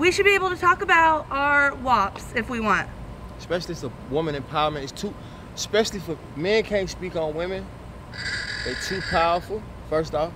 [0.00, 2.88] We should be able to talk about our WAPs if we want.
[3.38, 4.84] especially it's a woman empowerment.
[4.84, 5.14] It's too,
[5.54, 7.66] especially for men can't speak on women.
[8.64, 10.32] They too powerful, first off,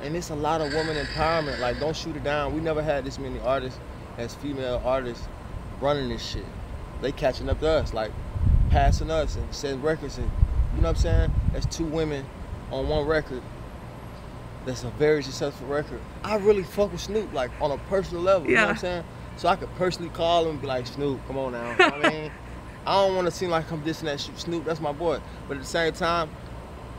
[0.00, 1.60] and it's a lot of woman empowerment.
[1.60, 2.56] Like, don't shoot it down.
[2.56, 3.78] We never had this many artists
[4.16, 5.28] as female artists
[5.80, 6.44] running this shit.
[7.00, 8.10] They catching up to us, like
[8.68, 10.28] passing us and setting records, and
[10.74, 11.32] you know what I'm saying?
[11.52, 12.26] That's two women
[12.72, 13.42] on one record.
[14.68, 15.98] That's a very successful record.
[16.22, 18.46] I really fuck with Snoop, like on a personal level.
[18.46, 18.50] Yeah.
[18.50, 19.04] You know what I'm saying?
[19.38, 21.70] So I could personally call him and be like, Snoop, come on now.
[21.70, 22.32] You know what I mean?
[22.86, 24.38] I don't want to seem like I'm dissing that shit.
[24.38, 25.20] Snoop, that's my boy.
[25.48, 26.28] But at the same time,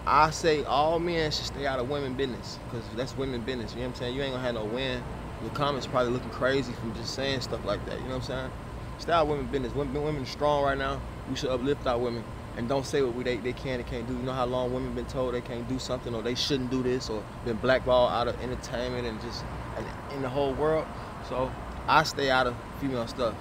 [0.08, 3.74] I say all men should stay out of women business because that's women business.
[3.74, 4.16] You know what I'm saying?
[4.16, 5.04] You ain't gonna have no win.
[5.44, 8.00] Your comments probably looking crazy from just saying stuff like that.
[8.00, 8.52] You know what I'm saying?
[8.98, 9.76] Stay out of women business.
[9.76, 11.00] Women, women strong right now.
[11.30, 12.24] We should uplift our women
[12.58, 14.14] and don't say what we they, they can and can't do.
[14.14, 16.84] You know how long women been told they can't do something or they shouldn't do
[16.84, 19.44] this or been blackballed out of entertainment and just
[19.78, 20.86] and in the whole world.
[21.28, 21.52] So
[21.88, 23.36] I stay out of female stuff.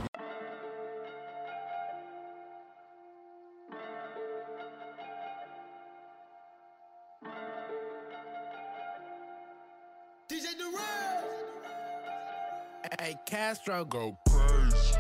[13.01, 14.97] Hey, Castro go crazy.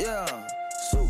[0.00, 0.46] Yeah,
[0.90, 1.08] shoot,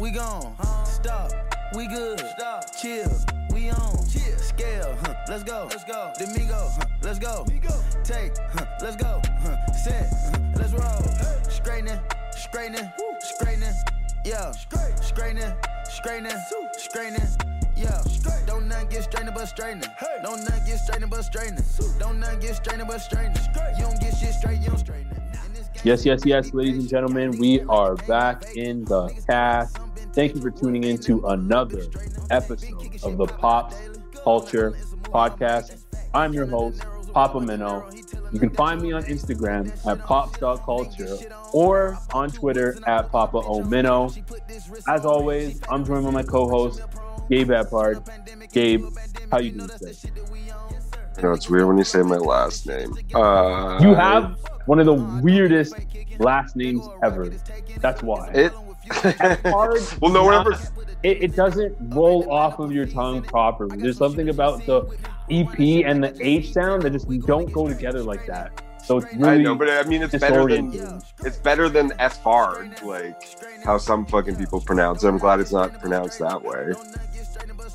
[0.00, 0.54] we gone.
[0.86, 1.30] Stop,
[1.74, 2.20] we good.
[2.36, 3.10] Stop, chill,
[3.52, 4.06] we on.
[4.08, 5.66] Chill, scale, huh, let's go.
[5.70, 6.12] Let's go.
[6.18, 7.46] Domingo, huh, let's go.
[8.04, 9.20] Take, huh, let's go.
[9.42, 11.50] Huh, set, huh, let's roll.
[11.50, 12.00] Straightening,
[12.32, 13.74] straightening, straightening.
[14.24, 15.52] Yeah, straightening,
[15.84, 16.36] straightening,
[16.78, 17.28] straightening.
[17.76, 18.02] Yeah,
[18.46, 19.88] don't nothing get straightening but straightening.
[20.22, 21.64] Don't nothing get straightening but straightening.
[21.98, 23.42] Don't nothing get straightening but straightening.
[23.78, 25.18] You don't get shit straight, you don't straighten it.
[25.84, 29.81] Yes, yes, yes, ladies and gentlemen, we are back in the cast.
[30.14, 31.82] Thank you for tuning in to another
[32.30, 33.76] episode of the Pops
[34.22, 34.72] Culture
[35.04, 35.84] Podcast.
[36.14, 37.88] I'm your host, Papa Minnow.
[38.32, 41.18] You can find me on Instagram at pops.culture
[41.52, 44.10] or on Twitter at Papa O Minnow.
[44.86, 46.82] As always, I'm joined by my co-host,
[47.30, 48.50] Gabe Appard.
[48.52, 48.84] Gabe,
[49.30, 49.92] how you doing today?
[51.16, 52.94] You know, it's weird when you say my last name.
[53.14, 55.74] Uh, You have one of the weirdest
[56.18, 57.30] last names ever.
[57.80, 58.28] That's why.
[58.28, 58.52] it.
[59.50, 59.80] hard.
[60.00, 60.58] well, no one not- ever.
[61.02, 63.76] It, it doesn't roll off of your tongue properly.
[63.78, 64.82] There's something about the
[65.30, 68.62] EP and the H sound that just don't go together like that.
[68.84, 72.20] So it's really I know, but I mean, it's better than it's better than F
[72.22, 73.22] hard, like
[73.64, 75.08] how some fucking people pronounce it.
[75.08, 76.72] I'm glad it's not pronounced that way.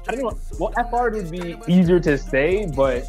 [0.10, 0.38] I don't know.
[0.60, 3.06] Well, F hard would be easier to say, but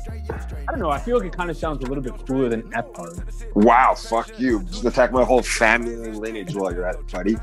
[0.68, 0.90] I don't know.
[0.90, 3.20] I feel like it kind of sounds a little bit cooler than F hard.
[3.54, 4.62] Wow, fuck you!
[4.64, 7.36] Just attack my whole family lineage while you're at it, buddy.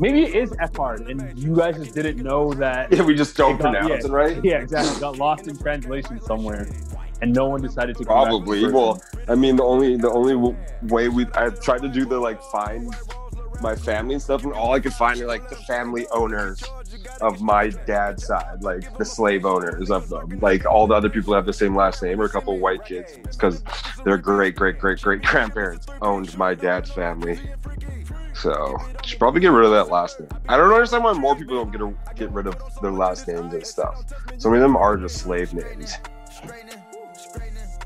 [0.00, 2.92] Maybe it is F hard, and you guys just didn't know that.
[2.92, 4.44] Yeah, we just don't got- pronounce yeah, it right.
[4.44, 5.00] Yeah, exactly.
[5.00, 6.68] Got lost in translation somewhere,
[7.20, 8.70] and no one decided to Probably.
[8.70, 12.42] Well, I mean, the only the only way we I tried to do the like
[12.44, 12.92] find
[13.60, 16.62] my family and stuff, and all I could find are like the family owners
[17.20, 20.40] of my dad's side, like the slave owners of them.
[20.40, 22.84] Like all the other people have the same last name, or a couple of white
[22.84, 23.62] kids, because
[24.04, 27.38] their great great great great grandparents owned my dad's family.
[28.42, 30.28] So should probably get rid of that last name.
[30.48, 33.54] I don't understand why more people don't get a, get rid of their last names
[33.54, 34.02] and stuff.
[34.36, 35.96] So many of them are just slave names.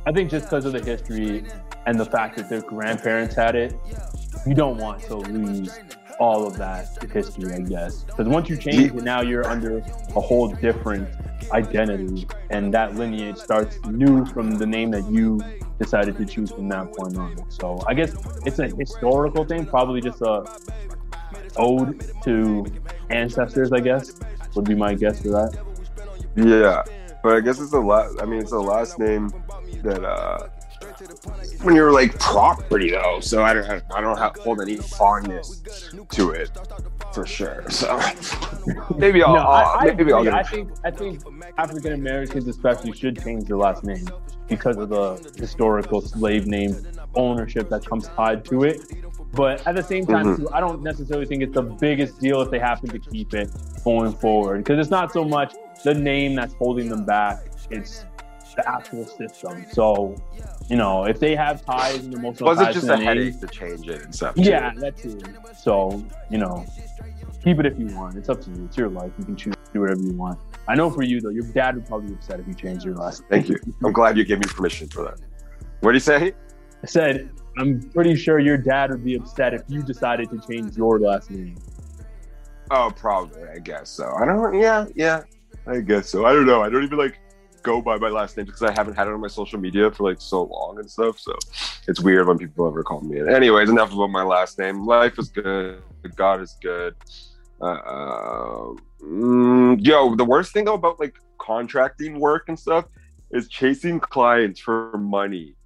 [0.07, 1.45] I think just because of the history
[1.85, 3.75] and the fact that their grandparents had it,
[4.47, 5.79] you don't want to lose
[6.19, 8.05] all of that history, I guess.
[8.05, 11.09] Because once you change it, now you're under a whole different
[11.53, 15.41] identity, and that lineage starts new from the name that you
[15.79, 17.51] decided to choose from that point on.
[17.51, 18.15] So I guess
[18.45, 20.45] it's a historical thing, probably just a
[21.57, 22.67] ode to
[23.11, 23.73] ancestors.
[23.73, 24.19] I guess
[24.55, 25.59] would be my guess for that.
[26.35, 26.83] Yeah,
[27.23, 28.11] but I guess it's a lot.
[28.21, 29.33] I mean, it's a last name
[29.83, 30.49] that uh,
[31.63, 33.21] when you're like property though.
[33.21, 35.63] So I don't I don't have, hold any fondness
[36.11, 36.51] to it
[37.13, 37.65] for sure.
[37.71, 37.99] So
[38.97, 40.33] maybe I'll, No, I, I'll- I, maybe I'll agree.
[40.33, 41.23] I think I think
[41.59, 44.07] African Americans especially should change their last name
[44.49, 46.77] because of the historical slave name
[47.15, 48.81] ownership that comes tied to it.
[49.33, 50.37] But at the same time, Mhm.
[50.37, 53.51] too, I don't necessarily think it's the biggest deal if they happen to keep it
[53.85, 57.41] going forward because it's not so much the name that's holding them back;
[57.71, 58.05] it's
[58.57, 59.67] the actual system.
[59.71, 60.17] So,
[60.69, 63.05] you know, if they have ties and emotional Was it ties just a the name,
[63.07, 64.35] headache to change it and stuff?
[64.35, 64.43] too?
[64.43, 65.19] yeah, that too.
[65.59, 66.65] So, you know,
[67.45, 68.17] keep it if you want.
[68.17, 68.65] It's up to you.
[68.65, 69.13] It's your life.
[69.19, 70.39] You can choose to do whatever you want.
[70.69, 72.95] I know for you though, your dad would probably be upset if you changed your
[72.95, 73.21] last.
[73.23, 73.29] Name.
[73.31, 73.59] Thank you.
[73.85, 75.21] I'm glad you gave me permission for that.
[75.81, 76.33] What do you say?
[76.83, 80.77] I said, I'm pretty sure your dad would be upset if you decided to change
[80.77, 81.57] your last name.
[82.71, 83.43] Oh, probably.
[83.49, 84.13] I guess so.
[84.21, 84.59] I don't.
[84.59, 85.23] Yeah, yeah.
[85.67, 86.27] I guess so.
[86.27, 86.63] I don't know.
[86.63, 87.19] I don't even like
[87.67, 90.09] go by my last name because I haven't had it on my social media for
[90.09, 91.19] like so long and stuff.
[91.19, 91.37] So
[91.89, 93.29] it's weird when people ever call me it.
[93.29, 94.87] Anyways, enough about my last name.
[94.87, 95.83] Life is good.
[96.15, 96.95] God is good.
[97.61, 102.85] Uh, uh, mm, yo, the worst thing though about like contracting work and stuff
[103.33, 105.57] is chasing clients for money,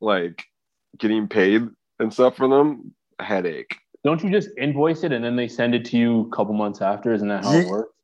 [0.00, 0.44] like
[0.98, 1.66] getting paid
[1.98, 2.92] and stuff for them.
[3.20, 3.74] Headache.
[4.04, 6.82] Don't you just invoice it and then they send it to you a couple months
[6.82, 7.12] after?
[7.14, 7.97] Isn't that how it works?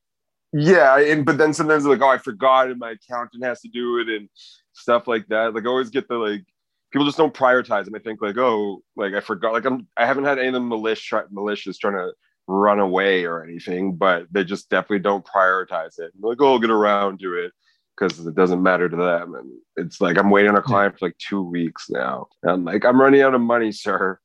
[0.56, 3.98] Yeah, and but then sometimes like, oh, I forgot, and my accountant has to do
[3.98, 4.28] it, and
[4.72, 5.52] stuff like that.
[5.52, 6.44] Like, I always get the like,
[6.92, 7.96] people just don't prioritize them.
[7.96, 9.52] I think like, oh, like I forgot.
[9.52, 12.12] Like, I'm I haven't had any of the malicious try, malicious trying to
[12.46, 16.12] run away or anything, but they just definitely don't prioritize it.
[16.20, 17.52] Like, oh, I'll get around to it
[17.98, 19.34] because it doesn't matter to them.
[19.34, 22.28] And it's like I'm waiting on a client for like two weeks now.
[22.44, 24.20] And I'm like, I'm running out of money, sir.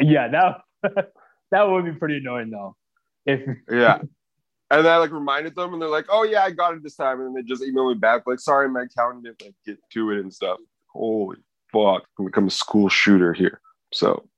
[0.00, 0.62] Yeah, that
[1.50, 2.76] that would be pretty annoying though.
[3.26, 3.98] If Yeah.
[4.70, 6.96] And then I like reminded them, and they're like, "Oh yeah, I got it this
[6.96, 9.78] time." And then they just email me back, like, "Sorry, my accountant didn't like get
[9.94, 10.58] to it and stuff."
[10.92, 11.38] Holy
[11.72, 12.04] fuck!
[12.18, 13.60] I'm become a school shooter here.
[13.92, 14.28] So,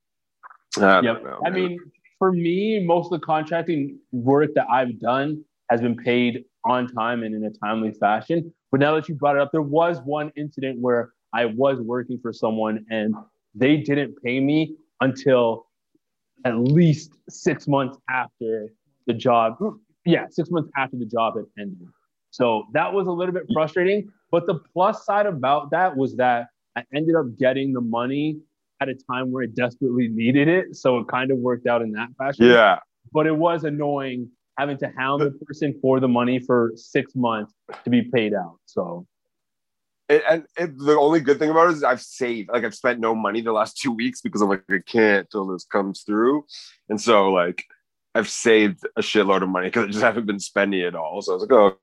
[0.78, 1.24] I Yep.
[1.24, 1.40] know.
[1.44, 1.78] I mean,
[2.18, 7.22] for me, most of the contracting work that I've done has been paid on time
[7.24, 8.52] and in a timely fashion.
[8.70, 12.18] But now that you brought it up, there was one incident where I was working
[12.20, 13.14] for someone and
[13.54, 15.66] they didn't pay me until
[16.44, 18.72] at least six months after
[19.06, 19.56] the job.
[19.58, 19.68] Hmm.
[20.04, 21.86] Yeah, six months after the job had ended.
[22.30, 24.10] So that was a little bit frustrating.
[24.30, 26.46] But the plus side about that was that
[26.76, 28.38] I ended up getting the money
[28.80, 30.74] at a time where I desperately needed it.
[30.74, 32.46] So it kind of worked out in that fashion.
[32.46, 32.78] yeah,
[33.12, 37.52] But it was annoying having to hound the person for the money for six months
[37.84, 38.58] to be paid out.
[38.66, 39.06] So
[40.08, 42.50] It- and it, the only good thing about it is I've saved.
[42.52, 45.46] Like I've spent no money the last two weeks because I'm like I can't till
[45.46, 46.44] this comes through,
[46.88, 47.64] and so like
[48.14, 51.22] I've saved a shitload of money because I just haven't been spending it all.
[51.22, 51.78] So I was like, oh,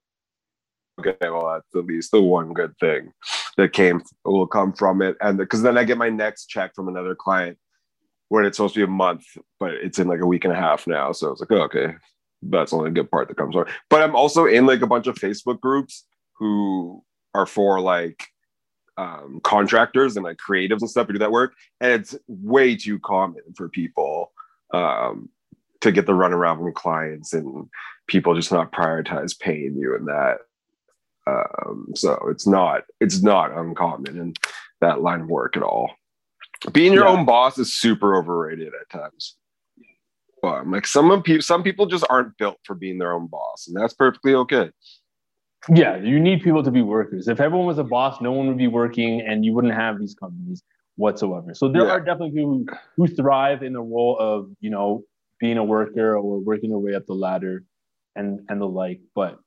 [0.99, 3.11] okay, well that's at least the one good thing
[3.57, 6.87] that came will come from it, and because then I get my next check from
[6.87, 7.57] another client
[8.29, 9.25] when it's supposed to be a month,
[9.59, 11.11] but it's in like a week and a half now.
[11.11, 11.95] So I was like, oh, okay,
[12.43, 13.65] that's only a good part that comes from.
[13.89, 16.05] But I'm also in like a bunch of Facebook groups
[16.37, 17.03] who
[17.33, 18.23] are for like
[18.97, 22.99] um, contractors and like creatives and stuff who do that work, and it's way too
[22.99, 24.31] common for people
[24.73, 25.29] um,
[25.81, 27.67] to get the runaround from clients and
[28.07, 30.37] people just not prioritize paying you and that.
[31.27, 34.33] Um, so it's not it's not uncommon in
[34.81, 35.91] that line of work at all.
[36.71, 37.11] Being your Yeah.
[37.11, 39.35] own boss is super overrated at times.
[40.41, 43.67] But like some of people, some people just aren't built for being their own boss,
[43.67, 44.71] and that's perfectly okay.
[45.67, 47.27] yeah, you need people to be workers.
[47.27, 50.15] If everyone was a boss, no one would be working and you wouldn't have these
[50.15, 50.63] companies
[50.95, 51.53] whatsoever.
[51.53, 51.91] So there Yeah.
[51.91, 55.03] are definitely people who, who thrive in the role of, you know,
[55.39, 57.63] being a worker or working their way up the ladder
[58.15, 59.01] and and the like.
[59.15, 59.39] But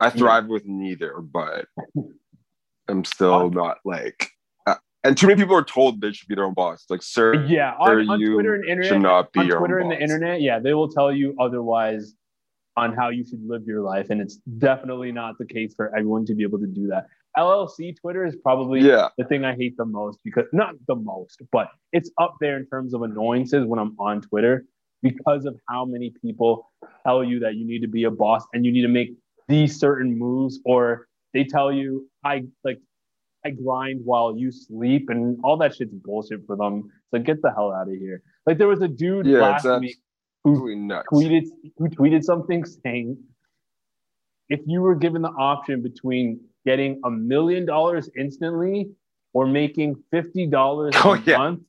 [0.00, 1.66] I thrive with neither, but
[2.88, 4.30] I'm still not like.
[4.66, 6.84] uh, And too many people are told they should be their own boss.
[6.90, 9.78] Like, sir, yeah, on, on you Twitter and internet, should not be on your Twitter
[9.78, 12.14] and the internet, yeah, they will tell you otherwise
[12.76, 16.26] on how you should live your life, and it's definitely not the case for everyone
[16.26, 17.06] to be able to do that.
[17.36, 19.08] LLC Twitter is probably Yeah.
[19.18, 22.66] the thing I hate the most because not the most, but it's up there in
[22.66, 24.64] terms of annoyances when I'm on Twitter
[25.02, 26.70] because of how many people
[27.04, 29.10] tell you that you need to be a boss and you need to make
[29.48, 32.80] these certain moves, or they tell you I like
[33.44, 36.90] I grind while you sleep, and all that shit's bullshit for them.
[37.10, 38.22] So get the hell out of here.
[38.46, 39.96] Like there was a dude Yeah, last week
[40.46, 41.08] nuts.
[41.12, 41.44] tweeted
[41.76, 43.18] who tweeted something saying
[44.48, 48.88] if you were given the option between getting a million dollars instantly
[49.32, 51.36] or making fifty dollars Oh, a yeah.
[51.38, 51.60] month,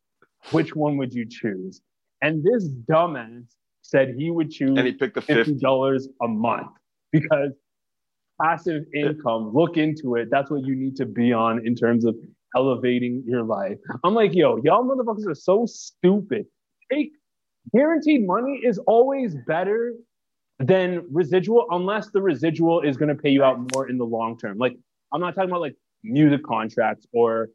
[0.51, 1.81] which one would you choose?
[2.21, 3.45] And this dumbass
[3.81, 5.59] said he would choose And he picked the fifty 50.
[5.59, 6.71] dollars a month
[7.11, 7.51] because
[8.41, 9.51] passive income.
[9.53, 10.29] Look into it.
[10.29, 12.15] That's what you need to be on in terms of
[12.55, 13.77] elevating your life.
[14.03, 16.45] I'm like, yo, y'all motherfuckers are so stupid.
[16.91, 17.11] Take
[17.75, 19.93] guaranteed money is always better
[20.59, 24.37] than residual, unless the residual is going to pay you out more in the long
[24.37, 24.57] term.
[24.57, 24.77] Like,
[25.15, 27.50] I'm not talking about like music contracts or,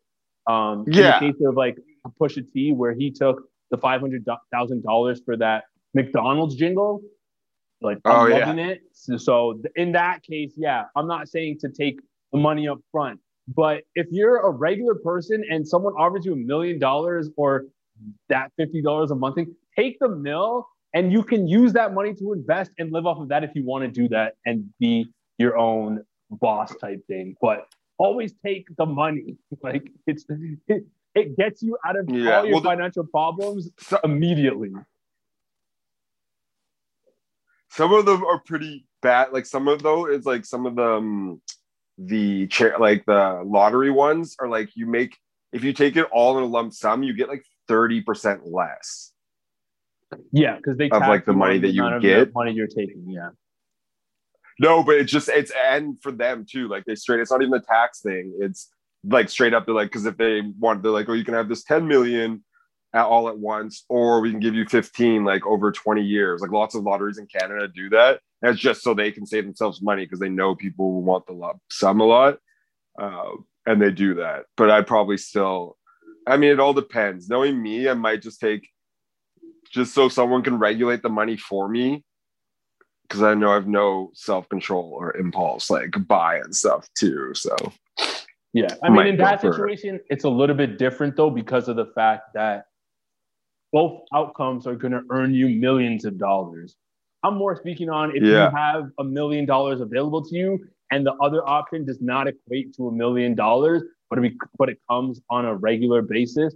[0.46, 1.18] um, Yeah.
[1.18, 1.76] in the case of like
[2.18, 5.64] Pusha T, where he took the five hundred thousand dollars for that
[5.94, 7.02] McDonald's jingle.
[7.82, 8.46] Like, I'm Oh, yeah.
[8.46, 8.80] loving it.
[8.92, 12.00] So, so in that case, yeah, I'm not saying to take
[12.32, 13.20] the money up front,
[13.54, 17.66] but if you're a regular person and someone offers you a million dollars or
[18.30, 22.14] that fifty dollars a month thing, take the mill and you can use that money
[22.14, 25.06] to invest and live off of that if you want to do that and be
[25.38, 27.36] your own boss type thing.
[27.40, 27.66] But
[27.98, 29.36] always take the money.
[29.62, 30.24] Like it's
[30.68, 30.84] it,
[31.14, 33.68] it gets you out of Yeah, all your well, the- financial problems
[34.04, 34.70] immediately.
[37.70, 39.32] some of them are pretty bad.
[39.32, 41.40] Like some of though is like some of them
[41.98, 45.16] the chair like the lottery ones are like you make
[45.52, 49.12] if you take it all in a lump sum, you get like 30% less.
[50.32, 52.32] Yeah, because they Of, like, the money that you get.
[52.34, 53.04] money you're taking.
[53.08, 53.30] Yeah.
[54.60, 56.68] No, but it's just it's and for them too.
[56.68, 58.34] Like they straight, it's not even a tax thing.
[58.40, 58.70] It's
[59.02, 59.64] like straight up.
[59.64, 62.44] They're like, because if they want, they're like, oh, you can have this 10 million
[62.92, 66.42] at all at once, or we can give you 15 like over 20 years.
[66.42, 68.20] Like lots of lotteries in Canada do that.
[68.42, 71.32] It's just so they can save themselves money because they know people will want the
[71.32, 72.36] lump sum a lot,
[73.00, 73.30] uh,
[73.64, 74.44] and they do that.
[74.58, 75.78] But I'd probably still.
[76.26, 77.30] I mean, it all depends.
[77.30, 78.68] Knowing me, I might just take
[79.72, 82.04] just so someone can regulate the money for me
[83.10, 87.34] because I know I have no self control or impulse like buy and stuff too.
[87.34, 87.56] So
[88.52, 91.86] Yeah, I mean, in that situation, it's a little bit different though because of the
[91.86, 92.66] fact that
[93.72, 96.76] both outcomes are going to earn you millions of dollars.
[97.24, 98.48] I'm more speaking on if Yeah.
[98.50, 100.58] you have a million dollars available to you
[100.92, 104.78] and the other option does not equate to a million dollars, but it, but it
[104.88, 106.54] comes on a regular basis.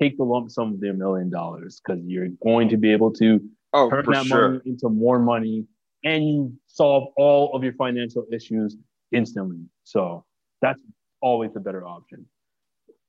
[0.00, 3.40] Take the lump sum of the million dollars because you're going to be able to
[3.72, 4.48] oh turn that sure.
[4.48, 5.66] money into more money
[6.04, 8.76] and you solve all of your financial issues
[9.12, 9.58] instantly.
[9.84, 10.24] So
[10.60, 10.80] that's
[11.20, 12.26] always the better option.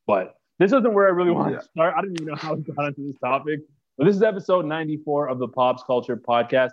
[0.07, 1.59] But this isn't where I really want Yeah.
[1.59, 1.93] to start.
[1.97, 3.59] I didn't even know how we got into this topic.
[3.97, 6.71] But this is episode 94 of the Pops Culture Podcast.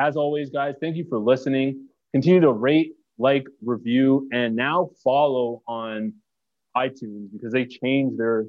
[0.00, 1.86] As always, guys, thank you for listening.
[2.12, 6.12] Continue to rate, like, review, and now follow on
[6.76, 8.46] iTunes because they changed their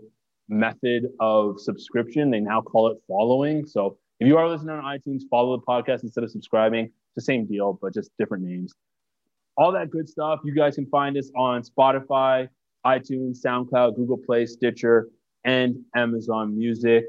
[0.50, 2.29] method of subscription.
[2.32, 3.65] They now call it following.
[3.65, 6.91] So if you are listening on iTunes, follow the podcast instead of subscribing.
[7.15, 8.74] The same deal, but just different names.
[9.57, 10.39] All that good stuff.
[10.43, 12.50] You guys can find us on Spotify,
[12.86, 15.10] iTunes, SoundCloud, Google Play, Stitcher,
[15.45, 17.05] and Amazon Music.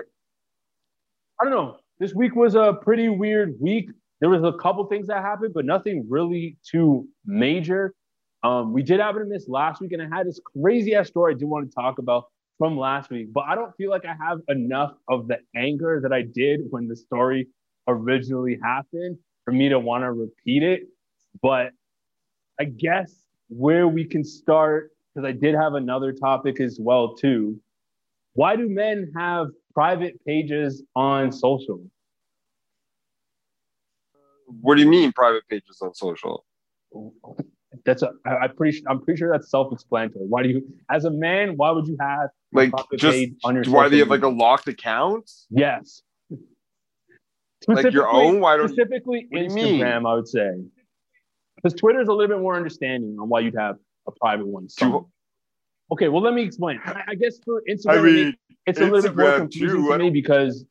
[1.41, 1.79] I don't know.
[1.99, 3.91] This week was a pretty weird week.
[4.21, 7.95] There was a couple things that happened, but nothing really too major.
[8.43, 11.35] Um, we did happen to miss last week, and I had this crazy ass story
[11.35, 12.25] I do want to talk about
[12.59, 16.13] from last week, but I don't feel like I have enough of the anger that
[16.13, 17.49] I did when the story
[17.89, 20.83] originally happened for me to want to repeat it.
[21.41, 21.71] But
[22.61, 23.15] I guess
[23.49, 27.59] where we can start, because I did have another topic as well too.
[28.35, 31.81] Why do men have private pages on social?
[34.61, 36.45] What do you mean private pages on social?
[37.85, 38.13] That's a.
[38.27, 38.83] I, I'm pretty.
[38.89, 40.27] I'm pretty sure that's self-explanatory.
[40.27, 43.89] Why do you, as a man, why would you have Like just on your why
[43.89, 45.31] do you have like a locked account?
[45.51, 46.03] Yes.
[47.69, 48.41] Like your own?
[48.41, 49.39] Why don't- specifically you?
[49.41, 50.09] Instagram?
[50.09, 50.51] I would say
[51.57, 54.69] because Twitter's a little bit more understanding on why you'd have a private one.
[54.69, 55.07] Some-
[55.91, 56.81] okay, well let me explain.
[56.85, 58.35] I, I guess for Instagram, I mean,
[58.67, 60.65] it's a little bit more confusing too, to me because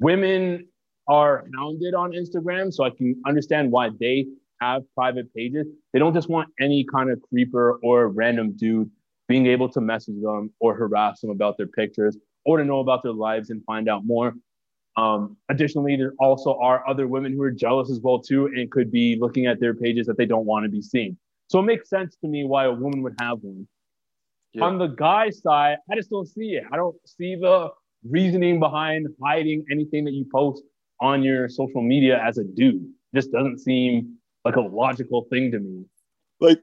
[0.00, 0.66] women
[1.08, 4.26] are hounded on Instagram, so I can understand why they
[4.60, 5.66] have private pages.
[5.92, 8.90] They don't just want any kind of creeper or random dude
[9.28, 12.16] being able to message them or harass them about their pictures
[12.46, 14.32] or to know about their lives and find out more.
[14.96, 18.92] Um, additionally, there also are other women who are jealous as well too and could
[18.92, 21.16] be looking at their pages that they don't want to be seen.
[21.48, 23.66] So it makes sense to me why a woman would have one.
[24.52, 24.64] Yeah.
[24.64, 26.64] On the guy side, I just don't see it.
[26.72, 27.70] I don't see the
[28.08, 30.62] reasoning behind hiding anything that you post
[31.00, 32.86] on your social media as a dude.
[33.12, 35.84] This doesn't seem like a logical thing to me.
[36.40, 36.60] Like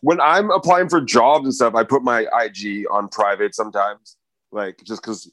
[0.00, 4.16] when I'm applying for jobs and stuff, I put my IG on private sometimes.
[4.52, 5.30] Like just because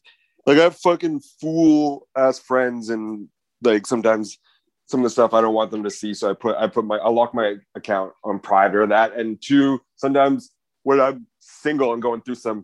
[0.47, 3.27] like I have fucking fool ass friends and
[3.61, 4.39] like sometimes
[4.85, 6.13] some of the stuff I don't want them to see.
[6.13, 9.13] So I put I put my I lock my account on private or that.
[9.13, 10.51] And two, sometimes
[10.83, 12.63] when I'm single and going through some,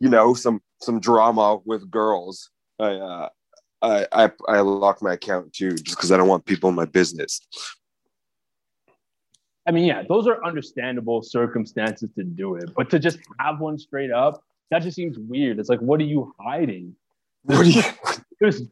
[0.00, 3.28] you know, some some drama with girls, I uh
[3.80, 6.84] I I, I lock my account too, just because I don't want people in my
[6.86, 7.40] business.
[9.68, 13.78] I mean, yeah, those are understandable circumstances to do it, but to just have one
[13.78, 15.60] straight up, that just seems weird.
[15.60, 16.96] It's like, what are you hiding?
[17.44, 17.82] There's, you-
[18.40, 18.62] there's,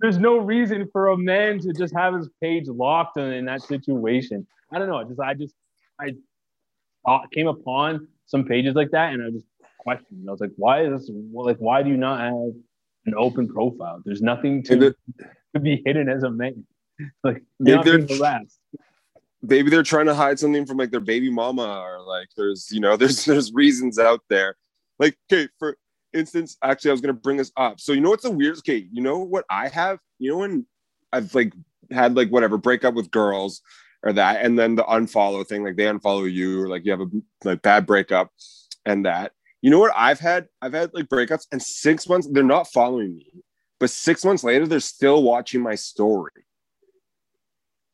[0.00, 3.62] there's no reason for a man to just have his page locked in, in that
[3.62, 4.46] situation.
[4.72, 4.96] I don't know.
[4.98, 5.54] I just, I just,
[6.00, 6.14] I
[7.06, 9.46] thought- came upon some pages like that, and I just
[9.78, 10.24] questioned.
[10.28, 11.10] I was like, why is this?
[11.32, 12.32] Like, why do you not have
[13.06, 14.02] an open profile?
[14.04, 14.94] There's nothing to, Maybe-
[15.54, 16.66] to be hidden as a man.
[17.22, 18.58] Like, Maybe they're- harassed.
[19.42, 22.80] maybe they're trying to hide something from like their baby mama or like there's you
[22.80, 24.56] know there's there's reasons out there
[24.98, 25.76] like okay for
[26.16, 27.80] instance actually i was gonna bring this up.
[27.80, 29.98] So you know what's the weirdest okay you know what i have?
[30.18, 30.66] You know when
[31.12, 31.52] i've like
[31.90, 33.62] had like whatever break up with girls
[34.02, 37.00] or that and then the unfollow thing like they unfollow you or like you have
[37.00, 37.08] a
[37.44, 38.30] like bad breakup
[38.84, 39.32] and that.
[39.62, 40.48] You know what i've had?
[40.62, 43.44] I've had like breakups and six months they're not following me
[43.78, 46.32] but six months later they're still watching my story.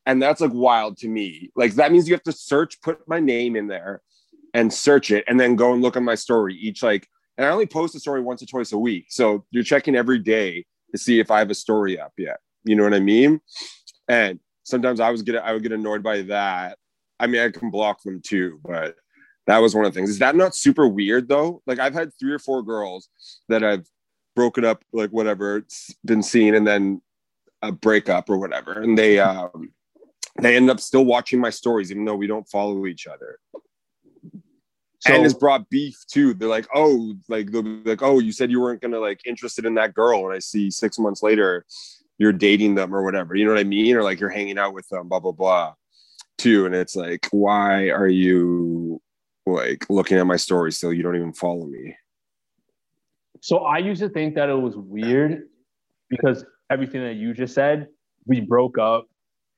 [0.05, 1.51] And that's like wild to me.
[1.55, 4.01] Like that means you have to search put my name in there
[4.53, 6.55] and search it and then go and look at my story.
[6.55, 9.05] Each like and i only post a story once or twice a week.
[9.09, 12.37] So you're checking every day to see if i have a story up yet.
[12.63, 13.41] You know what i mean?
[14.07, 16.77] And sometimes i was get i would get annoyed by that.
[17.19, 18.95] I mean i can block them too but
[19.45, 20.09] that was one of the things.
[20.09, 21.61] Is that not super weird though?
[21.65, 23.09] Like i've had three or four girls
[23.49, 23.87] that i've
[24.35, 27.01] broken up like whatever it's been seen and then
[27.61, 28.81] a breakup or whatever.
[28.81, 29.71] And they um
[30.41, 33.39] they end up still watching my stories even though we don't follow each other
[35.05, 36.33] So, and it's brought beef too.
[36.33, 39.65] They're like oh like they'll be like oh you said you weren't gonna like interested
[39.65, 41.65] in that girl and i see six months later
[42.19, 43.35] you're dating them or whatever.
[43.35, 43.95] You know what i mean?
[43.95, 45.73] Or like you're hanging out with them blah blah blah
[46.37, 46.65] too.
[46.65, 49.01] And it's like why are you
[49.45, 50.93] like looking at my story still?
[50.93, 51.95] You don't even follow me.
[53.41, 55.49] So I used to think that it was weird
[56.09, 57.87] because everything that you just said,
[58.25, 59.07] we broke up.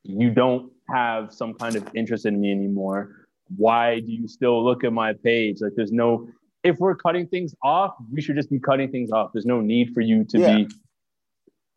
[0.01, 3.24] You don't have some kind of interest in me anymore.
[3.55, 5.57] Why do you still look at my page?
[5.61, 6.27] Like, there's no,
[6.63, 9.31] if we're cutting things off, we should just be cutting things off.
[9.33, 10.55] There's no need for you to Yeah.
[10.55, 10.67] be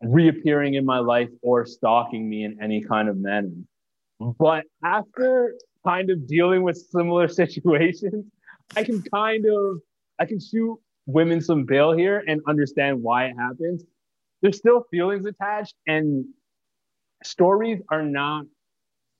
[0.01, 3.51] reappearing in my life or stalking me in any kind of manner.
[4.19, 5.55] But after
[5.85, 8.25] kind of dealing with similar situations,
[8.75, 9.77] I can kind of,
[10.19, 13.83] I can shoot women some bail here and understand why it happens.
[14.41, 16.25] There's still feelings attached, and
[17.23, 18.45] stories are not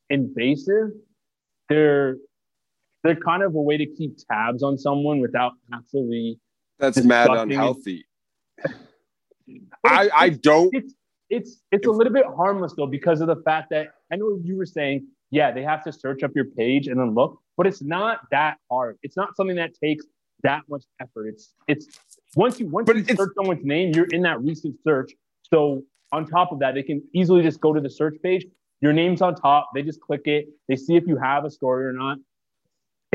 [0.10, 0.92] invasive.
[1.68, 2.16] They're
[3.04, 6.40] they're kind of a way to keep tabs on someone without actually.
[6.78, 8.06] that's mad unhealthy
[9.86, 10.94] i i don't It's
[11.30, 14.58] it's it's a little bit harmless though because of the fact that I know you
[14.58, 17.82] were saying, yeah, they have to search up your page and then look, but it's
[17.82, 18.98] not that hard.
[19.04, 20.06] It's not something that takes
[20.44, 21.28] that much effort.
[21.28, 21.88] It's it's
[22.36, 25.12] once you once But you search someone's name, you're in that recent search.
[25.44, 28.46] So on top of that, they can easily just go to the search page.
[28.82, 29.70] Your name's on top.
[29.76, 30.48] They just click it.
[30.68, 32.18] They see if you have a story or not.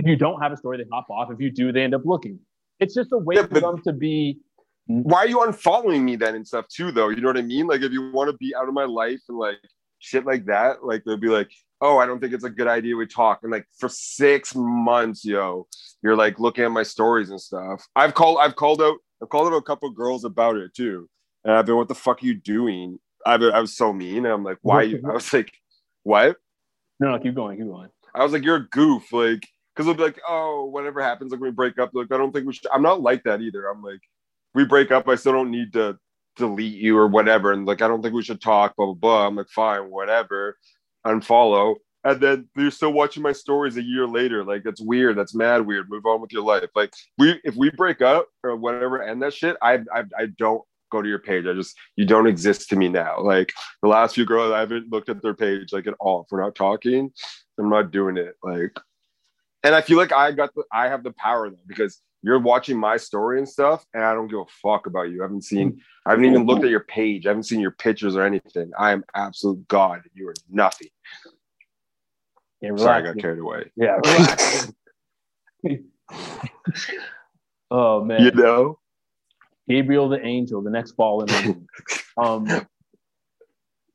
[0.04, 1.30] If you don't have a story, they hop off.
[1.32, 2.38] If you do, they end up looking.
[2.78, 4.38] It's just a way Yeah, for them to be.
[4.86, 7.66] why are you unfollowing me then and stuff too though you know what i mean
[7.66, 9.56] like if you want to be out of my life and like
[9.98, 12.94] shit like that like they'll be like oh i don't think it's a good idea
[12.94, 15.66] we talk and like for six months yo
[16.02, 19.50] you're like looking at my stories and stuff i've called i've called out i've called
[19.50, 21.08] out a couple girls about it too
[21.44, 24.34] and i've been what the fuck are you doing I've i was so mean and
[24.34, 25.50] i'm like why you i was like
[26.02, 26.36] what
[27.00, 27.88] No, no, keep going, keep going.
[28.14, 29.42] I was like, you're a goof, like,
[29.74, 32.46] because they'll be like, oh, whatever happens, like we break up, like I don't think
[32.46, 32.66] we should.
[32.72, 33.68] I'm not like that either.
[33.68, 34.00] I'm like,
[34.54, 35.98] we break up, I still don't need to
[36.36, 39.26] delete you or whatever, and like I don't think we should talk, blah blah blah.
[39.26, 40.56] I'm like, fine, whatever,
[41.06, 44.44] unfollow, and then you're still watching my stories a year later.
[44.44, 45.16] Like that's weird.
[45.16, 45.90] That's mad weird.
[45.90, 46.68] Move on with your life.
[46.74, 50.62] Like we, if we break up or whatever, and that shit, I, I, I don't
[50.92, 51.46] go to your page.
[51.46, 53.20] I just you don't exist to me now.
[53.20, 56.22] Like the last few girls, I haven't looked at their page like at all.
[56.22, 57.10] If we're not talking,
[57.58, 58.34] I'm not doing it.
[58.42, 58.76] Like,
[59.64, 62.78] and I feel like I got the I have the power though because you're watching
[62.78, 65.20] my story and stuff, and I don't give a fuck about you.
[65.20, 67.26] I haven't seen, I haven't even looked at your page.
[67.26, 68.70] I haven't seen your pictures or anything.
[68.78, 70.00] I am absolute god.
[70.14, 70.88] You are nothing.
[72.62, 73.70] Yeah, Sorry, I got carried away.
[73.76, 74.00] Yeah,
[77.70, 78.78] oh man, You know,
[79.68, 81.62] Gabriel the angel, the next fallen angel.
[82.16, 82.46] Um,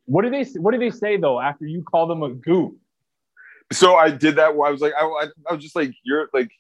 [0.08, 2.74] what do they What do they say though after you call them a goof?
[3.72, 4.50] So I did that.
[4.50, 6.52] I was like, I, I, was just like, you're like,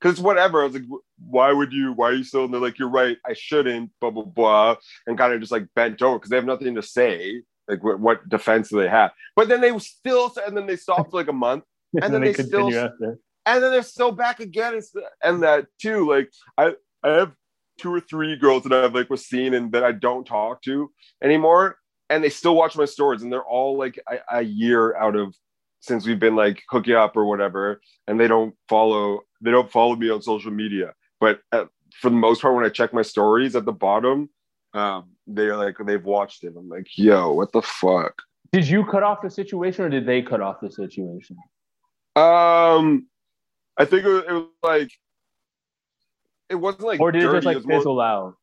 [0.00, 0.62] because whatever.
[0.62, 0.84] I was like,
[1.18, 1.92] why would you?
[1.92, 2.44] Why are you still?
[2.44, 3.16] And they're like, you're right.
[3.26, 3.90] I shouldn't.
[4.00, 4.76] Blah blah blah.
[5.06, 7.42] And kind of just like bent over because they have nothing to say.
[7.68, 9.10] Like, what, what defense do they have?
[9.36, 11.64] But then they still, and then they stopped for like a month,
[12.02, 13.18] and, then, they, still, after.
[13.44, 14.74] and then they're still back again.
[14.74, 16.08] And, and that too.
[16.08, 17.32] Like, I, I have
[17.78, 20.90] two or three girls that I've like was seen and that I don't talk to
[21.22, 21.76] anymore,
[22.08, 25.34] and they still watch my stories, and they're all like a, a year out of
[25.80, 29.96] since we've been like hooking up or whatever, and they don't follow they don't follow
[29.96, 30.94] me on social media.
[31.20, 31.68] But at,
[32.00, 34.30] for the most part, when I check my stories at the bottom,
[34.74, 36.54] um, they're like they've watched it.
[36.56, 38.22] I'm like, yo, what the fuck?
[38.52, 41.36] Did you cut off the situation, or did they cut off the situation?
[42.16, 43.06] Um,
[43.76, 44.90] I think it was, it was like
[46.48, 48.34] it wasn't like or did dirty, it just like was more- out?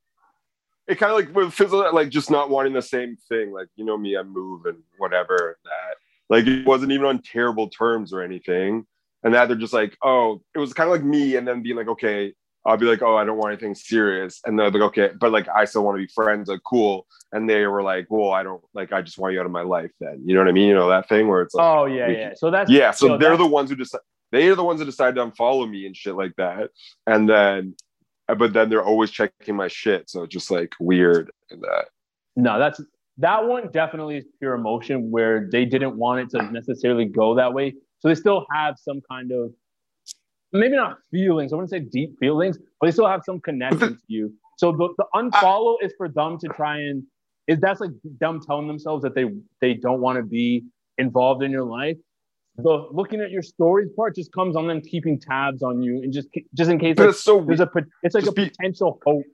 [0.87, 3.51] it kind of like fizzle out, like just not wanting the same thing.
[3.51, 5.57] Like you know me, I move and whatever.
[5.63, 5.95] That
[6.29, 8.85] like it wasn't even on terrible terms or anything.
[9.23, 11.75] And that they're just like, oh, it was kind of like me, and then being
[11.75, 12.33] like, okay,
[12.65, 15.47] I'll be like, oh, I don't want anything serious, and they're like, okay, but like
[15.49, 17.07] I still want to be friends, like cool.
[17.31, 19.61] And they were like, well, I don't like, I just want you out of my
[19.61, 19.91] life.
[19.99, 20.67] Then you know what I mean?
[20.67, 22.33] You know that thing where it's like, Oh yeah, yeah.
[22.35, 22.91] So that's yeah.
[22.91, 24.01] So yo, they're the ones who decide.
[24.31, 26.71] They are the ones that decide to unfollow me and shit like that.
[27.07, 27.75] And then,
[28.27, 30.09] but then they're always checking my shit.
[30.09, 31.85] So just like weird and that.
[32.35, 32.81] No, that's
[33.17, 37.53] that one definitely is pure emotion where they didn't want it to necessarily go that
[37.53, 37.73] way.
[37.99, 39.51] So they still have some kind of
[40.51, 41.53] maybe not feelings.
[41.53, 44.33] I wouldn't say deep feelings, but they still have some connection to you.
[44.57, 47.03] So the, the unfollow is for them to try and
[47.47, 49.25] is that's like them telling themselves that they
[49.61, 50.63] they don't want to be
[50.97, 51.97] involved in your life.
[52.57, 56.11] The looking at your stories part just comes on them keeping tabs on you and
[56.11, 57.69] just just in case like, it's so there's a
[58.01, 59.25] it's like a be- potential hope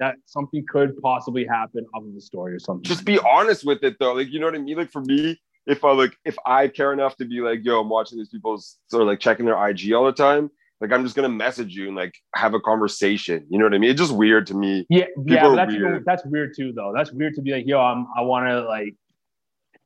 [0.00, 2.84] that something could possibly happen off of the story or something.
[2.84, 4.12] just be honest with it though.
[4.14, 4.76] Like you know what I mean?
[4.76, 7.88] Like for me, if I like if I care enough to be like, yo, I'm
[7.88, 8.58] watching these people
[8.88, 11.88] sort of like checking their IG all the time, like I'm just gonna message you
[11.88, 13.46] and like have a conversation.
[13.50, 13.90] You know what I mean?
[13.90, 14.86] It's just weird to me.
[14.88, 15.90] Yeah, yeah, that's weird.
[15.90, 16.92] even- that's weird too, though.
[16.94, 18.94] That's weird to be like, yo, I'm, I want to like,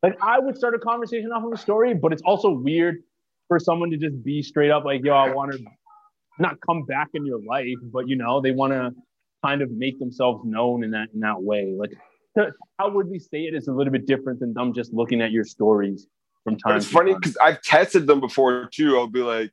[0.03, 3.03] like I would start a conversation off of a story, but it's also weird
[3.49, 5.65] for someone to just be straight up like, yo, I want to
[6.39, 8.93] not come back in your life, but you know, they want to
[9.45, 11.75] kind of make themselves known in that in that way.
[11.77, 11.93] Like,
[12.37, 15.45] to outwardly say it is a little bit different than them just looking at your
[15.45, 16.07] stories
[16.45, 16.73] from time.
[16.73, 18.97] But it's funny because I've tested them before too.
[18.97, 19.53] I'll be like,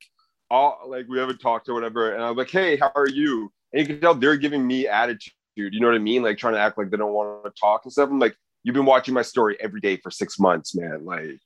[0.50, 3.52] I'll like we haven't talked or whatever, and I'm like, hey, how are you?
[3.72, 5.32] And you can tell they're giving me attitude.
[5.56, 6.22] You know what I mean?
[6.22, 8.08] Like trying to act like they don't want to talk and stuff.
[8.10, 11.04] I'm like, you've been watching my story every day for six months, man.
[11.04, 11.40] Like,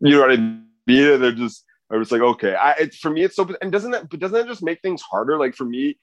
[0.00, 0.66] you know what I mean?
[0.86, 2.54] They're just, I was like, okay.
[2.54, 3.48] I it's for me, it's so.
[3.62, 5.38] And doesn't that, but doesn't that just make things harder?
[5.38, 5.98] Like for me,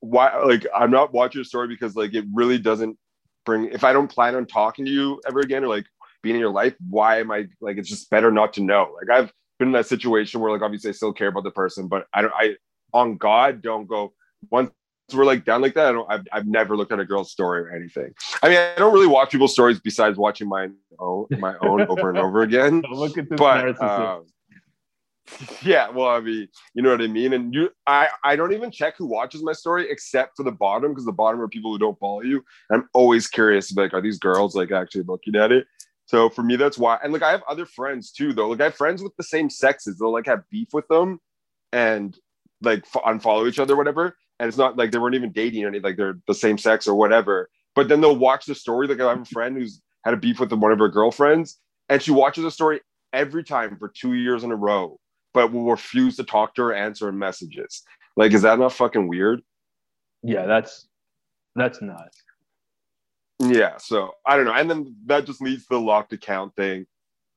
[0.00, 0.36] why?
[0.42, 2.98] Like I'm not watching a story because like it really doesn't
[3.44, 3.66] bring.
[3.66, 5.86] If I don't plan on talking to you ever again or like
[6.22, 7.76] being in your life, why am I like?
[7.78, 8.96] It's just better not to know.
[9.00, 11.88] Like I've been in that situation where like obviously I still care about the person,
[11.88, 12.32] but I don't.
[12.34, 12.56] I
[12.92, 14.12] on God don't go
[14.50, 14.70] once
[15.14, 15.88] we're like down like that.
[15.88, 16.10] I don't.
[16.10, 18.12] I've, I've never looked at a girl's story or anything.
[18.42, 22.10] I mean, I don't really watch people's stories besides watching my own my own over
[22.10, 22.82] and over again.
[22.90, 24.18] Look at this But narcissist.
[24.18, 24.26] um,
[25.62, 27.32] yeah, well, I mean, you know what I mean.
[27.32, 30.92] And you, I, I don't even check who watches my story except for the bottom
[30.92, 32.44] because the bottom are people who don't follow you.
[32.72, 35.66] I'm always curious, like, are these girls like actually looking at it?
[36.06, 36.98] So for me, that's why.
[37.02, 38.48] And like, I have other friends too, though.
[38.48, 39.98] Like, I have friends with the same sexes.
[39.98, 41.20] They'll like have beef with them,
[41.72, 42.16] and
[42.62, 44.16] like f- unfollow each other, whatever.
[44.38, 45.82] And it's not like they weren't even dating anything.
[45.82, 47.50] Like they're the same sex or whatever.
[47.74, 48.88] But then they'll watch the story.
[48.88, 52.02] Like I have a friend who's had a beef with one of her girlfriends, and
[52.02, 52.80] she watches the story
[53.12, 54.98] every time for two years in a row,
[55.32, 57.82] but will refuse to talk to her, answer her messages.
[58.16, 59.42] Like, is that not fucking weird?
[60.22, 60.88] yeah, that's
[61.56, 62.22] that's nuts.
[63.38, 64.52] Yeah, so I don't know.
[64.52, 66.86] And then that just leads to the locked account thing.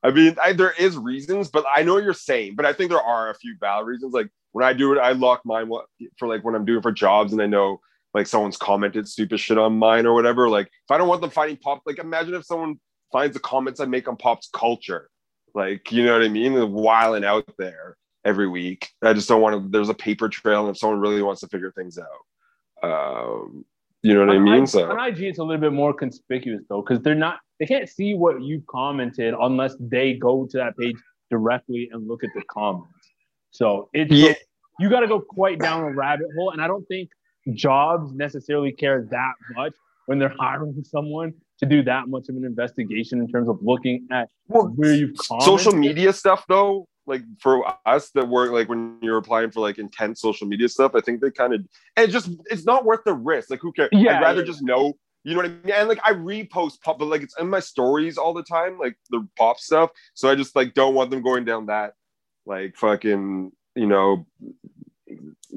[0.03, 2.91] I mean, I, there is reasons, but I know what you're saying, but I think
[2.91, 4.13] there are a few valid reasons.
[4.13, 5.71] Like when I do it, I lock mine
[6.17, 7.79] for like when I'm doing for jobs and I know
[8.13, 10.49] like someone's commented stupid shit on mine or whatever.
[10.49, 12.79] Like if I don't want them finding pop, like imagine if someone
[13.13, 15.10] finds the comments I make on pop's culture,
[15.54, 16.58] like, you know what I mean?
[16.58, 18.89] And Whiling out there every week.
[19.04, 20.62] I just don't want to, there's a paper trail.
[20.62, 23.66] And if someone really wants to figure things out, um,
[24.02, 24.63] you know what I mean?
[24.63, 27.66] I- So on IG, it's a little bit more conspicuous though, because they're not they
[27.66, 30.98] can't see what you commented unless they go to that page
[31.30, 32.89] directly and look at the comments.
[33.52, 34.34] So it's Yeah.
[34.80, 37.10] you got to go quite down a rabbit hole, and I don't think
[37.54, 39.74] jobs necessarily care that much
[40.08, 44.08] when they're hiring someone to do that much of an investigation in terms of looking
[44.12, 45.46] at where you've commented.
[45.46, 49.78] social media stuff though like for us that work like when you're applying for like
[49.78, 51.62] intense social media stuff i think they kind of
[51.96, 54.48] and it just it's not worth the risk like who cares Yeah, i'd rather yeah.
[54.48, 57.38] just know you know what i mean and like i repost pop but like it's
[57.39, 60.96] in my stories all the time like the pop stuff so i just like don't
[60.96, 61.94] want them going down that
[62.46, 64.26] like fucking you know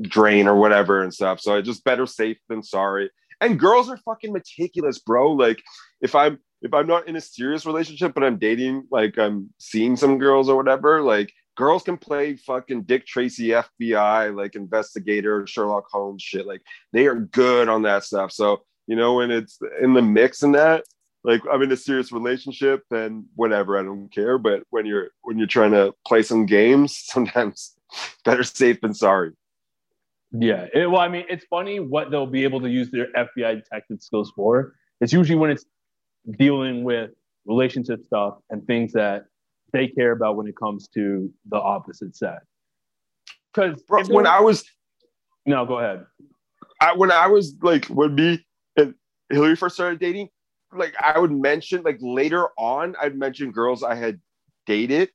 [0.03, 3.99] drain or whatever and stuff so i just better safe than sorry and girls are
[3.99, 5.63] fucking meticulous bro like
[6.01, 9.97] if i'm if i'm not in a serious relationship but i'm dating like i'm seeing
[9.97, 15.85] some girls or whatever like girls can play fucking dick tracy fbi like investigator sherlock
[15.91, 19.93] holmes shit like they are good on that stuff so you know when it's in
[19.95, 20.85] the mix and that
[21.27, 24.39] like I'm in a serious relationship, then whatever, I don't care.
[24.39, 27.77] But when you're when you're trying to play some games, sometimes
[28.25, 29.33] better safe than sorry.
[30.33, 30.67] Yeah.
[30.75, 33.99] It, well, I mean, it's funny what they'll be able to use their FBI detective
[34.01, 34.75] skills for.
[35.01, 35.65] It's usually when it's
[36.39, 37.11] dealing with
[37.45, 39.27] relationship stuff and things that
[39.73, 42.45] they care about when it comes to the opposite sex.
[43.55, 44.65] Because when I was
[45.47, 46.05] no, go ahead.
[46.81, 48.45] I, when I was like when me
[48.77, 48.95] and
[49.31, 50.29] Hillary first started dating,
[50.75, 54.21] like I would mention like later on, I'd mention girls I had
[54.67, 55.11] dated,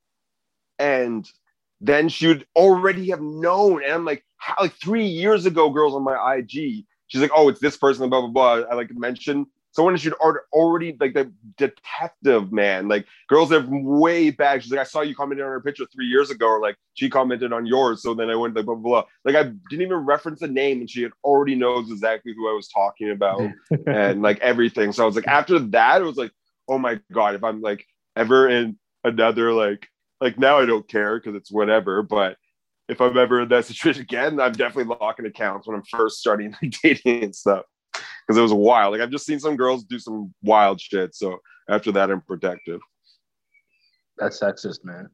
[0.80, 1.28] and
[1.82, 3.84] then she would already have known.
[3.84, 7.48] And I'm like, how, like three years ago, girls on my IG, she's like, oh,
[7.48, 8.68] it's this person, blah blah blah.
[8.70, 12.88] I like mention someone should already like the detective man.
[12.88, 14.62] Like girls are way back.
[14.62, 17.10] She's like, I saw you commented on her picture three years ago, or like she
[17.10, 18.02] commented on yours.
[18.02, 19.04] So then I went like blah blah blah.
[19.26, 22.54] Like I didn't even reference the name, and she had already knows exactly who I
[22.54, 23.42] was talking about
[23.88, 24.92] and like everything.
[24.92, 26.32] So I was like, after that, it was like,
[26.68, 29.88] oh my god, if I'm like ever in another like
[30.20, 32.38] like now I don't care because it's whatever, but
[32.92, 36.56] if I'm ever in that situation again, I'm definitely locking accounts when I'm first starting
[36.62, 38.92] like, dating and stuff because it was wild.
[38.92, 41.16] Like I've just seen some girls do some wild shit.
[41.16, 42.82] So after that, I'm protective.
[44.18, 45.10] That's sexist, man.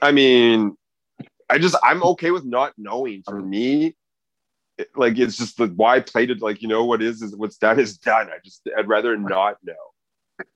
[0.00, 0.76] I mean,
[1.50, 3.22] I just I'm okay with not knowing.
[3.28, 3.94] For me,
[4.78, 6.40] it, like it's just the why I played it.
[6.40, 8.28] Like you know what is is what's done is done.
[8.28, 10.46] I just I'd rather not know.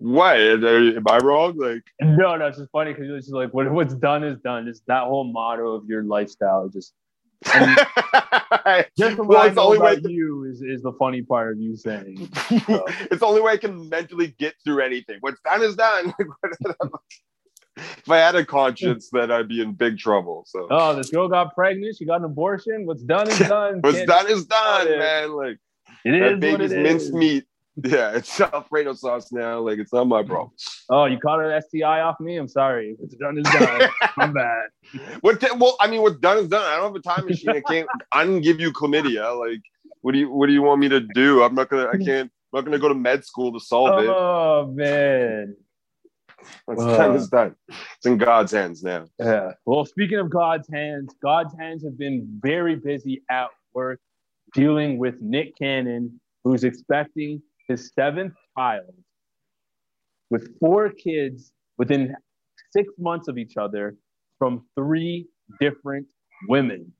[0.00, 1.58] What am I wrong?
[1.58, 4.66] Like no, no, it's just funny because it's just like what, what's done is done.
[4.66, 6.94] Just that whole motto of your lifestyle just
[7.44, 12.28] just well, it's the only way you is, is the funny part of you saying.
[12.34, 12.58] So.
[13.10, 15.18] it's the only way I can mentally get through anything.
[15.20, 16.12] What's done is done.
[17.76, 20.44] if I had a conscience, then I'd be in big trouble.
[20.46, 20.66] So.
[20.70, 21.96] Oh, this girl got pregnant.
[21.96, 22.84] She got an abortion.
[22.84, 23.80] What's done is done.
[23.80, 25.32] What's Can't done is done, man.
[25.32, 25.58] Like
[26.04, 27.44] it is that baby's minced meat.
[27.84, 29.60] Yeah, it's Alfredo sauce now.
[29.60, 30.50] Like it's not my problem.
[30.88, 32.36] Oh, you caught an STI off me?
[32.36, 32.96] I'm sorry.
[32.98, 33.90] What's done is done.
[34.18, 34.68] I'm bad.
[35.20, 35.42] What?
[35.58, 36.62] well, I mean, what's done is done.
[36.62, 37.50] I don't have a time machine.
[37.50, 37.88] I can't.
[38.12, 39.38] I can give you chlamydia.
[39.38, 39.60] Like,
[40.00, 40.30] what do you?
[40.30, 41.42] What do you want me to do?
[41.42, 41.88] I'm not gonna.
[41.88, 42.30] I can't.
[42.52, 44.08] I'm not gonna go to med school to solve it.
[44.08, 45.56] Oh man.
[46.66, 47.54] Uh, done is done.
[47.68, 49.04] It's in God's hands now.
[49.18, 49.52] Yeah.
[49.66, 54.00] Well, speaking of God's hands, God's hands have been very busy at work
[54.54, 58.94] dealing with Nick Cannon, who's expecting his seventh child
[60.28, 62.14] with four kids within
[62.72, 63.96] six months of each other
[64.38, 65.28] from three
[65.60, 66.06] different
[66.48, 66.92] women.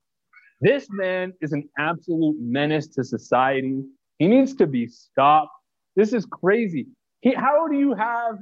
[0.61, 3.83] This man is an absolute menace to society.
[4.19, 5.51] He needs to be stopped.
[5.95, 6.87] This is crazy.
[7.21, 8.35] He, how do you have,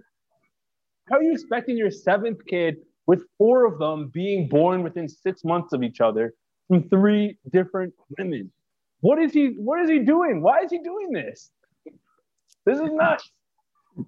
[1.10, 2.76] how are you expecting your seventh kid
[3.08, 6.34] with four of them being born within six months of each other
[6.68, 8.52] from three different women?
[9.02, 10.42] What is he, what is he doing?
[10.42, 11.50] Why is he doing this?
[12.70, 13.32] This is nuts.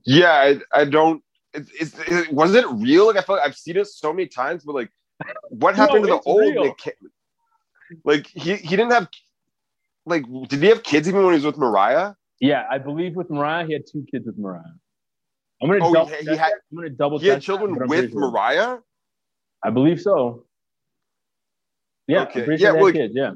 [0.05, 0.31] Yeah,
[0.73, 1.23] I, I don't.
[1.53, 3.07] It's, it, was it real?
[3.07, 4.91] Like I feel like I've seen it so many times, but like,
[5.49, 6.63] what happened no, to the old real.
[6.65, 6.97] Nick?
[8.05, 9.07] Like he he didn't have
[10.05, 12.13] like did he have kids even when he was with Mariah?
[12.39, 14.61] Yeah, I believe with Mariah he had two kids with Mariah.
[15.61, 17.17] I'm gonna oh, double he, he had, I'm gonna double.
[17.17, 18.77] He had children that, with Mariah.
[19.63, 20.45] I believe so.
[22.07, 22.45] Yeah, okay.
[22.57, 23.31] yeah, well, kids, yeah.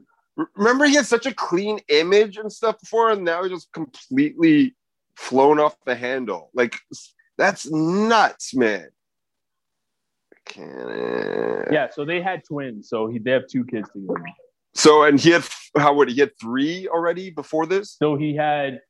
[0.56, 4.76] Remember, he had such a clean image and stuff before, and now he's just completely
[5.16, 6.50] flown off the handle.
[6.54, 6.78] Like
[7.38, 8.90] that's nuts, man.
[10.58, 14.24] Yeah, so they had twins, so he, they have two kids together.
[14.74, 15.44] So and he had
[15.78, 17.96] how would he had three already before this?
[17.98, 18.82] So he had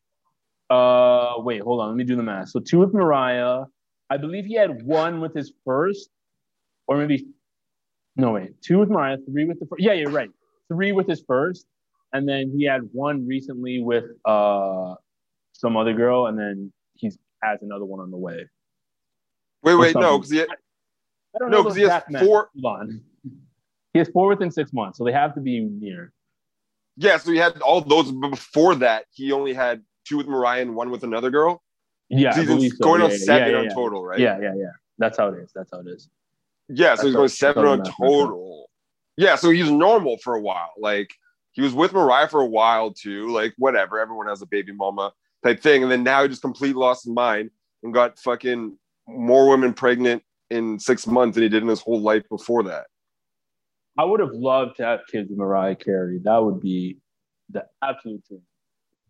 [0.70, 2.50] uh wait, hold on, let me do the math.
[2.50, 3.66] So two with Mariah.
[4.10, 6.10] I believe he had one with his first,
[6.88, 7.26] or maybe
[8.16, 9.82] no wait, two with Mariah, three with the first.
[9.82, 10.30] Yeah, you're right.
[10.68, 11.66] Three with his first,
[12.14, 14.96] and then he had one recently with uh
[15.58, 18.48] some other girl, and then he has another one on the way.
[19.64, 21.58] Wait, wait, no, because he had, I don't know.
[21.58, 22.50] No, because he has four.
[22.62, 23.02] Hold on.
[23.94, 26.12] He has four within six months, so they have to be near.
[26.98, 28.12] Yeah, so he had all those.
[28.12, 31.64] Before that, he only had two with Mariah and one with another girl.
[32.10, 34.20] Yeah, so he's going on seven yeah, yeah, on total, right?
[34.20, 34.72] Yeah, yeah, yeah.
[34.98, 35.52] That's how it is.
[35.56, 36.10] That's how it is.
[36.68, 38.70] Yeah, so That's he's going seven on total.
[39.18, 40.72] Yeah, so he's normal for a while.
[40.78, 41.14] Like
[41.54, 43.32] he was with Mariah for a while too.
[43.32, 45.14] Like whatever, everyone has a baby mama
[45.46, 45.84] type thing.
[45.84, 47.52] And then now he just completely lost his mind
[47.84, 48.78] and got fucking
[49.08, 52.86] more women pregnant in six months than he did in his whole life before that.
[53.98, 56.20] I would have loved to have kids with Mariah Carey.
[56.24, 56.98] That would be
[57.50, 58.42] the absolute thing.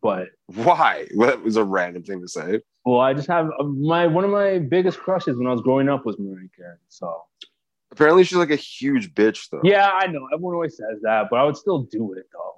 [0.02, 1.08] But why?
[1.18, 2.62] That was a random thing to say.
[2.86, 6.06] Well, I just have my one of my biggest crushes when I was growing up
[6.06, 6.78] was Mariah Carey.
[6.90, 7.24] So
[7.92, 9.62] apparently she's like a huge bitch, though.
[9.64, 10.28] Yeah, I know.
[10.32, 12.54] Everyone always says that, but I would still do it though.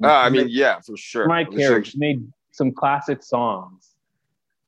[0.00, 1.28] Like, uh, I mean, yeah, for sure.
[1.28, 2.26] Mariah Carey, she made
[2.60, 3.94] some classic songs.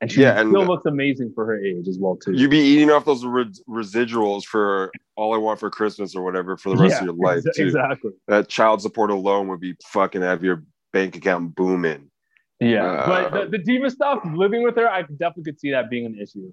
[0.01, 2.33] and she Yeah, and- still looks amazing for her age as well too.
[2.33, 6.57] You'd be eating off those re- residuals for all I want for Christmas or whatever
[6.57, 7.67] for the rest Yeah, of your life exa- too.
[7.67, 8.11] Exactly.
[8.27, 12.11] That child support alone would be fucking have your bank account booming.
[12.59, 15.89] Yeah, Uh, but the, the diva stuff, living with her, I definitely could see that
[15.91, 16.53] being an issue.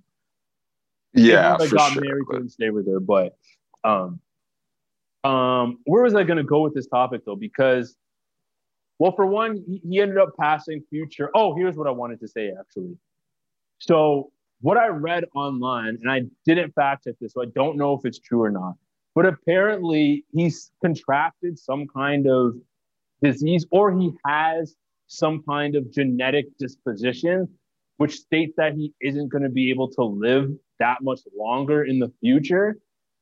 [1.15, 2.03] Yeah, if for got sure.
[2.03, 2.99] married to and stay with her.
[2.99, 3.35] But
[3.83, 4.19] um,
[5.23, 7.35] um, where was I going to go with this topic though?
[7.35, 7.95] Because,
[8.99, 11.31] well, for one, he, ended up passing Future.
[11.33, 12.97] Oh, here's what I wanted to say actually.
[13.79, 14.31] So
[14.61, 18.01] what I read online, and I didn't fact check this, so I don't know if
[18.03, 18.73] it's true or not.
[19.15, 22.55] But apparently, he's contracted some kind of
[23.23, 24.75] disease, or he has
[25.07, 27.47] some kind of genetic disposition,
[27.97, 31.99] which states that he isn't going to be able to live that much longer in
[31.99, 32.77] the future.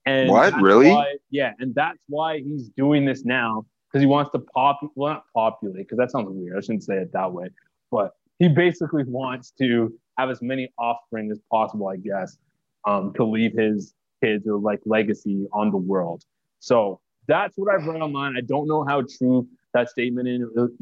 [0.05, 0.59] And What?
[0.59, 0.89] Really?
[0.89, 3.65] why- yeah, and that's why he's doing this now
[3.97, 6.55] because he wants to pop, well, not populate, because that sounds weird.
[6.55, 7.47] I shouldn't say it that way,
[7.89, 12.37] but he basically wants to have as many offspring as possible, I guess,
[12.85, 16.23] um, to leave his kids or like legacy on the world.
[16.59, 18.35] So that's what I've read online.
[18.37, 20.27] I don't know how true that statement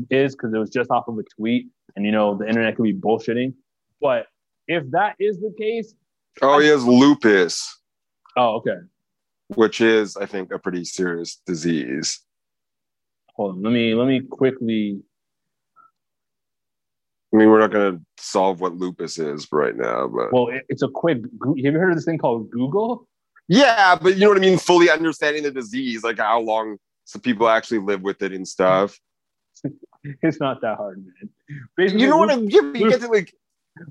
[0.10, 2.84] is because it was just off of a tweet, and you know the internet could
[2.84, 3.54] be bullshitting.
[4.02, 4.28] But
[4.68, 5.96] if that is the case,
[6.42, 7.80] Oh, he has lupus,
[8.36, 8.76] oh okay.
[9.56, 12.20] which is, I think, a pretty serious disease.
[13.36, 15.02] Hold on, let me let me quickly.
[17.34, 20.66] I mean, we're not going to solve what lupus is right now, but Well, it,
[20.70, 21.18] it's a quick.
[21.22, 23.08] Have you heard of this thing called Google?
[23.48, 24.58] yeah, but you know what I mean.
[24.58, 29.00] Fully understanding the disease, like how long some people actually live with it and stuff.
[30.22, 31.30] It's not that hard, man.
[31.76, 32.30] Basically, You know what?
[32.30, 33.34] I, but you get to like,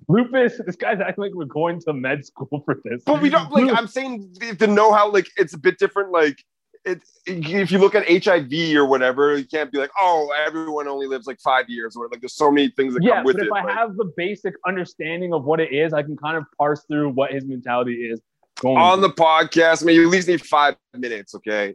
[0.06, 0.60] lupus.
[0.64, 3.02] This guy's acting like we're going to med school for this.
[3.04, 3.76] but we don't like.
[3.76, 6.12] I'm saying to know how like it's a bit different.
[6.12, 6.40] Like,
[6.84, 11.06] it, if you look at HIV or whatever, you can't be like, oh, everyone only
[11.06, 12.20] lives like five years or like.
[12.20, 13.38] There's so many things that yeah, come with it.
[13.38, 13.56] but if it.
[13.56, 16.84] I like- have the basic understanding of what it is, I can kind of parse
[16.86, 18.20] through what his mentality is.
[18.60, 21.74] Going on the podcast, I mean, you at least need five minutes, okay?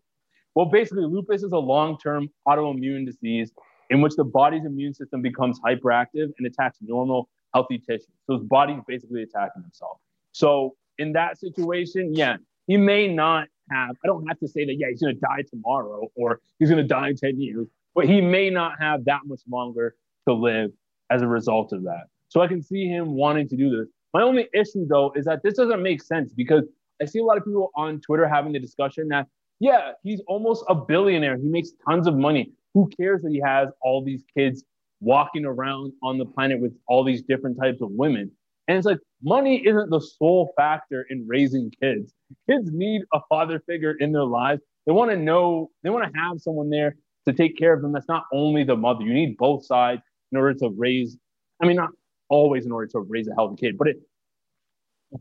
[0.56, 3.52] Well, basically, lupus is a long term autoimmune disease
[3.90, 8.06] in which the body's immune system becomes hyperactive and attacks normal, healthy tissue.
[8.28, 9.98] So his body's basically attacking himself.
[10.32, 14.76] So, in that situation, yeah, he may not have, I don't have to say that,
[14.78, 18.06] yeah, he's going to die tomorrow or he's going to die in 10 years, but
[18.06, 19.96] he may not have that much longer
[20.28, 20.72] to live
[21.10, 22.06] as a result of that.
[22.30, 23.88] So, I can see him wanting to do this.
[24.14, 26.64] My only issue, though, is that this doesn't make sense because
[27.02, 29.28] I see a lot of people on Twitter having the discussion that
[29.60, 31.38] yeah, he's almost a billionaire.
[31.38, 32.52] He makes tons of money.
[32.74, 34.64] Who cares that he has all these kids
[35.02, 38.32] walking around on the planet with all these different types of women?
[38.70, 42.14] And it's like money isn't the sole factor in raising kids.
[42.48, 44.62] Kids need a father figure in their lives.
[44.86, 46.96] They want to know, they want to have someone there
[47.28, 47.92] to take care of them.
[47.94, 49.02] That's not only the mother.
[49.02, 51.18] You need both sides in order to raise,
[51.60, 51.90] I mean, not
[52.30, 53.98] always in order to raise a healthy kid, but it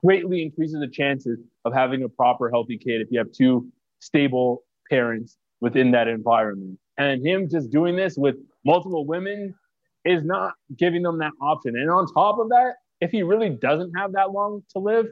[0.04, 3.66] greatly increases the chances of having a proper healthy kid if you have two
[4.00, 6.78] stable parents within that environment.
[6.98, 9.54] And him just doing this with multiple women
[10.04, 11.76] is not giving them that option.
[11.76, 15.06] And on top of that, if he really doesn't have that long to live,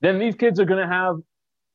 [0.00, 1.16] then these kids are going to have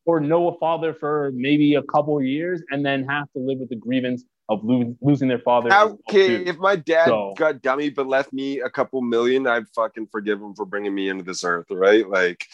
[0.05, 3.69] or know a father for maybe a couple years and then have to live with
[3.69, 5.73] the grievance of lo- losing their father.
[5.73, 10.07] Okay, if my dad So- got dummy but left me a couple million, I'd fucking
[10.11, 12.07] forgive him for bringing me into this earth, right?
[12.07, 12.45] Like,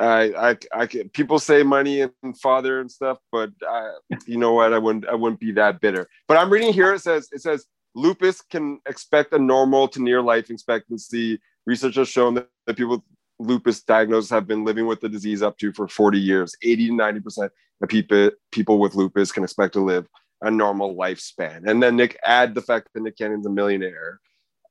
[0.00, 3.92] I, I, I can, people say money and father and stuff, but I,
[4.26, 4.72] you know what?
[4.72, 6.08] I wouldn't, I wouldn't be that bitter.
[6.26, 6.94] But I'm reading here.
[6.94, 11.38] It says, it says lupus can expect a normal to near life expectancy.
[11.66, 13.02] Research has shown that, that people with
[13.38, 16.54] lupus diagnosis have been living with the disease up to for 40 years.
[16.62, 20.06] 80 to 90 percent of people, people with lupus can expect to live
[20.42, 21.68] a normal lifespan.
[21.68, 24.20] And then Nick add the fact that Nick Cannon's a millionaire.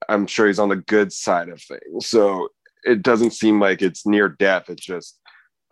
[0.09, 2.07] I'm sure he's on the good side of things.
[2.07, 2.49] So
[2.83, 4.69] it doesn't seem like it's near death.
[4.69, 5.19] It's just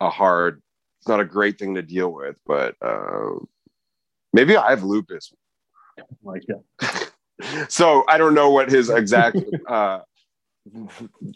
[0.00, 0.62] a hard,
[1.00, 3.34] it's not a great thing to deal with, but uh,
[4.32, 5.32] maybe I have lupus.
[6.22, 6.44] Like.
[7.68, 9.36] So I don't know what his exact
[9.68, 10.00] uh,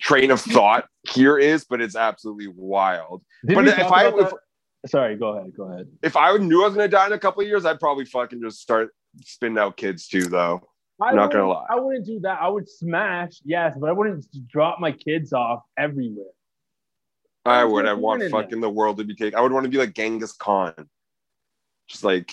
[0.00, 3.22] train of thought here is, but it's absolutely wild.
[3.44, 4.32] Did but if I, if.
[4.86, 5.52] Sorry, go ahead.
[5.56, 5.88] Go ahead.
[6.02, 8.04] if I knew I was going to die in a couple of years, I'd probably
[8.04, 8.90] fucking just start
[9.22, 10.62] spinning out kids too, though.
[11.00, 11.76] I Not gonna wouldn't- lie.
[11.76, 12.38] I wouldn't do that.
[12.40, 16.24] I would smash, yes, but I wouldn't drop my kids off everywhere.
[17.44, 17.86] I What's would.
[17.86, 19.38] I want point in fucking the world to be taken.
[19.38, 20.74] I would want to be like Genghis Khan,
[21.88, 22.32] just like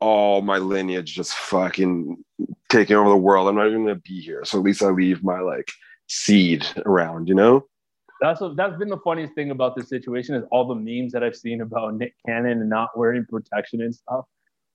[0.00, 2.22] all my lineage just fucking
[2.68, 3.48] taking over the world.
[3.48, 5.70] I'm not even gonna be here, so at least I leave my like
[6.08, 7.28] seed around.
[7.28, 7.66] You know?
[8.20, 11.22] That's what, that's been the funniest thing about this situation is all the memes that
[11.22, 14.24] I've seen about Nick Cannon and not wearing protection and stuff.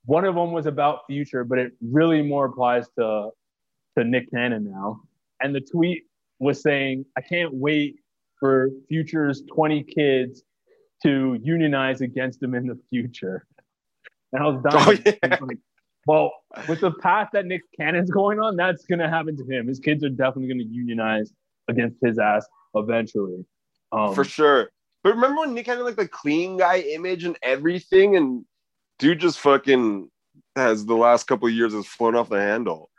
[0.06, 3.30] One of them was about future, but it really more applies to
[3.98, 5.02] to Nick Cannon now.
[5.42, 6.04] And the tweet
[6.40, 8.00] was saying, "I can't wait
[8.40, 10.44] for Future's 20 kids
[11.04, 13.46] to unionize against him in the future.
[14.32, 15.00] And I was dying.
[15.06, 15.38] Oh, yeah.
[15.42, 15.58] like,
[16.06, 16.32] well,
[16.68, 19.68] with the path that Nick Cannon's going on, that's going to happen to him.
[19.68, 21.32] His kids are definitely going to unionize
[21.68, 22.45] against his ass
[22.76, 23.45] eventually.
[23.91, 24.70] Um, for sure.
[25.04, 28.45] But remember when Nick had like the clean guy image and everything, and
[28.97, 30.10] dude just fucking
[30.56, 32.89] has the last couple of years has flown off the handle.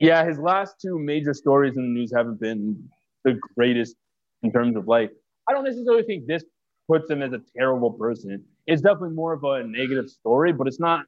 [0.00, 2.88] Yeah, his last two major stories in the news haven't been
[3.24, 3.96] the greatest
[4.42, 5.10] in terms of like.
[5.48, 6.44] I don't necessarily think this
[6.88, 8.44] puts him as a terrible person.
[8.66, 11.04] It's definitely more of a negative story, but it's not.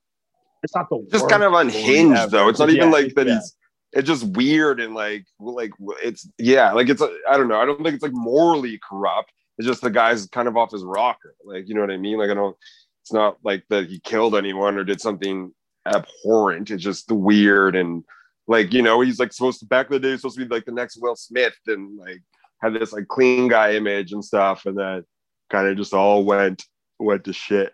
[0.66, 2.48] It's not the Just kind of unhinged though.
[2.48, 3.34] It's not even Yeah, like that yeah.
[3.34, 3.56] he's
[3.92, 5.70] it's just weird and like like
[6.02, 7.60] it's yeah, like it's I don't know.
[7.60, 9.32] I don't think it's like morally corrupt.
[9.58, 11.34] It's just the guy's kind of off his rocker.
[11.44, 12.18] Like, you know what I mean?
[12.18, 12.56] Like I don't
[13.02, 15.52] it's not like that he killed anyone or did something
[15.86, 16.70] abhorrent.
[16.72, 18.02] It's just weird and
[18.48, 20.52] like, you know, he's like supposed to back in the day, he's supposed to be
[20.54, 22.22] like the next Will Smith and like
[22.60, 25.04] had this like clean guy image and stuff, and then
[25.50, 26.64] kind of just all went
[26.98, 27.72] went to shit.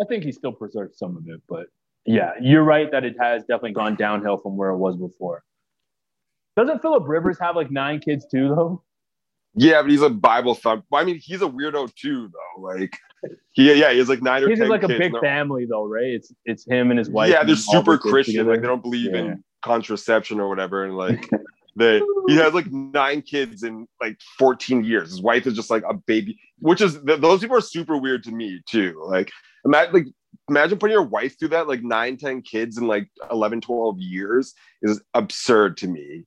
[0.00, 1.66] I think he still preserves some of it, but
[2.04, 5.42] yeah, you're right that it has definitely gone downhill from where it was before.
[6.56, 8.82] Doesn't Philip Rivers have like nine kids too, though?
[9.54, 10.84] Yeah, but he's a Bible thump.
[10.92, 12.62] I mean, he's a weirdo too, though.
[12.62, 12.96] Like,
[13.52, 16.04] he, yeah, he has like nine or He's ten like a big family, though, right?
[16.06, 17.30] It's it's him and his wife.
[17.30, 18.34] Yeah, they're super Christian.
[18.34, 18.52] together.
[18.52, 19.20] Like, they don't believe Yeah.
[19.20, 20.84] in contraception or whatever.
[20.84, 21.28] And like,
[21.76, 25.10] they he has like nine kids in like 14 years.
[25.10, 28.30] His wife is just like a baby, which is those people are super weird to
[28.32, 29.02] me too.
[29.06, 29.30] Like,
[29.64, 30.06] imagine like
[30.48, 34.54] imagine putting your wife through that like nine, 10 kids in like 11, 12 years
[34.82, 36.24] is absurd to me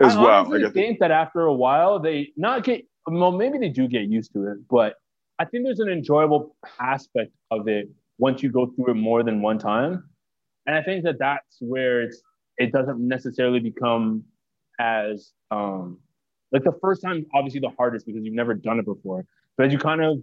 [0.00, 0.44] as I well.
[0.44, 3.88] Like, I think- think that after a while they not get well, maybe they do
[3.88, 4.94] get used to it, but
[5.38, 7.88] I think there's an enjoyable aspect of it
[8.18, 10.08] once you go through it more than one time,
[10.66, 12.22] and I think that that's where it's
[12.58, 14.24] it doesn't necessarily become
[14.78, 15.98] as um
[16.52, 19.24] like the first time obviously the hardest because you've never done it before,
[19.56, 20.22] but as you kind of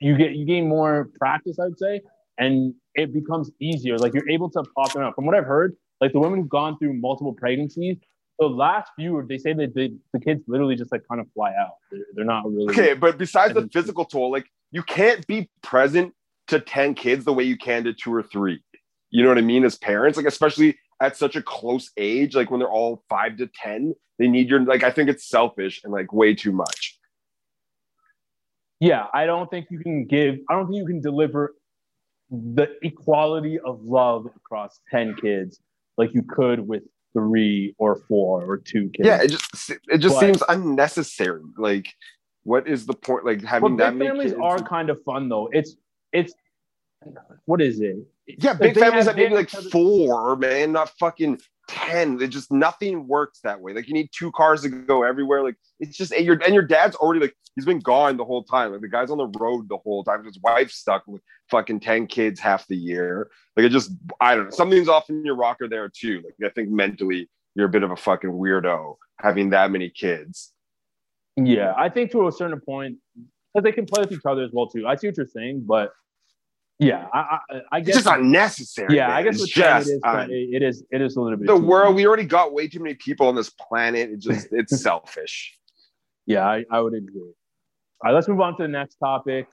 [0.00, 2.00] you get you gain more practice, I'd say,
[2.38, 3.98] and it becomes easier.
[3.98, 5.14] Like you're able to pop them out.
[5.14, 7.96] From what I've heard, like the women who've gone through multiple pregnancies,
[8.38, 11.52] the last few, they say that the, the kids literally just like kind of fly
[11.58, 11.74] out.
[11.90, 12.72] They're, they're not really.
[12.72, 16.12] Okay, but besides the physical toll, like you can't be present
[16.48, 18.62] to 10 kids the way you can to two or three.
[19.10, 19.64] You know what I mean?
[19.64, 23.48] As parents, like especially at such a close age, like when they're all five to
[23.62, 26.85] 10, they need your like I think it's selfish and like way too much.
[28.80, 30.36] Yeah, I don't think you can give.
[30.50, 31.54] I don't think you can deliver
[32.30, 35.60] the equality of love across ten kids
[35.96, 36.82] like you could with
[37.14, 39.06] three or four or two kids.
[39.06, 41.42] Yeah, it just it just But- seems unnecessary.
[41.56, 41.86] Like,
[42.42, 43.24] what is the point?
[43.24, 45.48] Like having that big many families are kind of fun though.
[45.52, 45.76] It's
[46.12, 46.34] it's
[47.46, 47.96] what is it?
[48.26, 52.20] Yeah, big families have- maybe like four, man, not fucking ten.
[52.20, 53.72] It just nothing works that way.
[53.72, 55.42] Like you need two cars to go everywhere.
[55.42, 58.44] Like it's just and your and your dad's already like he's been gone the whole
[58.44, 58.72] time.
[58.72, 60.24] Like the guy's on the road the whole time.
[60.24, 63.30] His wife's stuck with fucking ten kids half the year.
[63.56, 64.50] Like it just I don't know.
[64.50, 66.22] Something's off in your rocker there too.
[66.24, 70.52] Like I think mentally you're a bit of a fucking weirdo having that many kids.
[71.36, 72.96] Yeah, I think to a certain point,
[73.52, 74.86] because they can play with each other as well too.
[74.86, 75.92] I see what you're saying, but
[76.78, 77.18] yeah, I
[77.50, 78.96] I, I It's guess just unnecessary.
[78.96, 79.16] Yeah, man.
[79.16, 81.56] I guess it's just it is, un- it is it is a little bit the
[81.56, 81.94] world.
[81.94, 81.96] much.
[81.96, 84.10] We already got way too many people on this planet.
[84.10, 85.58] It just it's selfish.
[86.26, 87.20] Yeah, I, I would agree.
[87.20, 87.32] All
[88.04, 89.46] right, let's move on to the next topic.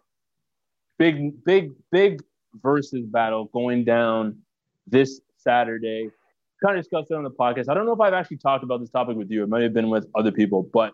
[0.98, 2.22] Big, big, big
[2.62, 4.40] versus battle going down
[4.88, 6.10] this Saturday.
[6.64, 7.70] Kind of discussed it on the podcast.
[7.70, 9.44] I don't know if I've actually talked about this topic with you.
[9.44, 10.94] It might have been with other people, but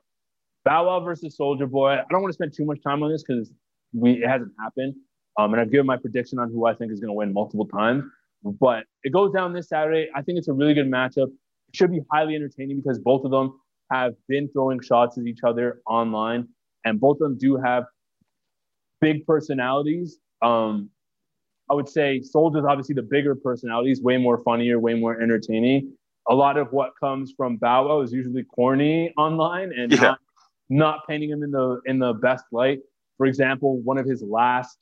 [0.65, 1.91] Bow Wow versus Soulja Boy.
[1.91, 3.51] I don't want to spend too much time on this because
[3.93, 4.95] we it hasn't happened.
[5.39, 7.65] Um, and I've given my prediction on who I think is going to win multiple
[7.65, 8.03] times.
[8.43, 10.09] But it goes down this Saturday.
[10.13, 11.27] I think it's a really good matchup.
[11.69, 13.57] It should be highly entertaining because both of them
[13.89, 16.47] have been throwing shots at each other online,
[16.83, 17.85] and both of them do have
[18.99, 20.19] big personalities.
[20.41, 20.89] Um,
[21.71, 23.91] I would say Soulja's obviously the bigger personality.
[23.91, 25.93] personalities, way more funnier, way more entertaining.
[26.27, 29.99] A lot of what comes from Bow Wow is usually corny online and Yeah.
[30.01, 30.19] not,
[30.69, 32.79] not painting him in the in the best light.
[33.17, 34.77] For example, one of his last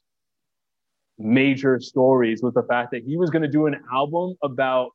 [1.18, 4.91] major stories was the fact that he was going to do an album about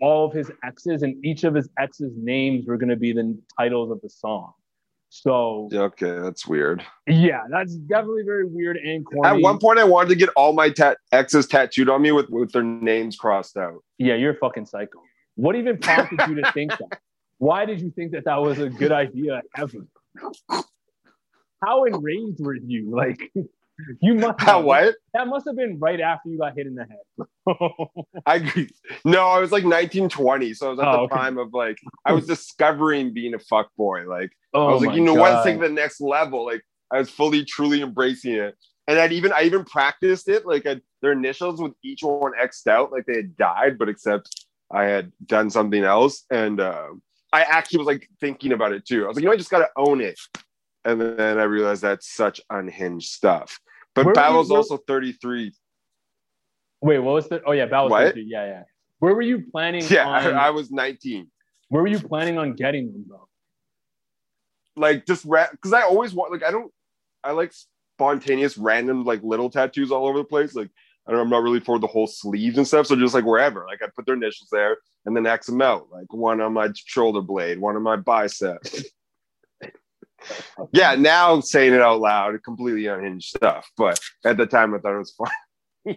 [0.00, 3.38] all of his exes, and each of his exes' names were going to be the
[3.58, 4.52] titles of the song.
[5.10, 6.84] So okay, that's weird.
[7.06, 9.28] yeah, that's definitely very weird and corny.
[9.28, 12.30] At one point, I wanted to get all my tat- exes tattooed on me with,
[12.30, 13.82] with their names crossed out.
[13.98, 15.00] yeah, you're a fucking psycho.
[15.34, 17.00] What even prompted you to think that?
[17.38, 19.86] Why did you think that that was a good idea ever?
[21.64, 22.94] How enraged were you?
[22.94, 23.32] Like,
[24.02, 24.94] You must How what?
[25.14, 27.26] That must have been right after you got hit in the head.
[28.26, 28.68] I agree.
[29.04, 31.08] No, I was like 1920, so I was at Oh, the okay.
[31.08, 34.08] prime of like I was discovering being a fuck boy.
[34.08, 34.30] Like
[34.66, 35.42] I Oh was like, you know what?
[35.44, 36.44] Take the next level.
[36.44, 36.62] Like
[36.92, 38.56] I was fully, truly embracing it.
[38.88, 40.46] And I'd even I even practiced it.
[40.46, 44.28] Like i their initials with each one xed out, like they had died, but except
[44.72, 46.24] I had done something else.
[46.30, 46.88] And uh,
[47.32, 49.04] I actually was like thinking about it too.
[49.04, 50.18] I was like, you know, I just gotta own it.
[50.84, 53.58] And then I realized that's such unhinged stuff.
[53.94, 55.52] But Where were you- where- also 33.
[56.82, 57.42] Wait, what was the?
[57.44, 58.12] Oh yeah, Battle What?
[58.12, 58.28] Station.
[58.28, 58.62] Yeah, yeah.
[59.00, 59.84] Where were you planning?
[59.88, 61.30] Yeah, on, I, I was 19.
[61.68, 63.26] Where were you planning on getting them though?
[64.76, 66.72] like just because I always want like I don't
[67.22, 67.52] I like
[67.96, 70.54] spontaneous random like little tattoos all over the place.
[70.54, 70.70] Like
[71.06, 72.86] I don't, I'm not really for the whole sleeves and stuff.
[72.86, 75.88] So just like wherever, like I put their initials there and then X them out.
[75.92, 78.58] Like one on my shoulder blade, one on my bicep.
[80.72, 83.70] Yeah, now saying it out loud, completely unhinged stuff.
[83.76, 85.28] But at the time, I thought it was fun.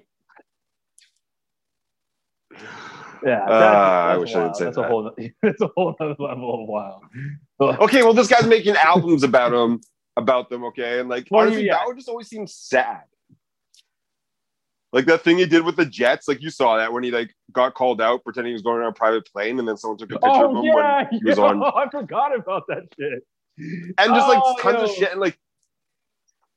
[3.25, 4.83] Yeah, Uh, I wish I didn't say that's that.
[4.85, 5.09] a whole.
[5.41, 7.03] That's a whole other level of wild.
[7.81, 9.79] okay, well, this guy's making albums about him,
[10.17, 10.65] about them.
[10.65, 11.75] Okay, and like Well, honestly, yeah.
[11.77, 13.03] that would just always seem sad.
[14.91, 17.33] Like that thing he did with the Jets, like you saw that when he like
[17.53, 20.11] got called out pretending he was going on a private plane, and then someone took
[20.11, 22.83] a picture of Oh him yeah, when he was yo, on, I forgot about that
[22.99, 23.23] shit.
[23.57, 25.37] And just like Oh, tons of shit, and like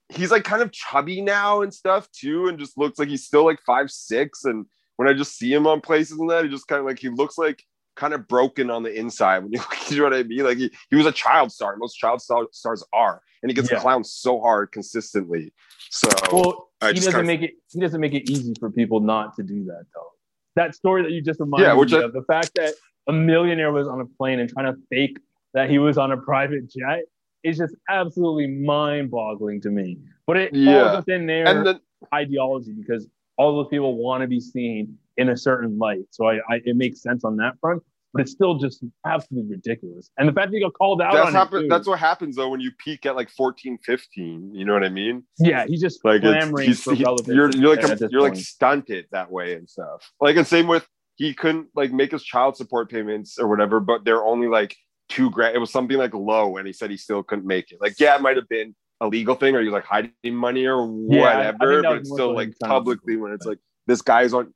[0.08, 3.44] he's like kind of chubby now and stuff too, and just looks like he's still
[3.44, 4.44] like five six.
[4.44, 4.66] And
[4.96, 7.08] when I just see him on places and that, he just kind of like he
[7.08, 7.64] looks like
[7.96, 9.38] kind of broken on the inside.
[9.40, 10.44] When you, you know what I mean?
[10.44, 11.76] Like he, he was a child star.
[11.76, 13.80] Most child star, stars are, and he gets Yeah.
[13.80, 15.52] clowned so hard consistently.
[15.90, 17.54] So Well, I he just doesn't make it.
[17.72, 20.08] He doesn't make it easy for people not to do that, though.
[20.56, 22.74] That story that you just reminded Yeah, me I- of, the fact that
[23.08, 25.18] a millionaire was on a plane and trying to fake
[25.56, 27.04] that he was on a private jet
[27.42, 29.98] is just absolutely mind-boggling to me.
[30.26, 30.90] But it Yeah.
[30.90, 31.80] falls within their and then
[32.12, 36.04] ideology because all those people want to be seen in a certain light.
[36.10, 37.82] So I, I it makes sense on that front,
[38.12, 40.10] but it's still just absolutely ridiculous.
[40.18, 42.50] And the fact that he got called out that's on happen, that's what happens though
[42.50, 46.04] when you peak at like 14 15 you know what i mean yeah, he's just
[46.04, 49.68] like clamoring he's, for he- you're, you're like a, you're like stunted that way and
[49.68, 50.86] stuff like and same with
[51.16, 54.76] he couldn't like make his child support payments or whatever but they're only like
[55.08, 57.78] two grand it was something like low and he said he still couldn't make it
[57.80, 60.66] like yeah it might have been a legal thing or he was like hiding money
[60.66, 63.16] or Yeah, I- I think whatever that but it's still like him trying to- publicly
[63.16, 64.52] when it's like this guy's on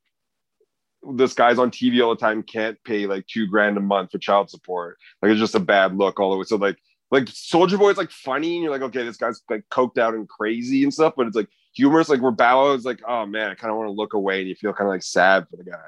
[1.16, 4.18] this guy's on TV all the time can't pay like two grand a month for
[4.18, 4.98] child support.
[5.22, 6.44] Like it's just a bad look all the way.
[6.44, 6.76] So like
[7.10, 10.14] like Soulja Boy is like funny and you're like, okay, this guy's like coked out
[10.14, 12.08] and crazy and stuff, but it's like humorous.
[12.10, 14.48] Like where Bow is like, oh man, I kind of want to look away and
[14.48, 15.78] you feel kind of like sad for the guy.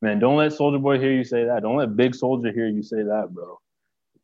[0.00, 1.62] Man, don't let Soulja Boy hear you say that.
[1.62, 3.60] Don't let Big Soulja hear you say that, bro.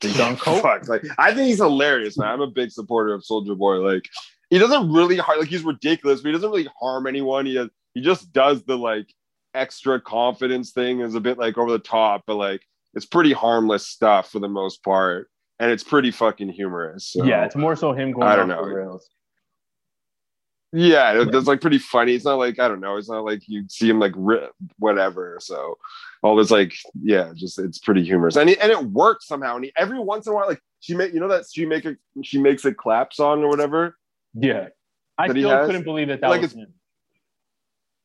[0.01, 0.63] He's on coke.
[0.63, 2.29] Fuck, like I think he's hilarious, man.
[2.29, 3.77] I'm a big supporter of Soulja Boy.
[3.77, 4.05] Like
[4.51, 7.47] he doesn't really har like he's ridiculous, but he doesn't really harm anyone.
[7.47, 9.13] He has, he just does the like
[9.55, 12.63] extra confidence thing is a bit like over the top, but like
[12.95, 15.29] it's pretty harmless stuff for the most part,
[15.59, 17.09] and it's pretty fucking humorous.
[17.09, 17.25] So.
[17.25, 18.63] Yeah, it's more so him going I don't know.
[18.63, 19.09] rails.
[20.73, 22.15] Yeah, it- it's like pretty funny.
[22.15, 22.97] It's not like I don't know.
[22.97, 25.39] It's not like you see him like ri- whatever.
[25.41, 25.79] So
[26.23, 29.57] all this like yeah, just it's pretty humorous and it, and it works somehow.
[29.57, 31.85] And he, every once in a while, like she make you know that she make
[31.85, 33.97] a she makes a clap song or whatever.
[34.35, 34.69] Yeah.
[35.17, 36.75] I still couldn't believe that that Like was it's- him.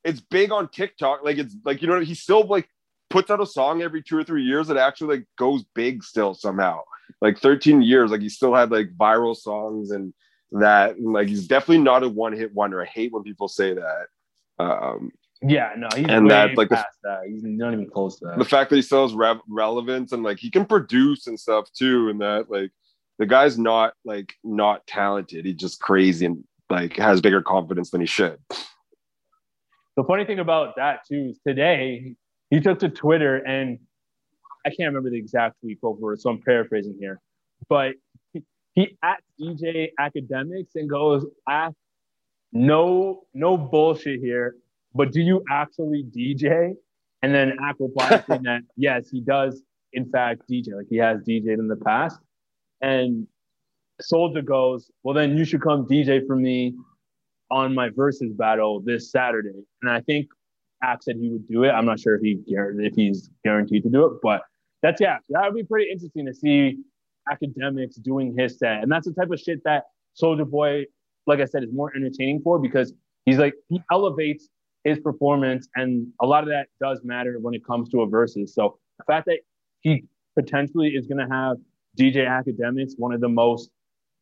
[0.04, 1.24] It's big on TikTok.
[1.24, 2.68] Like it's like you know he still like
[3.10, 6.34] puts out a song every two or three years that actually like goes big still
[6.34, 6.82] somehow.
[7.22, 10.14] Like 13 years, like he still had like viral songs and
[10.52, 10.98] that.
[10.98, 12.82] And, like he's definitely not a one hit wonder.
[12.82, 14.08] I hate when people say that.
[14.60, 15.12] Um,
[15.46, 17.22] Yeah, no, he's And way that's, like, the- past that.
[17.28, 18.38] He's not even close to that.
[18.38, 21.72] the fact that he still has rev- relevance and like he can produce and stuff
[21.74, 22.72] too and that like
[23.20, 28.02] the guy's not like not talented he's just crazy and like has bigger confidence than
[28.02, 28.38] he should
[29.96, 32.16] The funny thing about that too is today
[32.50, 33.80] he took to Twitter and
[34.66, 37.20] I can't remember the exact for it, so I'm paraphrasing here,
[37.68, 37.96] but
[38.76, 41.76] he at DJ Akademiks and goes, "Ask
[42.52, 44.56] no no bullshit here,
[44.94, 46.74] but do you actually DJ?"
[47.22, 49.64] And then Ak replies saying that yes, he does
[49.94, 52.20] in fact DJ, like he has DJed in the past,
[52.82, 53.28] and
[54.02, 56.76] Soulja goes, "Well, then you should come DJ for me
[57.54, 59.64] on my versus battle this Saturday.
[59.82, 60.28] And I think
[60.84, 61.70] Ak said he would do it.
[61.70, 64.42] I'm not sure if he guar- if he's guaranteed to do it, but
[64.82, 66.78] that's yeah, that would be pretty interesting to see
[67.32, 68.82] Akademiks doing his set.
[68.82, 69.84] And that's the type of shit that
[70.22, 70.86] Soulja Boy,
[71.28, 72.94] like I said, is more entertaining for because
[73.26, 74.50] he's like he elevates
[74.84, 78.54] his performance, and a lot of that does matter when it comes to a versus.
[78.54, 79.40] So the fact that
[79.82, 80.04] he
[80.38, 81.58] potentially is going to have
[81.98, 83.70] DJ Akademiks, one of the most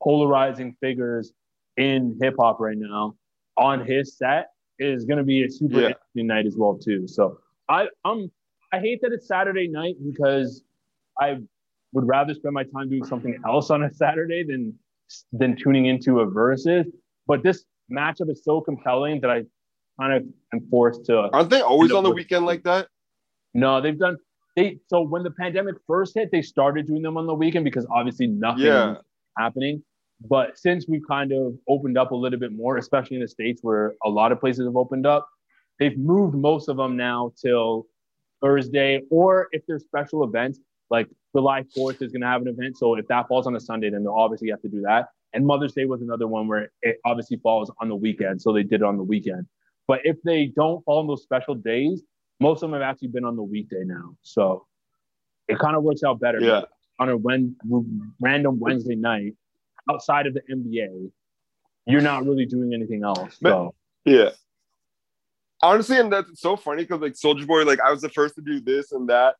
[0.03, 1.33] polarizing figures
[1.77, 3.15] in hip hop right now,
[3.57, 5.87] on his set is going to be a super Yeah.
[5.89, 7.07] interesting night as well too.
[7.07, 7.39] So
[7.69, 8.31] I I'm
[8.73, 10.63] I hate that it's Saturday night because
[11.19, 11.37] I
[11.93, 14.73] would rather spend my time doing something else on a Saturday than
[15.33, 16.87] than tuning into a versus.
[17.27, 19.43] But this matchup is so compelling that I
[20.01, 20.23] kind of
[20.53, 21.29] am forced to.
[21.33, 22.87] Aren't they always on the weekend like that?
[23.53, 24.17] No, they've done
[24.55, 24.79] they.
[24.87, 28.27] So when the pandemic first hit, they started doing them on the weekend because obviously
[28.27, 28.87] nothing Yeah.
[28.91, 28.97] was
[29.37, 29.83] happening.
[30.29, 33.61] But since we've kind of opened up a little bit more, especially in the states
[33.63, 35.27] where a lot of places have opened up,
[35.79, 37.87] they've moved most of them now till
[38.41, 42.77] Thursday, or if there's special events like July 4th is going to have an event.
[42.77, 45.07] So if that falls on a Sunday, then they'll obviously have to do that.
[45.33, 48.63] And Mother's Day was another one where it obviously falls on the weekend, so they
[48.63, 49.45] did it on the weekend.
[49.91, 52.01] But if they don't fall on those special days,
[52.39, 54.15] most of them have actually been on the weekday now.
[54.21, 54.65] So
[55.49, 56.39] it kind of works out better.
[56.39, 56.61] Yeah.
[56.99, 57.57] On a when,
[58.21, 59.33] random Wednesday night,
[59.89, 61.11] outside of the NBA,
[61.87, 63.37] you're not really doing anything else.
[63.43, 63.75] So
[64.05, 64.29] Yeah.
[65.61, 68.41] Honestly, and that's so funny because like Soulja Boy, like I was the first to
[68.41, 69.35] do this and that,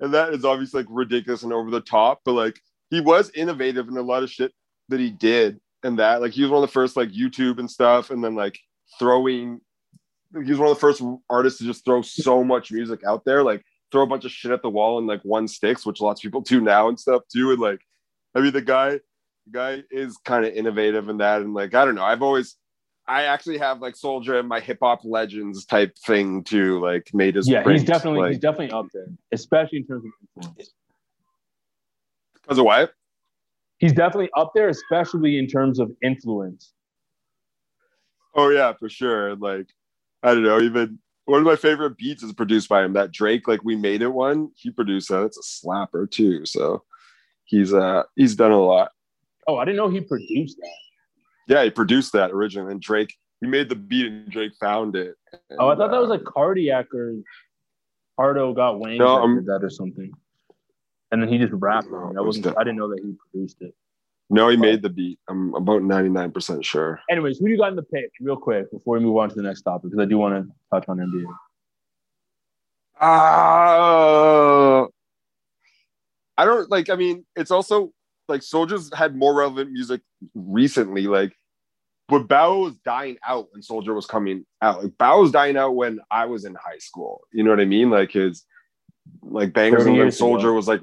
[0.00, 2.58] and that is obviously like ridiculous and over the top, but like
[2.90, 4.52] he was innovative in a lot of shit
[4.88, 6.22] that he did and that.
[6.22, 8.58] Like he was one of the first like YouTube and stuff, and then like
[8.98, 9.60] throwing
[10.44, 13.42] he was one of the first artists to just throw so much music out there,
[13.42, 13.62] like
[13.92, 16.22] throw a bunch of shit at the wall and like one sticks, which lots of
[16.22, 17.52] people do now and stuff too.
[17.52, 17.80] And like,
[18.34, 18.90] I mean, the guy,
[19.46, 21.42] the guy is kind of innovative in that.
[21.42, 22.56] And like, I don't know, I've always,
[23.08, 27.36] I actually have like Soulja and my hip hop legends type thing too, like made
[27.36, 30.72] his yeah, he's definitely like, he's definitely up there, especially in terms of influence.
[32.42, 32.92] because of what?
[33.78, 36.72] He's definitely up there, especially in terms of influence.
[38.34, 39.34] Oh yeah, for sure.
[39.36, 39.68] Like,
[40.22, 42.92] I don't know, even one of my favorite beats is produced by him.
[42.94, 45.24] That Drake, like we made it one, he produced that.
[45.24, 46.46] It's a slapper too.
[46.46, 46.82] So
[47.44, 48.92] he's uh he's done a lot.
[49.46, 51.54] Oh, I didn't know he produced that.
[51.54, 55.14] Yeah, he produced that originally, and Drake he made the beat and Drake found it.
[55.58, 57.16] Oh, I thought that was like Cardiac or
[58.18, 60.10] Cardo Got Wings No, that did that or something.
[61.12, 62.18] And then he just rapped on it.
[62.18, 63.74] I was wasn't I didn't know that he produced it.
[64.28, 65.20] No, he made the beat.
[65.28, 67.00] I'm about 99% sure.
[67.08, 69.34] Anyways, who do you got in the pick, real quick, before we move on to
[69.34, 69.90] the next topic?
[69.90, 71.26] Because I do want to touch on NBA.
[72.98, 74.86] Uh,
[76.38, 77.92] I don't like, I mean, it's also
[78.28, 80.00] like Soulja's had more relevant music
[80.34, 81.06] recently.
[81.06, 81.32] Like,
[82.08, 84.82] but Bow was dying out when Soulja was coming out.
[84.82, 87.22] Like, Bow was dying out when I was in high school.
[87.32, 87.90] You know what I mean?
[87.90, 88.44] Like, his,
[89.22, 90.52] like, Bangers and then Soulja ago.
[90.52, 90.80] was like,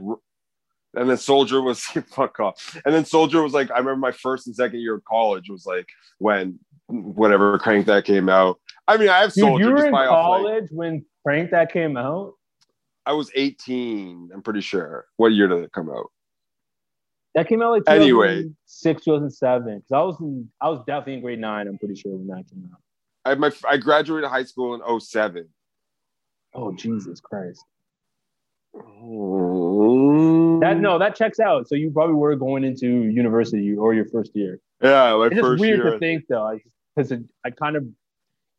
[0.96, 2.80] and then Soulja was fuck off.
[2.86, 5.66] And then Soulja was like, I remember my first and second year of college was
[5.66, 5.88] like
[6.20, 8.60] when whatever crank that came out.
[8.88, 11.06] I mean, I have Dude, Soulja you were just in by off, like, college when
[11.26, 12.34] Crank That came out?
[13.06, 15.06] I was 18, I'm pretty sure.
[15.18, 16.12] What year did it come out?
[17.36, 18.44] That came out like Anyway.
[18.44, 19.80] 2006, 2007.
[19.80, 21.68] Because I was in, I was definitely in grade nine.
[21.68, 22.80] I'm pretty sure when that came out.
[23.26, 25.48] I my I graduated high school in 07.
[26.54, 27.64] Oh Jesus Christ!
[28.74, 31.68] That no, that checks out.
[31.68, 34.60] So you probably were going into university or your first year.
[34.82, 35.92] Yeah, my It's just first weird year.
[35.92, 36.58] to think though,
[36.96, 37.14] because
[37.46, 37.86] I kind of,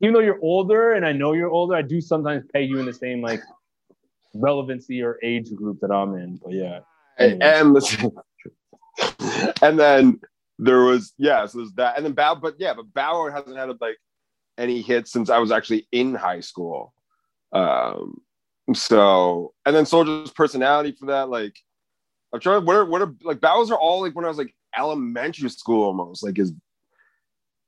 [0.01, 2.85] even though you're older and I know you're older, I do sometimes pay you in
[2.85, 3.41] the same like
[4.33, 6.37] relevancy or age group that I'm in.
[6.37, 6.79] But yeah,
[7.17, 7.77] and and,
[9.61, 10.19] and then
[10.59, 13.69] there was yeah, so there's that, and then Bow, but yeah, but Bauer hasn't had
[13.81, 13.97] like
[14.57, 16.93] any hits since I was actually in high school.
[17.51, 18.21] Um,
[18.73, 21.55] so and then Soulja's personality for that, like
[22.33, 22.65] I'm trying.
[22.65, 25.83] What are what are like Bowers are all like when I was like elementary school
[25.83, 26.53] almost like his.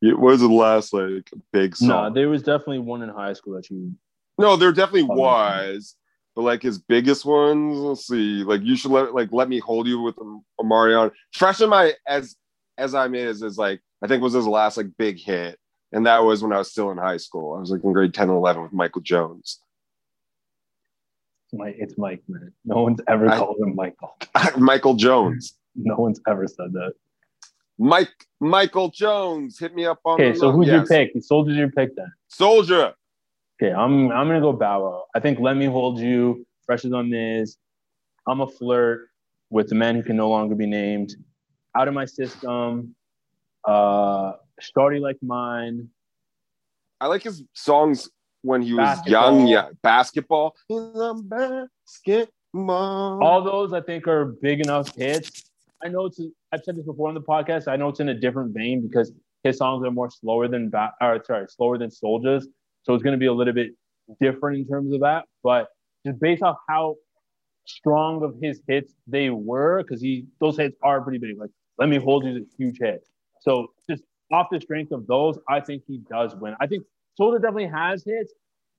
[0.02, 1.88] What was the last like big song?
[1.88, 3.94] no, there was definitely one in high school that you.
[4.38, 5.96] No, there definitely Oh, was,
[6.36, 7.78] but like his biggest ones.
[7.80, 8.44] Let's see.
[8.44, 10.16] Like you should let like let me hold you with
[10.60, 11.12] Omarion.
[11.34, 12.36] Fresh in my as
[12.78, 15.58] as I'm is is like I think was his last like big hit,
[15.92, 17.56] and that was when I was still in high school.
[17.56, 19.60] I was like in grade 10 and 11 with Michael Jones.
[21.48, 22.52] It's Mike, it's Mike, man.
[22.66, 24.18] No one's ever I- called him Michael.
[24.58, 25.54] Michael Jones.
[25.76, 26.94] No one's ever said that.
[27.80, 30.16] Mike Michael Jones hit me up on.
[30.16, 30.88] Okay, the so who's your yes.
[30.90, 31.16] pick?
[31.16, 32.12] Soulja's your pick then.
[32.30, 32.94] Soulja.
[33.62, 35.06] Okay, I'm I'm gonna go Bow Wow.
[35.16, 37.58] I think Let Me Hold You, Fresh Azimiz.
[38.28, 39.10] I'm a flirt
[39.50, 41.16] with the man who can no longer be named.
[41.78, 42.96] Out of my system.
[43.64, 45.90] Uh Shortie Like Mine.
[47.00, 48.10] I like his songs
[48.48, 49.38] when he was Basketball.
[49.40, 49.48] young.
[49.48, 50.56] Yeah, basketball.
[50.70, 51.68] Basketball.
[53.24, 55.44] All those I think are big enough hits.
[55.84, 56.20] I know it's
[56.52, 57.68] I've said this before on the podcast.
[57.68, 59.12] I know it's in a different vein because
[59.44, 62.48] his songs are more slower than ba- or sorry, slower than Soulja's.
[62.84, 63.72] So it's gonna be a little bit
[64.20, 65.26] different in terms of that.
[65.44, 65.68] But
[66.06, 66.96] just based off how
[67.66, 71.38] strong of his hits they were, because he those hits are pretty big.
[71.38, 73.06] Like Let Me Hold You is a huge hit.
[73.42, 76.56] So just off the strength of those, I think he does win.
[76.60, 76.84] I think
[77.20, 78.34] Soulja definitely has hits,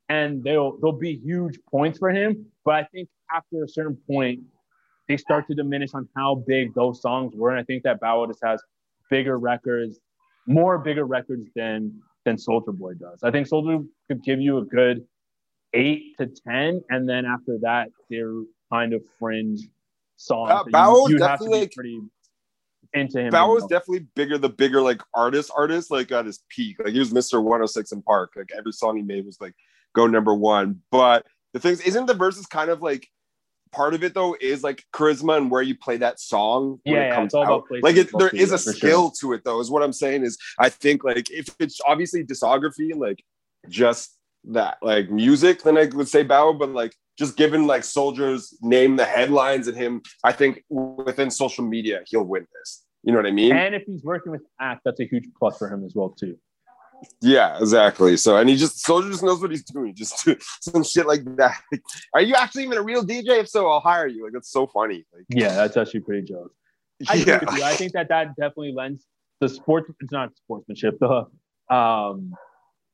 [0.08, 2.46] and they'll they'll be huge points for him.
[2.64, 4.40] But I think after a certain point,
[5.08, 7.50] they start to diminish on how big those songs were.
[7.50, 8.62] And I think that Bow just has
[9.10, 9.98] bigger records,
[10.46, 13.22] more bigger records than than Soulja Boy does.
[13.22, 15.06] I think Soulja could give you a good
[15.74, 19.60] eight to ten, and then after that, they're kind of fringe
[20.16, 20.50] songs.
[20.50, 22.00] Uh, Bow Wow you, is you have to be definitely, pretty
[22.94, 23.30] into him.
[23.30, 26.76] Bow was definitely bigger, the bigger like artist, artist like at his peak.
[26.82, 27.42] Like he was Mr.
[27.42, 28.32] 106 & Park.
[28.36, 29.54] Like every song he made was like
[29.94, 30.82] go number one.
[30.90, 33.08] But the things isn't the verses kind of like
[33.70, 37.02] part of it though is like charisma and where you play that song when Yeah,
[37.02, 37.82] it comes it's all about out.
[37.82, 39.60] Like it, there is a skill to it though.
[39.60, 43.22] Is what I'm saying is I think like if it's obviously discography like
[43.68, 46.52] just that like music, then I would say Bow.
[46.52, 51.64] But like just given like Soulja's name the headlines and him, I think within social
[51.64, 52.84] media he'll win this.
[53.02, 53.52] You know what I mean?
[53.56, 56.36] And if he's working with Ak, that's a huge plus for him as well too.
[57.20, 58.16] Yeah, exactly.
[58.16, 59.94] So, and he just Soulja just knows what he's doing.
[59.94, 61.60] Just do some shit like that.
[61.72, 61.82] Like,
[62.14, 63.40] Are you actually even a real DJ?
[63.40, 64.24] If so, I'll hire you.
[64.24, 65.04] Like that's so funny.
[65.12, 66.52] Like, Yeah, that's actually pretty joke.
[67.08, 67.40] I yeah.
[67.64, 69.04] I think that that definitely lends
[69.40, 69.90] the sports.
[70.00, 70.98] It's not sportsmanship.
[70.98, 71.26] The
[71.74, 72.32] um,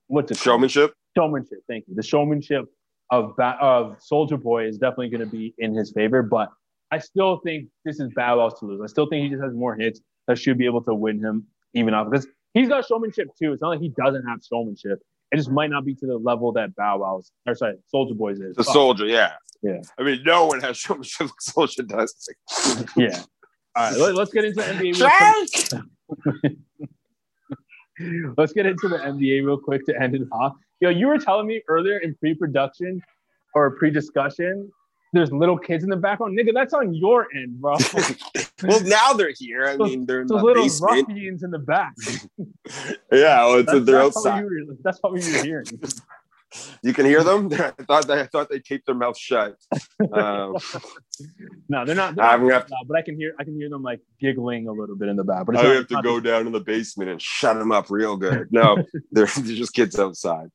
[0.09, 0.35] what's it?
[0.35, 0.45] called?
[0.45, 0.93] showmanship.
[1.17, 1.61] Showmanship.
[1.69, 1.95] Thank you.
[1.95, 2.67] The showmanship
[3.15, 6.49] of of Soulja Boy is definitely going to be in his favor, but
[6.91, 8.81] I still think this is Bow Wow's to lose.
[8.83, 11.47] I still think he just has more hits that should be able to win him
[11.75, 13.53] even off because he's got showmanship too.
[13.53, 15.01] It's not like he doesn't have showmanship.
[15.33, 18.41] It just might not be to the level that Bow Wow's or sorry, Soulja Boy's
[18.41, 18.57] is.
[18.57, 19.09] The Soulja.
[19.09, 19.33] Yeah.
[19.63, 19.81] Yeah.
[19.99, 22.29] I mean, no one has showmanship like Soulja does.
[22.97, 23.23] Yeah.
[23.77, 25.83] All right, let, us get into NBA.
[28.37, 30.55] Let's get into the NBA real quick to end it off.
[30.81, 33.01] Yo, you were telling me earlier in pre-production
[33.55, 34.71] or pre-discussion,
[35.13, 36.37] there's little kids in the background.
[36.37, 37.77] Nigga, that's on your end, bro.
[38.65, 39.65] well, now they're here.
[39.67, 41.09] I Those- mean, they're in the little basement.
[41.09, 41.95] ruffians in the back.
[43.13, 44.43] Yeah, well, it's, That's, they're that's, outside.
[44.45, 45.67] What were, that's what we were hearing.
[46.83, 47.53] You can hear them.
[47.53, 49.57] I thought they I thought they taped their mouth shut.
[50.13, 50.57] Um,
[51.69, 52.15] No, they're not.
[52.15, 53.35] They're I'm not gonna have loud, but I can hear.
[53.39, 55.47] I can hear them like giggling a little bit in the back.
[55.47, 58.17] But I not, have to go down to the basement and shut them up real
[58.17, 58.49] good.
[58.51, 58.77] No,
[59.13, 60.51] they're, they're just kids outside.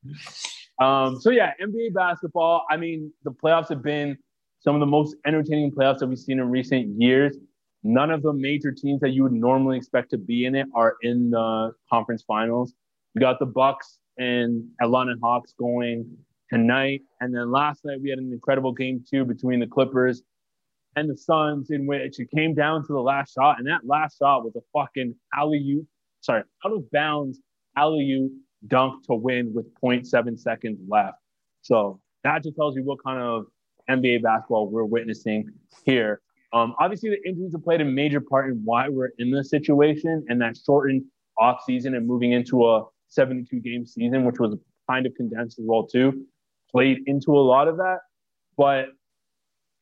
[0.80, 2.66] Um, so yeah, NBA basketball.
[2.70, 4.18] I mean, the playoffs have been
[4.60, 7.38] some of the most entertaining playoffs that we've seen in recent years.
[7.84, 10.98] None of the major teams that you would normally expect to be in it are
[11.02, 12.74] in the conference finals.
[13.16, 16.06] You got the Bucks and Atlanta Hawks going
[16.52, 20.22] tonight, and then last night we had an incredible game two between the Clippers
[20.96, 24.18] and the Suns, in which it came down to the last shot, and that last
[24.20, 25.88] shot was a fucking alley oop,
[26.22, 27.40] sorry, out of bounds
[27.78, 28.32] alley oop
[28.68, 31.18] dunk to win with 0.7 seconds left.
[31.62, 33.46] So that just tells you what kind of
[33.90, 35.50] NBA basketball we're witnessing
[35.86, 36.22] here.
[36.52, 40.26] Um, obviously, the injuries have played a major part in why we're in this situation
[40.30, 41.04] and that shortened
[41.38, 44.56] off season and moving into a 72 game season, which was
[44.90, 46.26] kind of condensed as well too,
[46.72, 48.00] played into a lot of that.
[48.58, 48.88] But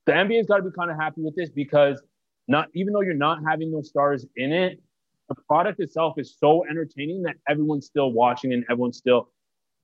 [0.05, 2.01] the NBA's got to be kind of happy with this because
[2.47, 4.82] not even though you're not having those stars in it,
[5.28, 9.30] the product itself is so entertaining that everyone's still watching and everyone's still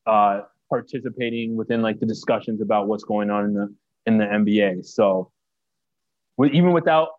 [0.06, 3.76] uh, participating within like the discussions about what's going on in the
[4.06, 4.86] in the NBA.
[4.86, 5.32] So,
[6.41, 7.10] even without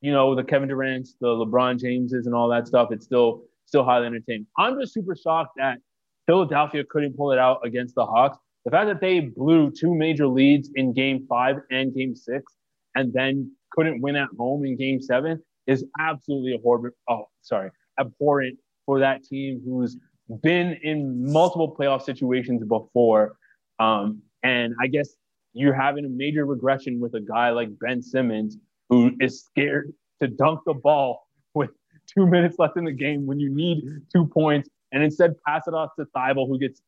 [0.00, 3.84] you know the Kevin Durant's, the LeBron Jameses, and all that stuff, it's still still
[3.84, 4.46] highly entertaining.
[4.58, 5.78] I'm just super shocked that
[6.26, 8.38] Philadelphia couldn't pull it out against the Hawks.
[8.64, 12.52] The fact that they blew two major leads in Game Five and Game Six,
[12.94, 16.94] and then couldn't win at home in Game Seven is absolutely abhorrent.
[17.08, 19.96] Oh, sorry, abhorrent for that team who's
[20.42, 23.36] been in multiple playoff situations before.
[23.78, 25.10] Um, and I guess
[25.52, 28.56] you're having a major regression with a guy like Ben Simmons
[28.88, 31.70] who is scared to dunk the ball with
[32.06, 35.74] two minutes left in the game when you need two points, and instead pass it
[35.74, 36.80] off to Thibault who gets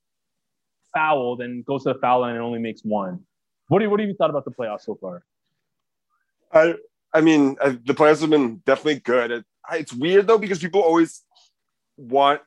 [0.95, 3.21] fouled and goes to the foul line and only makes one.
[3.69, 5.25] What do you, what have you thought about the playoffs so far?
[6.53, 6.75] I
[7.13, 9.31] I mean, I, the playoffs have been definitely good.
[9.31, 11.23] It, it's weird though because people always
[11.97, 12.41] want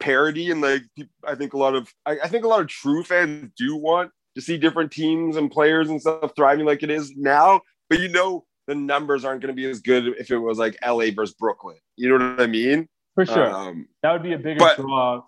[0.00, 0.82] parity, and like
[1.24, 4.10] I think a lot of I, I think a lot of true fans do want
[4.34, 7.60] to see different teams and players and stuff thriving like it is now.
[7.88, 10.76] But you know, the numbers aren't going to be as good if it was like
[10.86, 11.76] LA versus Brooklyn.
[11.96, 12.88] You know what I mean?
[13.14, 15.22] For sure, Um, that would be a bigger but- draw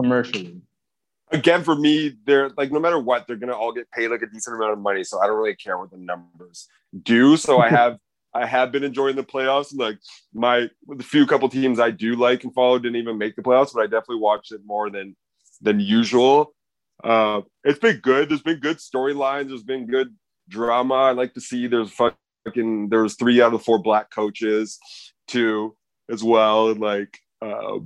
[0.00, 0.60] commercially.
[1.32, 4.26] again for me they're like no matter what they're gonna all get paid like a
[4.26, 6.68] decent amount of money so i don't really care what the numbers
[7.02, 7.36] do.
[7.36, 7.98] So i have
[8.34, 9.98] i have been enjoying the playoffs and like
[10.34, 13.72] my the few couple teams i do like and follow didn't even make the playoffs
[13.74, 15.16] but i definitely watched it more than
[15.62, 16.54] than usual.
[17.02, 18.28] Uh it's been good.
[18.28, 19.48] There's been good storylines.
[19.48, 20.14] There's been good
[20.48, 20.94] drama.
[20.94, 21.66] I like to see.
[21.66, 21.90] There's
[22.46, 24.78] fucking there was three out of four black coaches
[25.28, 25.76] too
[26.10, 27.78] as well and like uh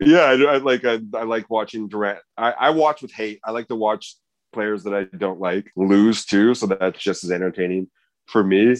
[0.00, 2.20] Yeah, I, I like I, I like watching Durant.
[2.38, 3.40] I, I watch with hate.
[3.44, 4.16] I like to watch
[4.52, 7.88] players that I don't like lose too, so that's just as entertaining
[8.26, 8.76] for me.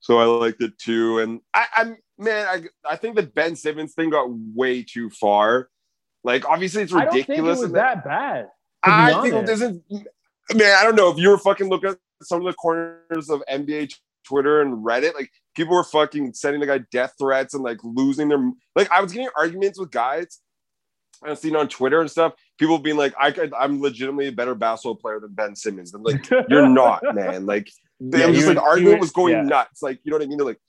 [0.00, 1.20] So I liked it too.
[1.20, 5.68] And I, I'm man, I I think the Ben Simmons thing got way too far.
[6.24, 7.58] Like obviously it's I don't think it ridiculous.
[7.58, 8.48] was and that bad.
[8.82, 9.84] I think it doesn't
[10.54, 13.42] Man, I don't know if you were fucking looking at some of the corners of
[13.50, 13.92] NBA
[14.26, 18.28] Twitter and Reddit, like people were fucking sending the guy death threats and like losing
[18.28, 18.90] their like.
[18.90, 20.40] I was getting arguments with guys
[21.24, 22.34] I've seen on Twitter and stuff.
[22.58, 26.02] People being like, "I could, I'm legitimately a better basketball player than Ben Simmons." I'm
[26.02, 27.70] like, "You're not, man." Like,
[28.00, 29.42] they Yeah, I'm just like would- argument was going yeah.
[29.42, 29.82] nuts.
[29.82, 30.38] Like, you know what I mean?
[30.38, 30.60] They're like,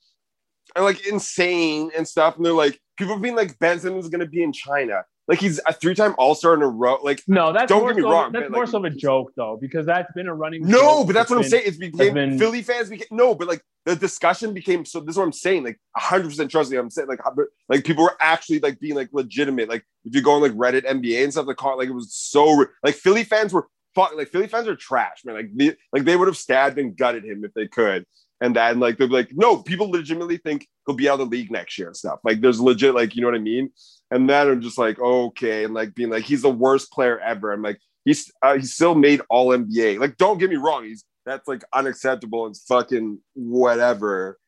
[0.76, 4.26] are like insane and stuff, and they're like, people being like, Ben Simmons is gonna
[4.26, 5.04] be in China.
[5.28, 6.98] Like he's a three-time All-Star in a row.
[7.02, 8.90] Like, No, that's Don't get me so, wrong, That's man, more like- so of a
[8.90, 10.66] joke though, because that's been a running.
[10.66, 11.64] No, but that's what I'm saying.
[11.66, 15.00] It's became been- Philly fans became no, but like the discussion became so.
[15.00, 15.64] This is what I'm saying.
[15.64, 16.78] Like 100 percent trust me.
[16.78, 17.34] I'm saying like how-
[17.68, 19.68] like people were actually like being like legitimate.
[19.68, 22.64] Like if you go on like Reddit NBA and stuff, like like it was so
[22.82, 25.34] like Philly fans were fuck like Philly fans are trash, man.
[25.34, 28.06] Like they, like they would have stabbed and gutted him if they could.
[28.40, 31.50] And then like they're like, no, people legitimately think he'll be out of the league
[31.50, 32.20] next year and stuff.
[32.22, 33.70] Like there's legit like you know what I mean.
[34.10, 37.52] And then I'm just like okay, and like being like he's the worst player ever.
[37.52, 39.98] I'm like he's uh, he still made all NBA.
[39.98, 44.38] Like don't get me wrong, he's that's like unacceptable and fucking whatever.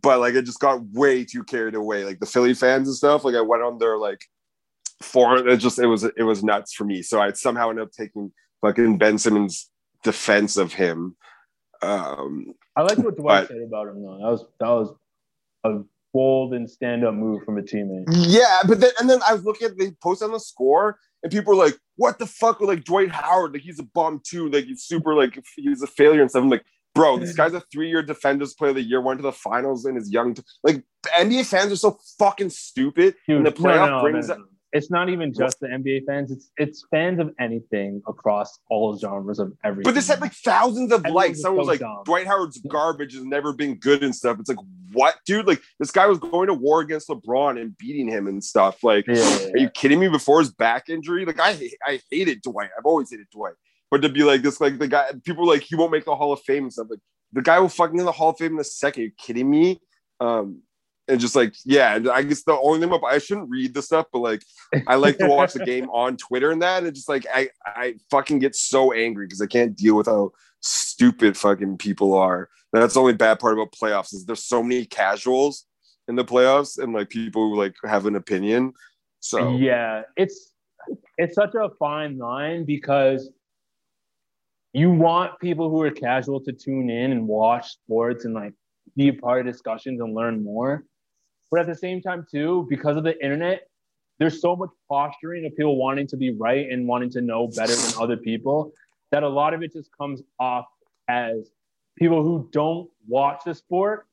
[0.00, 2.04] But like it just got way too carried away.
[2.04, 3.24] Like the Philly fans and stuff.
[3.24, 4.24] Like I went on their like
[5.02, 5.48] forum.
[5.48, 7.02] It just it was it was nuts for me.
[7.02, 8.32] So I somehow ended up taking
[8.62, 9.68] fucking Ben Simmons'
[10.02, 11.16] defense of him.
[11.82, 14.18] Um, I like what Dwight But- said about him though.
[14.18, 14.94] That was that was
[15.64, 18.04] a bold and stand-up move from a teammate.
[18.10, 21.30] Yeah, but then and then I was looking at the post on the score, and
[21.30, 24.48] people were like, "What the fuck?" With like Dwight Howard, like he's a bum too,
[24.48, 26.42] like he's super like he's a failure and stuff.
[26.42, 26.64] I'm like,
[26.94, 29.94] bro, this guy's a three-year defenders player of the year, went to the finals in
[29.94, 30.34] his young.
[30.34, 30.82] T- like
[31.16, 34.40] NBA fans are so fucking stupid, and the Dude, playoff no, no, brings no, up.
[34.40, 34.46] no.
[34.72, 36.30] It's not even just the NBA fans.
[36.30, 39.82] It's it's fans of anything across all genres of everything.
[39.82, 41.30] But this had like thousands of likes.
[41.30, 42.02] was Someone was so like, dumb.
[42.04, 44.38] Dwight Howard's garbage has never been good and stuff.
[44.38, 44.58] It's like,
[44.92, 45.46] what, dude?
[45.46, 48.84] Like, this guy was going to war against LeBron and beating him and stuff.
[48.84, 50.08] Like, Yeah, yeah, are you kidding me?
[50.08, 52.70] Before his back injury, like, I I hated Dwight.
[52.78, 53.54] I've always hated Dwight.
[53.90, 56.14] But to be like this, like the guy, people were like he won't make the
[56.14, 56.86] Hall of Fame and stuff.
[56.90, 57.00] Like,
[57.32, 59.02] the guy will fucking in the Hall of Fame in a second.
[59.02, 59.80] Are you kidding me?
[60.20, 60.62] Um,
[61.10, 64.20] and just like, yeah, I guess the only thing I shouldn't read the stuff, but
[64.20, 64.42] like,
[64.86, 66.84] I like to watch the game on Twitter and that.
[66.84, 70.32] And just like, I I fucking get so angry because I can't deal with how
[70.60, 72.48] stupid fucking people are.
[72.72, 75.66] And that's the only bad part about playoffs is there's so many casuals
[76.08, 78.72] in the playoffs and like people who like have an opinion.
[79.20, 80.54] So yeah, it's
[81.18, 83.30] it's such a fine line because
[84.72, 88.54] you want people who are casual to tune in and watch sports and like
[88.96, 90.84] be a part of discussions and learn more.
[91.50, 93.68] But at the same time, too, because of the internet,
[94.18, 97.74] there's so much posturing of people wanting to be right and wanting to know better
[97.74, 98.72] than other people
[99.10, 100.66] that a lot of it just comes off
[101.08, 101.50] as
[101.96, 104.06] people who don't watch the sport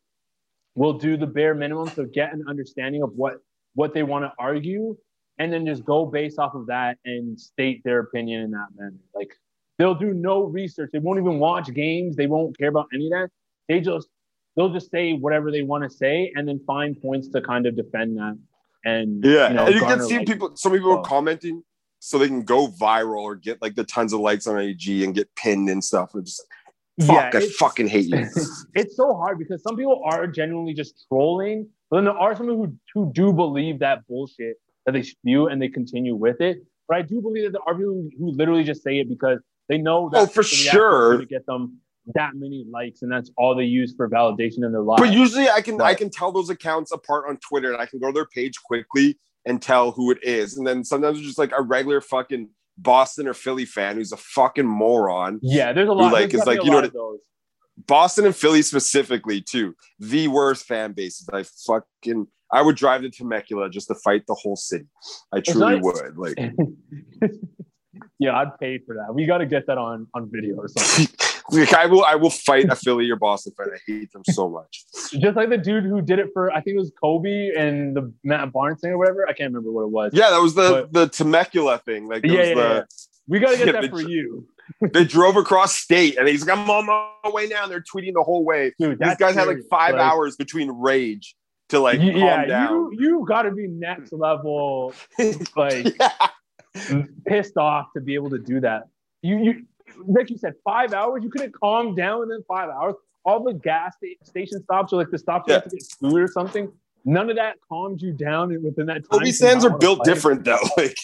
[0.75, 3.41] will do the bare minimum to get an understanding of what
[3.75, 4.95] what they want to argue
[5.37, 8.95] and then just go based off of that and state their opinion in that manner.
[9.13, 9.35] Like
[9.77, 10.89] they'll do no research.
[10.91, 12.15] They won't even watch games.
[12.15, 13.29] They won't care about any of that.
[13.67, 14.07] They just
[14.57, 17.77] they'll just say whatever they want to say and then find points to kind of
[17.77, 18.37] defend that
[18.87, 20.55] and yeah, you know, and you can see like, people.
[20.55, 21.03] Some people are oh.
[21.03, 21.63] commenting
[21.99, 25.13] so they can go viral or get like the tons of likes on IG and
[25.13, 26.13] get pinned and stuff.
[26.13, 26.41] And just
[27.01, 28.25] fuck, Yeah, I it's- fucking hate you.
[28.75, 32.47] it's so hard because some people are genuinely just trolling, but then there are some
[32.47, 34.55] who, who do believe that bullshit
[34.85, 36.59] that they spew and they continue with it.
[36.87, 39.39] But I do believe that there are people who, who literally just say it because
[39.67, 41.15] they know oh, that Oh, for sure.
[41.15, 41.79] gonna get them
[42.15, 45.01] that many likes, and that's all they use for validation in their lives.
[45.01, 47.99] But usually I can I can tell those accounts apart on Twitter and I can
[47.99, 50.57] go to their page quickly and tell who it is.
[50.57, 54.17] And then sometimes it's just like a regular fucking Boston or Philly fan who's a
[54.17, 55.39] fucking moron.
[55.41, 56.13] yeah, there's a Who, lot.
[56.13, 57.19] like, is like, you know what.
[57.85, 61.29] Boston and Philly specifically too, the worst fan bases.
[61.31, 64.85] I fucking I would drive to Temecula just to fight the whole city.
[65.33, 66.17] I truly not- would.
[66.17, 66.37] Like
[68.19, 69.13] yeah, I'd pay for that.
[69.13, 71.07] We got to get that on on video or something.
[71.51, 73.67] like, I will I will fight a Philly or Boston fan.
[73.73, 74.85] I hate them so much.
[75.19, 78.13] Just like the dude who did it for, I think it was Kobe and the
[78.23, 79.25] Matt Barnes thing or whatever.
[79.27, 80.11] I can't remember what it was.
[80.13, 82.07] Yeah, that was the But- the Temecula thing.
[82.07, 82.83] Like, yeah, was yeah, the, yeah.
[83.27, 84.47] We got to get Yeah, that the for you.
[84.93, 87.63] they drove across state and he's like, I'm on my way now.
[87.63, 88.73] And they're tweeting the whole way.
[88.77, 91.35] Dude, These guys had like five Like, hours between rage
[91.69, 92.69] to like y- calm yeah, down.
[92.73, 94.93] you you got to be next level,
[95.55, 97.03] like Yeah.
[97.25, 98.83] pissed off to be able to do that.
[99.21, 99.53] You you
[100.05, 101.23] like you said, five hours.
[101.23, 102.95] You couldn't calm down within five hours.
[103.25, 106.27] All the gas station stops or like the stops you have to get food or
[106.27, 106.71] something.
[107.03, 109.19] None of that calmed you down within that time.
[109.19, 110.59] Kobe stands are built different though.
[110.77, 110.97] Like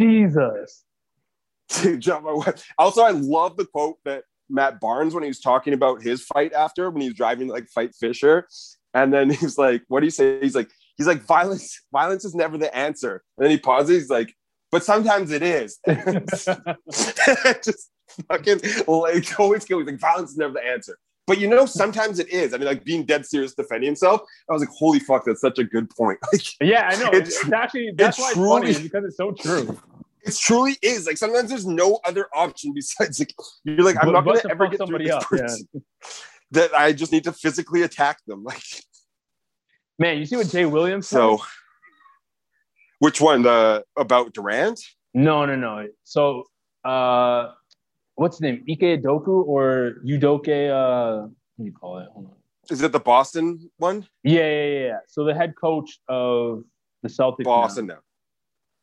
[0.00, 0.84] Jesus.
[1.70, 2.52] to jump my way.
[2.78, 6.52] Also, I love the quote that Matt Barnes when he was talking about his fight
[6.52, 8.46] after when he was driving like fight Fisher,
[8.94, 11.80] and then he's like, "What do you say?" He's like, "He's like violence.
[11.92, 14.02] Violence is never the answer." And then he pauses.
[14.02, 14.34] He's like,
[14.70, 15.78] "But sometimes it is."
[17.64, 17.90] Just
[18.28, 19.78] fucking like always kill.
[19.78, 22.54] He's like, "Violence is never the answer." But you know, sometimes it is.
[22.54, 24.22] I mean, like being dead serious defending himself.
[24.48, 27.10] I was like, "Holy fuck, that's such a good point." Like, Yeah, I know.
[27.12, 29.78] It's, it's actually that's it why it's truly- funny because it's so true.
[30.22, 31.06] it truly is.
[31.06, 34.50] Like sometimes there's no other option besides like you're like, I'm But- not gonna to
[34.50, 35.38] ever get through somebody this up, yeah.
[35.38, 35.68] person.
[36.52, 38.42] That I just need to physically attack them.
[38.42, 38.62] Like
[39.98, 41.42] Man, you see what Jay Williams so.
[43.00, 43.42] Which one?
[43.42, 44.80] The about Durant?
[45.14, 45.86] No, no, no.
[46.04, 46.44] So
[46.84, 47.52] uh
[48.16, 48.64] what's his name?
[48.68, 51.22] Ike Doku or Udoke uh
[51.56, 52.08] what do you call it?
[52.12, 52.32] Hold on.
[52.70, 54.06] Is it the Boston one?
[54.22, 54.96] Yeah, yeah, yeah, yeah.
[55.06, 56.62] So the head coach of
[57.02, 57.44] the Celtics.
[57.44, 57.98] Boston now.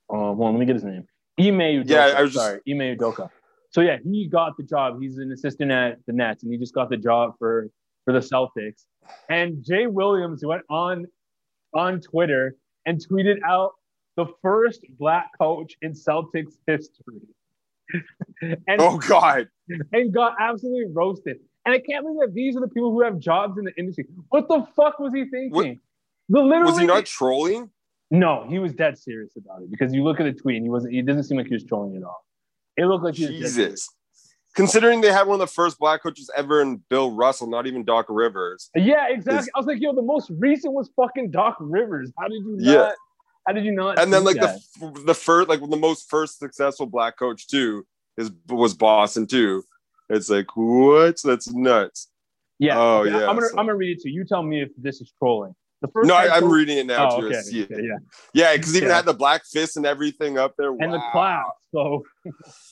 [0.10, 0.30] now.
[0.30, 1.06] Uh, well, let me get his name.
[1.40, 1.90] Ime Udoka.
[1.90, 3.30] Yeah, I was just- sorry, Ime Udoka.
[3.72, 5.02] So yeah, he got the job.
[5.02, 7.70] He's an assistant at the Nets, and he just got the job for
[8.06, 8.86] for the Celtics.
[9.30, 11.06] And Jay Williams went on
[11.74, 12.56] on Twitter
[12.86, 13.72] and tweeted out
[14.16, 17.22] the first black coach in Celtics history.
[18.42, 19.50] and, Oh God!
[19.92, 21.38] and got absolutely roasted.
[21.66, 24.06] And I can't believe that these are the people who have jobs in the industry.
[24.30, 25.80] What the fuck was he thinking?
[26.30, 27.70] The literally Was he not trolling?
[28.12, 30.70] no, he was dead serious about it because you look at the tweet and he
[30.70, 30.94] wasn't.
[30.94, 32.26] He doesn't seem like he was trolling at all.
[32.78, 33.56] It looked like he was.
[33.56, 33.90] Jesus.
[34.56, 37.84] Considering they had one of the first black coaches ever in Bill Russell, not even
[37.84, 38.70] Doc Rivers.
[38.74, 39.40] Yeah, exactly.
[39.40, 42.12] Is- I was like, yo, the most recent was fucking Doc Rivers.
[42.18, 42.96] How did you not?
[43.48, 43.52] Yeah.
[43.52, 44.00] How did you not?
[44.00, 44.60] And then like that?
[44.80, 47.86] the the first like the most first successful black coach too
[48.18, 49.64] is was Boston too.
[50.10, 51.22] It's like what?
[51.24, 52.10] That's nuts.
[52.60, 52.80] yeah.
[52.80, 54.22] oh, okay, yeah, I'm gonna so- I'm gonna read it to you.
[54.22, 55.56] You tell me if this is trolling.
[55.82, 57.28] The first No, I, I'm coach- reading it now Oh, too.
[57.28, 57.98] okay, yeah, okay, yeah.
[58.34, 58.96] yeah, because even Yeah.
[58.96, 60.70] had the black fist and everything up there.
[60.70, 61.10] And the Wow.
[61.12, 61.46] clap.
[61.74, 62.04] So,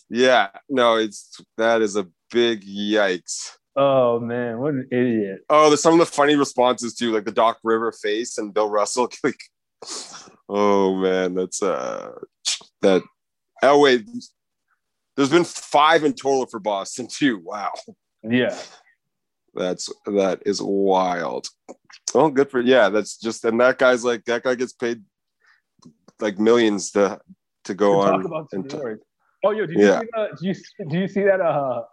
[0.10, 3.50] Yeah, no, it's that is a big yikes.
[3.76, 5.42] oh man, what an idiot.
[5.50, 8.70] Oh, there's some of the funny responses too, like the Doc River face and Bill
[8.70, 9.10] Russell.
[9.24, 9.42] Like,
[10.50, 12.12] oh man, that's uh
[12.82, 13.02] that.
[13.62, 14.06] Oh wait,
[15.16, 17.40] there's been five in total for Boston too.
[17.44, 17.72] Wow,
[18.24, 18.58] Yeah.
[19.54, 21.48] that's that is wild.
[22.16, 22.90] Oh, good for yeah.
[22.90, 25.04] That's just and that guy's like that guy gets paid
[26.20, 27.20] like millions to
[27.66, 28.14] to go To on.
[28.20, 28.78] talk about and t-
[29.46, 30.00] Oh, yo, do you, Yeah.
[30.00, 30.56] see the, do you
[30.90, 31.84] do you see that uh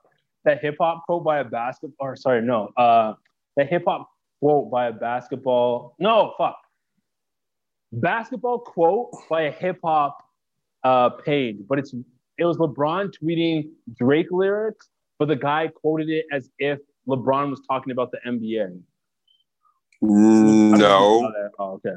[0.44, 2.09] that hip hop quote by a basketball?
[2.09, 3.14] Or sorry, no, uh,
[3.57, 4.09] that hip hop
[4.40, 5.94] quote by a basketball.
[5.98, 6.57] No, fuck.
[7.93, 10.22] Basketball quote by a hip hop
[10.84, 11.95] uh page, but it's
[12.38, 14.88] it was LeBron tweeting Drake lyrics,
[15.18, 16.78] but the guy quoted it as if
[17.09, 18.80] LeBron was talking about the NBA.
[20.03, 21.32] I don't know if you no.
[21.59, 21.97] Oh, okay.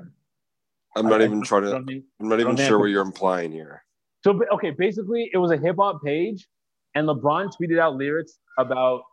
[0.95, 1.75] I'm not even trying to.
[1.75, 1.85] I'm
[2.19, 3.83] not even don't think I sure what you're implying here.
[4.23, 6.47] So okay, basically, it was a hip hop page,
[6.95, 9.03] and LeBron tweeted out lyrics about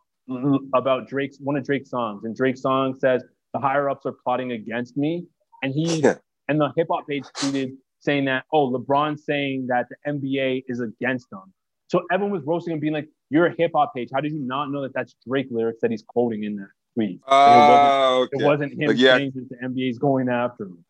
[0.74, 3.22] about Drake's one of Drake's songs, and Drake's song says
[3.52, 5.26] the higher ups are plotting against me,
[5.62, 6.16] and he Yeah.
[6.50, 10.80] And the hip hop page tweeted saying that oh LeBron saying that the NBA is
[10.80, 11.52] against them.
[11.88, 14.10] So everyone was roasting him, being like, "You're a hip hop page.
[14.12, 17.10] How did you not know that that's Drake lyrics that he's quoting in that tweet?
[17.10, 18.44] And Oh, it wasn't, okay.
[18.44, 19.16] it wasn't him Like, yeah.
[19.16, 20.84] saying that the NBA is going after him.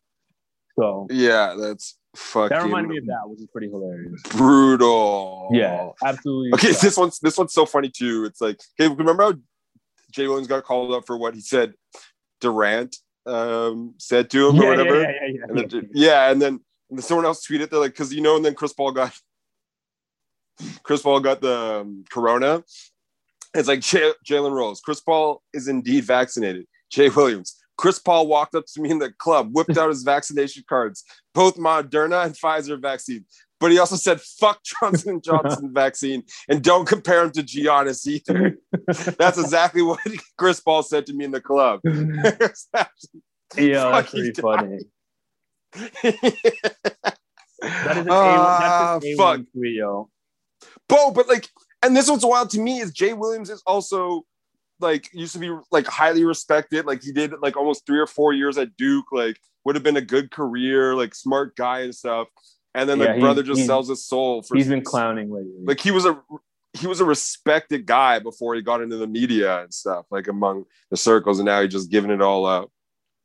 [0.79, 4.21] So Yeah, that's fucking that reminded me of that, which is pretty hilarious.
[4.29, 5.49] brutal.
[5.51, 6.53] Yeah, absolutely.
[6.53, 8.25] Okay, this one's this one's so funny too.
[8.25, 9.33] It's like, hey, remember how
[10.11, 11.73] Jay Williams got called up for what he said
[12.41, 12.95] Durant
[13.25, 15.01] um, said to him yeah, or whatever?
[15.01, 15.65] Yeah, yeah, yeah, And yeah.
[15.67, 16.59] then, yeah, and then
[16.89, 19.13] and then someone else tweeted, they're like, because you know, and then Chris Paul got
[20.83, 22.63] Chris Paul got the um, corona.
[23.53, 24.81] It's like J- Jalen Rose.
[24.81, 26.67] Chris Paul is indeed vaccinated.
[26.89, 27.57] Jay Williams.
[27.77, 31.03] Chris Paul walked up to me in the club, whipped out his vaccination cards,
[31.33, 33.25] both Moderna and Pfizer vaccine.
[33.61, 38.57] But he also said, "Fuck Johnson Johnson vaccine, and don't compare him to Giannis either."
[39.17, 39.99] That's exactly what
[40.37, 41.79] Chris Paul said to me in the club.
[43.55, 44.79] Yeah, that's pretty funny.
[47.61, 49.39] That is an Ah, A1, that's an fuck.
[49.39, 50.09] A1 tweet, yo.
[50.89, 51.47] Bo, but like,
[51.83, 54.23] and this what's wild to me is Jay Williams is also
[54.79, 56.85] like used to be like highly respected.
[56.85, 59.05] Like he did like almost three or four years at Duke.
[59.11, 62.27] Like would have been a good career, like smart guy and stuff.
[62.73, 65.51] And then Yeah, the brother just sells his soul for He's been clowning lately.
[65.65, 66.21] like he was a
[66.73, 70.63] he was a respected guy before he got into the media and stuff, like among
[70.89, 72.69] the circles, and now he's just giving it all up.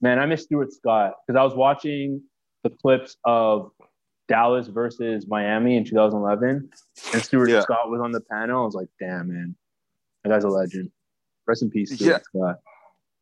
[0.00, 2.22] Man, I miss Stuart Scott because I was watching
[2.64, 3.70] the clips of
[4.28, 6.68] Dallas versus Miami in 2011,
[7.14, 7.60] and Stuart Yeah.
[7.60, 8.62] Scott was on the panel.
[8.62, 9.54] I was like, damn, man,
[10.24, 10.90] that guy's a legend.
[11.46, 12.18] Rest in peace, Stuart Yeah.
[12.24, 12.56] Scott.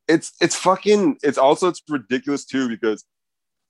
[0.08, 3.04] it's it's fucking it's also it's ridiculous too because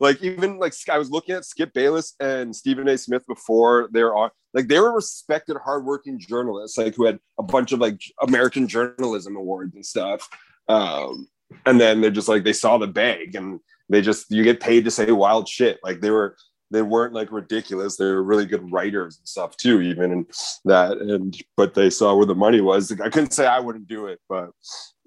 [0.01, 2.99] Like even like I was looking at Skip Bayless and Stephen A.
[2.99, 4.31] Smith before they're on.
[4.53, 9.37] Like they were respected, hardworking journalists, like who had a bunch of like American journalism
[9.37, 10.29] awards and stuff.
[10.69, 11.29] Um,
[11.67, 14.85] and then they're just like they saw the bag and they just you get paid
[14.85, 15.79] to say wild shit.
[15.83, 16.37] Like they were
[16.71, 17.97] they weren't like ridiculous.
[17.97, 20.27] They were really good writers and stuff too, even and
[20.65, 20.99] that.
[20.99, 22.91] And but they saw where the money was.
[22.93, 24.51] I couldn't say I wouldn't do it, but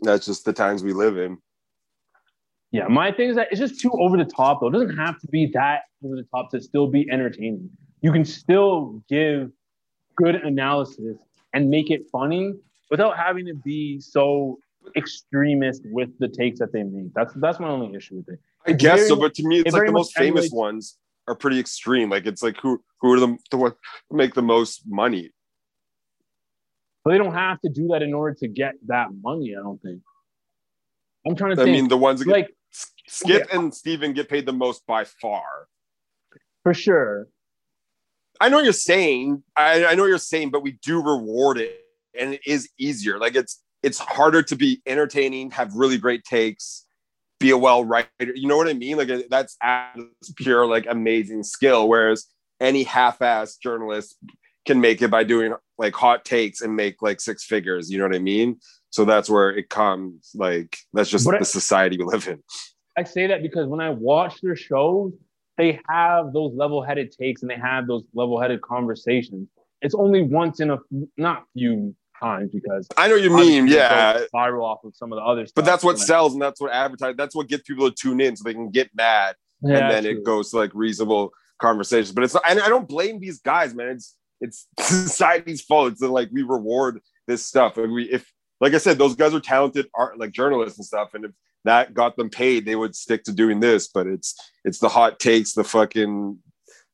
[0.02, 1.38] that's just the times we live in.
[2.78, 4.67] Yeah, my thing is that it's just too over the top though.
[4.67, 7.69] It doesn't have to be that over the top to still be entertaining.
[8.01, 9.51] You can still give
[10.15, 11.17] good analysis
[11.53, 12.53] and make it funny
[12.91, 14.59] without having to be so
[14.95, 17.11] extremist with the takes that they make.
[17.15, 18.39] That's that's my only issue with it.
[18.67, 20.53] I It's guess very- so, but to me, it it's like the most famous emulates-
[20.53, 20.97] ones
[21.28, 22.09] are pretty extreme.
[22.11, 23.73] Like it's like who who are the, the ones
[24.09, 25.32] who make the most money?
[27.03, 29.55] But they don't have to do that in order to get that money.
[29.57, 30.01] I don't think.
[31.25, 31.75] I'm trying to I think.
[31.75, 35.68] mean, the ones that like Skip and Stephen get paid the most by far.
[36.63, 37.28] for sure.
[38.39, 39.43] I know what you're saying.
[39.55, 41.80] I, I know what you're saying, but we do reward it,
[42.20, 43.18] and it is easier.
[43.18, 46.86] Like it's it's harder to be entertaining, have really great takes,
[47.39, 48.09] be a well writer.
[48.20, 48.97] You know what I mean?
[48.97, 51.88] Like that's that's pure like amazing skill.
[51.88, 52.26] Whereas
[52.59, 54.18] any half-ass journalist
[54.65, 57.89] can make it by doing like hot takes and make like six figures.
[57.89, 58.59] You know what I mean?
[58.90, 60.32] So that's where it comes.
[60.36, 62.42] Like that's just But I- the society we live in.
[62.98, 65.14] I say that because when I watch their shows,
[65.58, 69.48] they have those level-headed takes and they have those level-headed conversations.
[69.82, 70.80] It's only once in a
[71.16, 73.68] not few times because I know you mean.
[73.68, 75.56] Yeah, viral off of some of the other stuff.
[75.56, 77.16] But that's what sells and that's what advertise.
[77.16, 79.36] That's what gets people to tune in so they can get mad.
[79.62, 82.12] Yeah, and then it goes to like reasonable conversations.
[82.12, 83.90] But it's and I don't blame these guys, man.
[83.90, 85.92] It's it's society's fault.
[85.94, 87.78] It's like we reward this stuff.
[87.78, 91.14] And we if like I said, those guys are talented art like journalists and stuff.
[91.14, 91.32] And if
[91.66, 93.88] that got them paid, they would stick to doing this.
[93.88, 96.39] But it's it's the hot takes, the fucking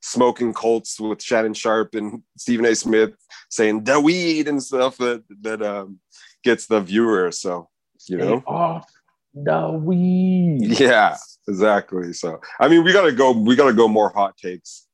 [0.01, 2.75] smoking Colts with Shannon Sharpe and Stephen A.
[2.75, 3.11] Smith
[3.49, 5.99] saying the weed and stuff that that um
[6.43, 7.31] gets the viewer.
[7.31, 7.69] So
[8.07, 8.43] you Stay know.
[8.45, 8.91] off
[9.33, 10.79] the weed.
[10.79, 11.15] Yeah,
[11.47, 12.13] exactly.
[12.13, 13.31] So I mean, we gotta go.
[13.31, 14.87] We gotta go more hot takes.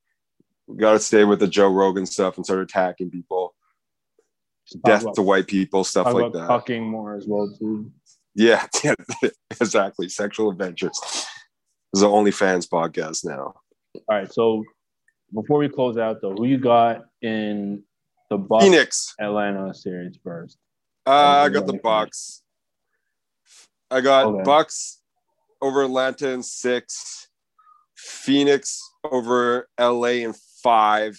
[0.66, 3.54] We gotta stay with the Joe Rogan stuff and start attacking people.
[4.84, 6.46] Death about- to white people, stuff like that.
[6.48, 7.90] Fucking more as well too.
[8.34, 8.94] Yeah, yeah,
[9.50, 10.08] exactly.
[10.08, 10.98] Sexual adventures.
[11.02, 11.26] This
[11.94, 13.54] is the OnlyFans podcast now.
[13.94, 14.62] All right, so
[15.34, 17.82] before we close out though, who you got in
[18.30, 19.14] the Bucks Phoenix.
[19.20, 20.56] Atlanta series first?
[21.06, 21.10] Uh,
[21.44, 22.42] I got the Bucks.
[23.90, 24.42] I got Okay.
[24.44, 25.02] Bucks
[25.60, 27.28] over Atlanta in six,
[27.96, 31.18] Phoenix over LA in five,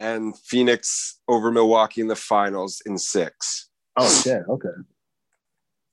[0.00, 3.68] and Phoenix over Milwaukee in the finals in six.
[3.96, 4.68] Oh shit, okay.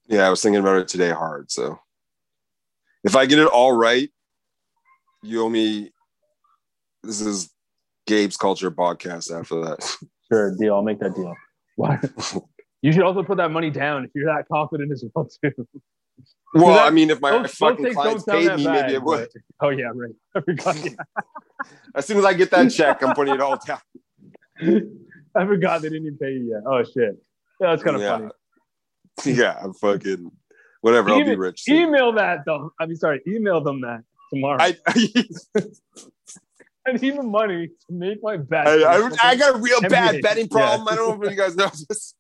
[0.07, 1.51] Yeah, I was thinking about it today hard.
[1.51, 1.79] So
[3.03, 4.09] if I get it all right,
[5.23, 5.91] you owe me.
[7.03, 7.49] This is
[8.07, 9.97] Gabe's Culture podcast after that.
[10.31, 10.75] Sure, deal.
[10.75, 11.35] I'll make that deal.
[11.75, 11.99] Why?
[12.81, 15.51] you should also put that money down if you're that confident as well too.
[16.53, 18.93] Well, that- I mean, if my those- those fucking things clients paid me, bad, maybe
[18.93, 19.27] it would.
[19.33, 20.15] but- Oh yeah, right.
[21.61, 21.67] I.
[21.69, 21.77] Yeah.
[21.95, 23.79] As soon as I get that check, I'm putting it all down.
[25.35, 26.63] I forgot they didn't even pay you yet.
[26.65, 27.21] Oh shit.
[27.59, 28.17] Yeah, that's kind of Yeah.
[28.17, 28.31] funny.
[29.37, 30.31] Yeah, I'm fucking
[30.81, 31.09] whatever.
[31.11, 31.63] I'll be rich.
[31.63, 31.75] soon.
[31.75, 32.71] Email that though.
[32.79, 34.03] I mean, sorry, email them that
[34.33, 34.57] tomorrow.
[34.59, 34.75] I,
[36.87, 38.67] I need the money to make my bet.
[38.67, 40.21] I, I, I got a real bad NBA.
[40.23, 40.57] betting Yeah.
[40.57, 40.87] problem.
[40.87, 42.15] I don't know if you guys know this.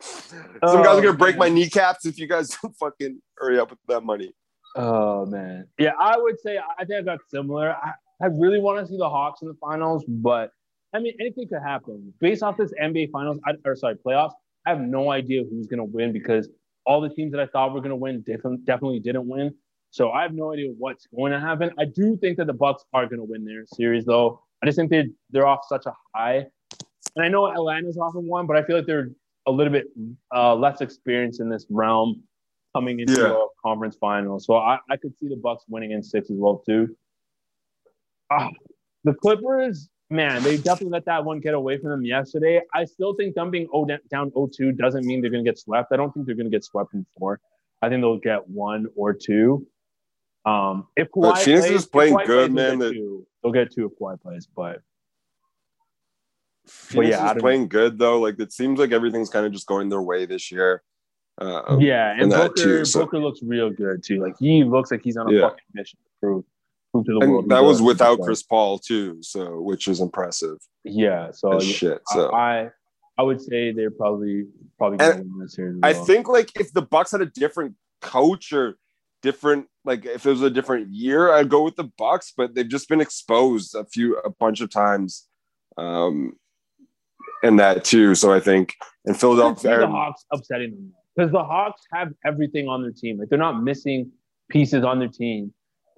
[0.00, 3.58] Some Oh, guys are oh, gonna break my kneecaps if you guys don't fucking hurry
[3.58, 4.32] up with that money.
[4.76, 7.70] Oh man, yeah, I would say I think I got similar.
[7.72, 10.50] I, I really want to see the Hawks in the finals, but
[10.94, 12.12] I mean anything could happen.
[12.20, 14.32] Based off this NBA finals, I, or sorry, playoffs,
[14.66, 16.48] I have no idea who's gonna win because
[16.84, 19.54] all the teams that I thought were gonna win definitely didn't win.
[19.90, 21.70] So I have no idea what's going to happen.
[21.78, 24.40] I do think that the Bucks are gonna win their series though.
[24.62, 26.46] I just think they they're off such a high,
[27.16, 29.10] and I know Atlanta's off of one, but I feel like they're
[29.46, 29.86] a little bit
[30.34, 32.22] uh, less experienced in this realm
[32.74, 33.32] coming into Yeah.
[33.32, 34.38] a conference final.
[34.40, 36.94] So I, I could see the Bucks winning in six as well too.
[38.30, 38.50] Ah,
[39.04, 42.60] the Clippers, man, they definitely let that one get away from them yesterday.
[42.74, 45.92] I still think them being o- down 0-2 doesn't mean they're going to get swept.
[45.92, 47.40] I don't think they're going to get swept in four.
[47.80, 49.66] I think they'll get one or two.
[50.44, 52.78] Um, if Kawhi But Phoenix plays, is playing if Kawhi good, plays, they'll man.
[52.78, 53.26] get That- two.
[53.42, 54.82] They'll get two if Kawhi plays, but
[56.66, 58.20] Phoenix yeah, is don't playing good though.
[58.20, 60.82] Like it seems like everything's kind of just going their way this year.
[61.40, 64.20] Uh, yeah, and that Booker, too, so- Booker looks real good too.
[64.20, 65.40] Like he looks like he's on a Yeah.
[65.42, 66.44] fucking mission to prove,
[67.04, 67.48] prove to the world.
[67.48, 72.00] that was without Chris Paul too, so which is impressive Yeah, so as shit.
[72.06, 72.70] So I
[73.16, 74.46] I would say they're probably
[74.78, 75.80] probably going to win this series.
[75.82, 78.76] as I think like if the Bucks had a different coach or
[79.22, 82.68] different like if it was a different year, I'd go with the Bucks, but they've
[82.68, 85.26] just been exposed a few a bunch of times.
[85.76, 86.34] Um
[87.42, 88.14] and that too.
[88.14, 92.82] So I think in Philadelphia the Hawks upsetting them because the Hawks have everything on
[92.82, 93.18] their team.
[93.18, 94.12] Like they're not missing
[94.48, 95.52] pieces on their team.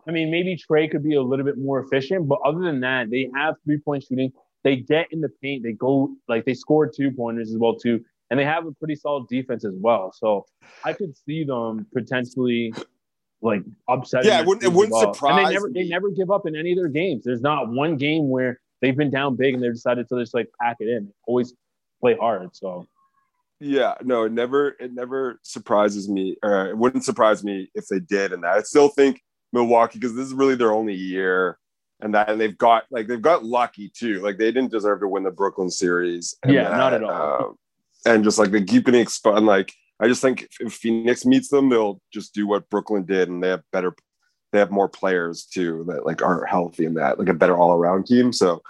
[0.06, 3.10] I mean, maybe Trae could be a little bit more efficient, but other than that,
[3.10, 4.32] they have three point shooting.
[4.64, 5.62] They get in the paint.
[5.62, 8.94] They go like they score two pointers as well too, and they have a pretty
[8.94, 10.12] solid defense as well.
[10.14, 10.46] So
[10.84, 12.74] I could see them potentially
[13.42, 14.28] like upsetting.
[14.28, 15.14] Yeah, it wouldn't, it wouldn't well.
[15.14, 15.38] surprise.
[15.38, 15.82] And they never me.
[15.82, 17.24] they never give up in any of their games.
[17.24, 20.48] There's not one game where they've been down big and they decided to just like
[20.60, 21.06] pack it in.
[21.06, 21.54] They always
[22.00, 22.54] play hard.
[22.54, 22.86] So
[23.60, 28.00] Yeah, no, it never it never surprises me, or it wouldn't surprise me if they
[28.00, 28.32] did.
[28.32, 29.20] And that I still think
[29.52, 31.58] Milwaukee because this is really their only year,
[32.00, 34.20] and that and they've got like they've got lucky too.
[34.20, 36.36] Like they didn't deserve to win the Brooklyn series.
[36.42, 37.44] and Yeah, not at all.
[37.44, 37.54] um,
[38.06, 39.44] and just like they keep getting exposed.
[39.44, 43.28] Like I just think if, if Phoenix meets them, they'll just do what Brooklyn did,
[43.28, 43.94] and they have better,
[44.52, 47.72] they have more players too that like aren't healthy in that, like a better all
[47.72, 48.32] around team.
[48.32, 48.62] So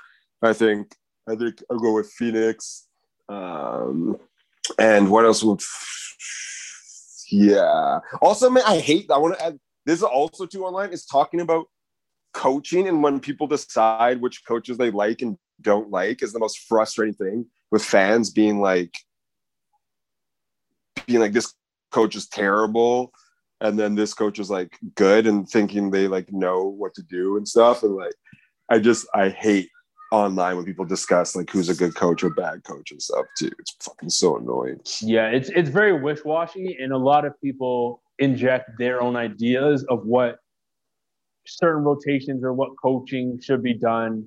[0.42, 0.94] I think
[1.28, 2.86] I think I'll go with Phoenix.
[3.28, 4.18] Um,
[4.78, 5.60] and what else would?
[7.30, 8.00] Yeah.
[8.20, 9.10] Also, man, I hate.
[9.10, 9.58] I want to add.
[9.86, 10.92] This is also too online.
[10.92, 11.66] Is talking about
[12.32, 16.60] coaching and when people decide which coaches they like and don't like is the most
[16.60, 18.94] frustrating thing with fans being like
[21.06, 21.52] being like this
[21.90, 23.12] coach is terrible.
[23.62, 27.36] And then this coach is like good and thinking they like know what to do
[27.36, 27.82] and stuff.
[27.82, 28.14] And like
[28.70, 29.68] i just i hate
[30.12, 33.50] online when people discuss like who's a good coach or bad coach and stuff too.
[33.58, 34.80] It's fucking so annoying.
[35.00, 39.84] Yeah, it's it's very wish washy, and a lot of people inject their own ideas
[39.88, 40.36] of what
[41.46, 44.26] certain rotations or what coaching should be done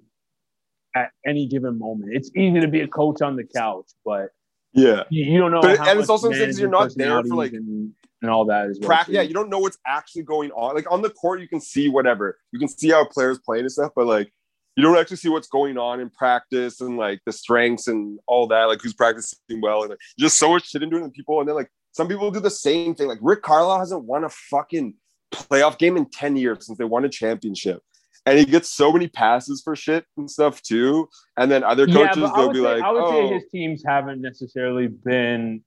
[0.95, 2.11] at any given moment.
[2.13, 4.29] It's easy to be a coach on the couch, but
[4.73, 5.61] yeah you, you don't know.
[5.61, 7.91] But- and it's also since you're not there for, like, and,
[8.21, 9.05] and all that as well.
[9.05, 9.13] Too.
[9.13, 10.75] yeah, you don't know what's actually going on.
[10.75, 12.39] Like on the court, you can see whatever.
[12.51, 14.31] You can see how players play and stuff, but like
[14.75, 18.47] you don't actually see what's going on in practice and like the strengths and all
[18.47, 21.03] that, like who's practicing well and like, just so much shit into it.
[21.03, 23.07] And people, and then like some people do the same thing.
[23.07, 24.95] Like Rick Carlisle hasn't won a fucking
[25.31, 27.81] playoff game in 10 years since they won a championship.
[28.25, 31.09] And he gets so many passes for shit and stuff too.
[31.37, 33.83] And then other coaches, I they'll be say, like, I would say oh, his teams
[33.85, 35.63] haven't necessarily been.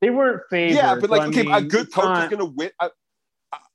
[0.00, 0.76] They weren't favored.
[0.76, 2.70] Yeah, but like, so, I mean, a good coach not- is gonna win.
[2.80, 2.90] A,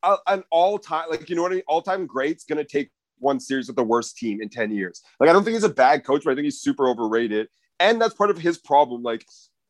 [0.03, 1.63] a, an all time, like you know what I mean.
[1.67, 2.89] All time great's gonna take
[3.19, 5.01] one series with the worst team in ten years.
[5.19, 7.49] Like I don't think he's a bad coach, but I think he's super overrated,
[7.79, 9.03] and that's part of his problem.
[9.03, 9.25] Like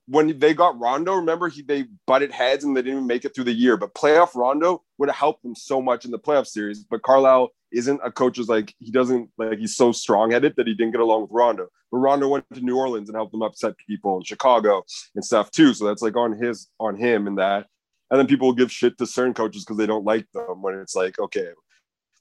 [0.07, 3.35] when they got Rondo, remember he they butted heads and they didn't even make it
[3.35, 3.77] through the year.
[3.77, 6.83] But playoff Rondo would have helped them so much in the playoff series.
[6.83, 10.67] But Carlisle isn't a coach who's like he doesn't like he's so strong headed that
[10.67, 11.67] he didn't get along with Rondo.
[11.91, 14.83] But Rondo went to New Orleans and helped them upset people in Chicago
[15.15, 15.73] and stuff too.
[15.73, 17.67] So that's like on his on him and that.
[18.09, 20.75] And then people will give shit to certain coaches because they don't like them when
[20.75, 21.49] it's like, okay,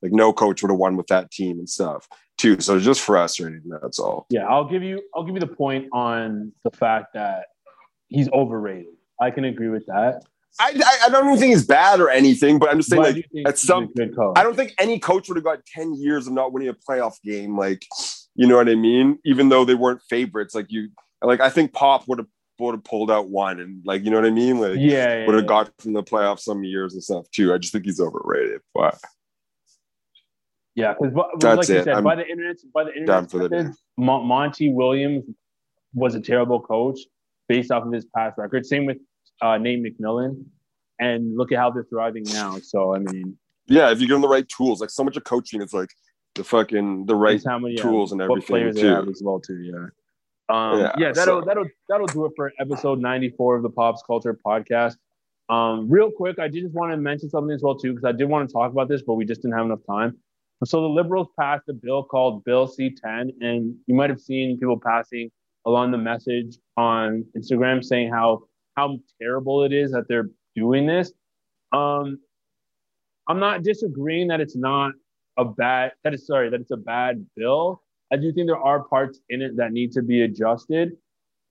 [0.02, 2.60] like no coach would have won with that team and stuff too.
[2.60, 3.62] So it's just frustrating.
[3.66, 4.26] That's all.
[4.30, 7.46] Yeah, I'll give you I'll give you the point on the fact that
[8.09, 8.95] he's overrated.
[9.20, 10.23] I can agree with that.
[10.59, 13.27] I, I, I don't even think he's bad or anything, but I'm just saying like
[13.47, 14.39] at some a good coach.
[14.39, 17.20] I don't think any coach would have got 10 years of not winning a playoff
[17.23, 17.59] game.
[17.59, 17.85] Like,
[18.35, 19.19] you know what I mean?
[19.24, 20.89] Even though they weren't favorites, like you
[21.23, 22.28] like I think Pop would have
[22.59, 24.59] would have pulled out one and like you know what I mean?
[24.59, 25.49] Like Yeah, yeah, would have yeah.
[25.49, 27.53] got from the playoffs some years and stuff too.
[27.53, 28.62] I just think he's overrated.
[28.74, 28.99] But
[30.74, 31.85] Yeah, because like you it.
[31.85, 35.24] said, I'm by the internet, by the internet, the Monty Williams
[35.93, 36.99] was a terrible coach
[37.48, 38.66] based off of his past record.
[38.66, 38.98] Same with
[39.43, 40.44] uh, Nate McMillan,
[40.98, 42.59] and look at how they're thriving now.
[42.59, 43.36] So I mean,
[43.66, 45.90] yeah, if you give them the right tools, like so much of coaching, it's like
[46.35, 49.10] the fucking the right how many yeah, tools and what everything players they too.
[49.10, 49.60] as well too.
[49.62, 49.86] Yeah.
[50.48, 53.70] Um, Yeah, yeah, that'll so- that'll that'll do it for episode ninety four of the
[53.70, 54.97] Pops Culture Podcast.
[55.48, 58.12] Um, real quick, I did just want to mention something as well too because I
[58.12, 60.16] did want to talk about this, but we just didn't have enough time.
[60.64, 64.81] So the Liberals passed a bill called Bill C10, and you might have seen people
[64.81, 65.31] passing
[65.66, 68.44] along the message on Instagram saying how
[68.76, 71.12] how terrible it is that they're doing this.
[71.72, 72.18] Um,
[73.28, 74.93] I'm not disagreeing that it's not
[75.36, 77.82] a bad that is sorry that it's a bad bill.
[78.12, 80.93] I do think there are parts in it that need to be adjusted,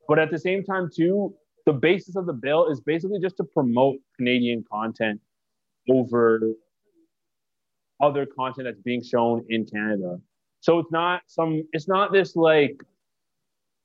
[0.07, 1.35] but at the same time too,
[1.65, 5.19] the basis of the bill is basically just to promote Canadian content
[5.89, 6.41] over
[8.01, 10.19] other content that's being shown in Canada.
[10.61, 12.81] So it's not some it's not this like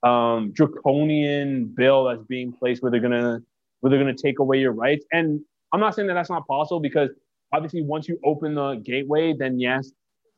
[0.03, 3.41] um draconian bill that's being placed where they're gonna
[3.81, 5.05] where they're gonna take away your rights.
[5.13, 5.41] And
[5.73, 7.11] I'm not saying that that's not possible because
[7.53, 9.93] obviously once you open the gateway, then yes,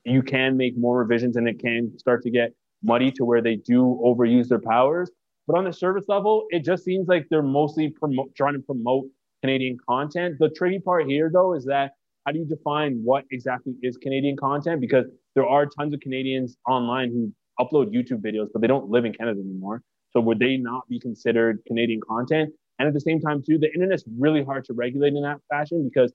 [0.04, 2.52] you can make more revisions and it can start to get
[2.82, 5.10] muddy to where they do overuse their powers.
[5.46, 7.94] But on the service level, it just seems like they're mostly
[8.36, 9.06] trying to promote
[9.42, 10.36] Canadian content.
[10.38, 11.92] The tricky part here, though, is that
[12.24, 14.80] how do you define what exactly is Canadian content?
[14.80, 19.04] Because there are tons of Canadians online who upload YouTube videos, but they don't live
[19.04, 19.82] in Canada anymore.
[20.10, 22.52] So would they not be considered Canadian content?
[22.78, 25.88] And at the same time, too, the internet's really hard to regulate in that fashion
[25.88, 26.12] because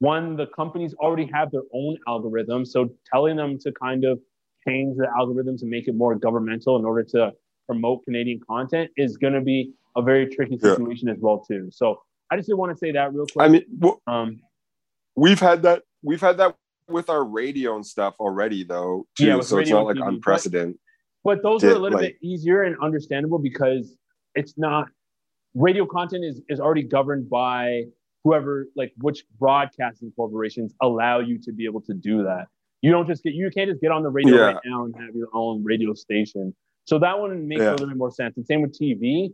[0.00, 2.68] one, the companies already have their own algorithms.
[2.68, 4.18] So telling them to kind of
[4.66, 7.32] change the algorithms and make it more governmental in order to
[7.66, 10.70] promote Canadian content is going to be a very tricky Yeah.
[10.70, 11.68] situation as well, too.
[11.70, 13.44] So I just want to say that real quick.
[13.44, 14.40] I mean, well, um,
[15.16, 15.82] we've had that.
[16.02, 16.56] We've had that
[16.88, 19.06] with our radio and stuff already, though.
[19.16, 20.76] Too, Yeah, so it's not like TV, unprecedented.
[21.24, 23.96] But those are a little like- bit easier and understandable because
[24.34, 24.88] it's not
[25.54, 27.82] radio content is is already governed by
[28.24, 32.46] whoever like which broadcasting corporations allow you to be able to do that.
[32.80, 34.42] You don't just get you can't just get on the radio Yeah.
[34.42, 36.54] right now and have your own radio station.
[36.86, 37.70] So that one makes Yeah.
[37.70, 38.36] a little bit more sense.
[38.36, 39.32] And same with TV.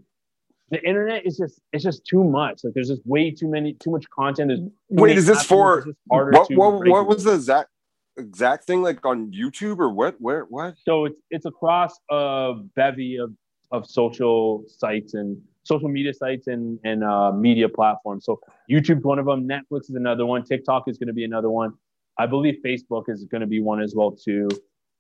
[0.71, 2.63] The internet is just it's just too much.
[2.63, 4.49] Like there's just way too many too much content.
[4.49, 6.51] There's Wait, is this for It's just harder what?
[6.51, 7.71] What, what was the exact
[8.19, 10.17] exact thing like on YouTube or what?
[10.19, 10.45] Where?
[10.45, 10.75] What?
[10.85, 13.33] So it's it's across a bevy of,
[13.71, 18.25] of social sites and social media sites and and uh, media platforms.
[18.27, 18.41] So
[18.71, 19.49] YouTube's one of them.
[19.49, 20.45] Netflix is another one.
[20.45, 21.73] TikTok is going to be another one.
[22.19, 24.49] I believe Facebook is going to be one as well too,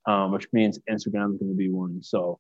[0.06, 2.02] um, which means Instagram is going to be one.
[2.02, 2.38] So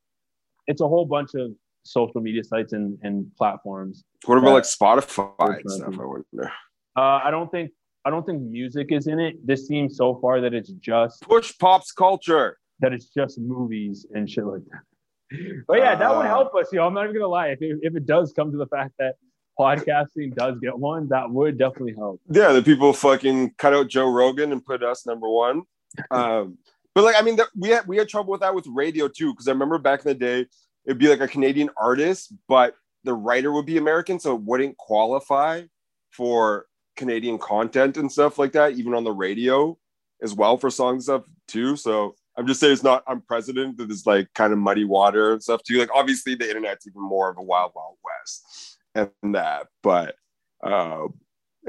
[0.66, 1.50] it's a whole bunch of
[1.88, 4.04] social media sites and, and platforms.
[4.26, 5.94] What about like Spotify and stuff?
[5.98, 6.52] I wonder.
[6.96, 7.70] Uh, I don't think
[8.04, 9.34] I don't think music is in it.
[9.46, 12.58] This seems so far that it's just Push pops culture.
[12.80, 14.82] that it's just movies and shit like that.
[15.68, 16.72] But yeah, that would Uh, help us.
[16.72, 17.48] Yo, I'm not even gonna lie.
[17.48, 19.14] If it, if it does come to the fact that
[19.58, 22.20] podcasting does get one, that would definitely help.
[22.30, 25.62] Yeah, the people fucking cut out Joe Rogan and put us number one.
[26.10, 26.58] Um,
[26.94, 29.32] but like, I mean, that we had we had trouble with that with radio too,
[29.32, 30.46] because I remember back in the day,
[30.88, 32.74] it'd be like a Canadian artist, but
[33.04, 35.62] the writer would be American, so it wouldn't qualify
[36.10, 36.64] for
[36.96, 39.78] Canadian content and stuff like that, even on the radio
[40.22, 41.76] as well for songs stuff too.
[41.76, 43.90] So I'm just saying it's not unprecedented.
[43.90, 45.78] It's like kind of muddy water and stuff too.
[45.78, 50.16] Like obviously the internet's even more of a wild, wild west and that, but
[50.64, 51.06] uh,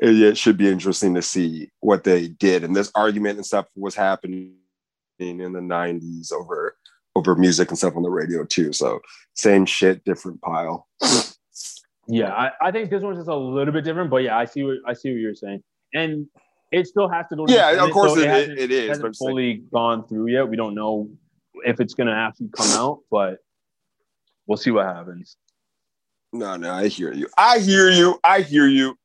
[0.01, 2.63] it, it should be interesting to see what they did.
[2.63, 4.53] And this argument and stuff was happening
[5.19, 6.75] in the 90s over
[7.15, 8.72] over music and stuff on the radio too.
[8.73, 8.99] So
[9.36, 10.88] same shit, different pile.
[12.07, 14.64] Yeah, I, I think this one's just a little bit different, but yeah, I see
[14.64, 15.61] what I see what you're saying,
[15.94, 16.26] and
[16.72, 17.45] it still has to go.
[17.45, 19.53] To the Yeah, of course so it- hasn't- it is, hasn't but I'm saying- fully
[19.72, 20.48] gone through yet.
[20.49, 21.10] We don't know
[21.65, 23.38] if it's gonna actually come out, but
[24.48, 25.38] we'll see what happens.
[26.34, 27.27] No, no, I hear you.
[27.38, 28.19] I hear you.
[28.23, 28.98] I hear you.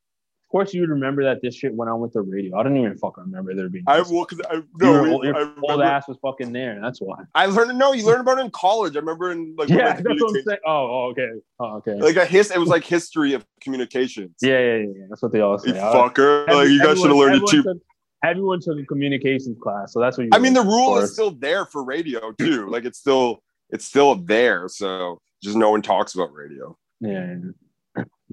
[0.55, 2.57] Of course, you would remember that this shit went on with the radio.
[2.57, 3.83] I don't even fucking remember there being.
[3.89, 6.79] I will because I your, no, old- your I, old remember- ass was fucking there.
[6.81, 7.25] That's why.
[7.35, 8.95] I learned no, you learned about it in college.
[8.95, 10.59] I remember in like yeah, that's what I'm saying.
[10.65, 11.29] Oh, oh, okay.
[11.59, 11.95] Oh, okay.
[11.95, 14.31] like a his it was like history of communications.
[14.43, 15.05] yeah, yeah, yeah, yeah.
[15.09, 15.71] That's what they all say.
[15.71, 16.47] You fucker.
[16.47, 17.59] like you guys should have learned it too.
[17.59, 17.83] everyone took-
[18.23, 20.31] Everyone took a communications class, so that's what you.
[20.33, 22.69] I mean, the rule is still there for radio too.
[22.69, 24.69] like it's still it's still there.
[24.69, 26.77] So just no one talks about radio.
[27.01, 27.35] Yeah,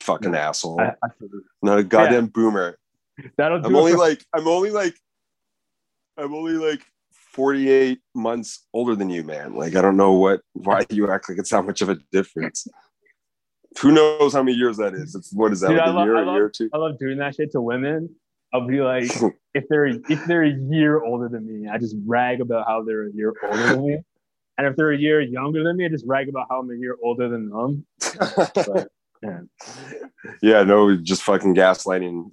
[0.02, 0.82] Fucking asshole.
[0.82, 1.10] I, I.
[1.62, 2.78] Not a goddamn boomer.
[3.38, 4.96] that'll do I'm only for- like I'm only like
[6.18, 6.82] I'm only like
[7.34, 9.54] 48 months older than you, man.
[9.56, 12.68] Like I don't know what why you act like it's that much of a difference.
[13.82, 15.16] Who knows how many years that is?
[15.16, 16.70] It's what is that Dude, like I a love- year, I love- year or two?
[16.74, 18.10] I love doing that shit to women.
[18.54, 19.10] I'll be like,
[19.54, 23.08] if they're if they're a year older than me, I just rag about how they're
[23.08, 23.98] a year older than me.
[24.58, 26.76] And if they're a year younger than me, I just rag about how I'm a
[26.76, 27.86] year older than them.
[28.20, 28.90] But,
[29.24, 29.40] yeah.
[30.42, 32.32] yeah, no, just fucking gaslighting,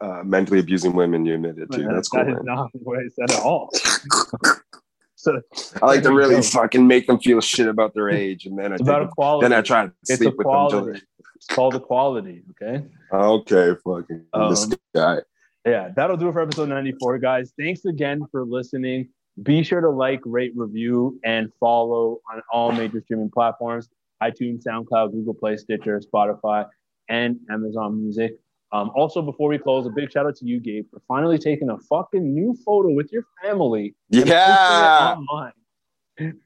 [0.00, 1.24] uh, mentally abusing women.
[1.26, 1.82] You admitted to.
[1.84, 2.24] That's cool.
[2.24, 2.44] that is man.
[2.44, 3.70] not what I said at all.
[5.16, 5.40] so
[5.80, 6.42] I like to really go.
[6.42, 9.48] fucking make them feel shit about their age, and then I It's about take- equality.
[9.48, 10.68] then I try to It's sleep with them.
[10.70, 11.02] till- equality.
[11.36, 12.42] It's called equality.
[12.62, 12.84] Okay.
[13.12, 15.18] Okay, fucking this Um, guy.
[15.66, 17.52] yeah, that'll do it for episode 94, guys.
[17.58, 19.08] Thanks again for listening.
[19.42, 23.88] Be sure to like, rate, review, and follow on all major streaming platforms
[24.26, 26.66] iTunes, SoundCloud, Google Play, Stitcher, Spotify,
[27.08, 28.32] and Amazon Music.
[28.72, 31.68] Um, also, before we close, a big shout out to you, Gabe, for finally taking
[31.70, 33.94] a fucking new photo with your family.
[34.12, 35.16] and Yeah.
[35.18, 35.52] online.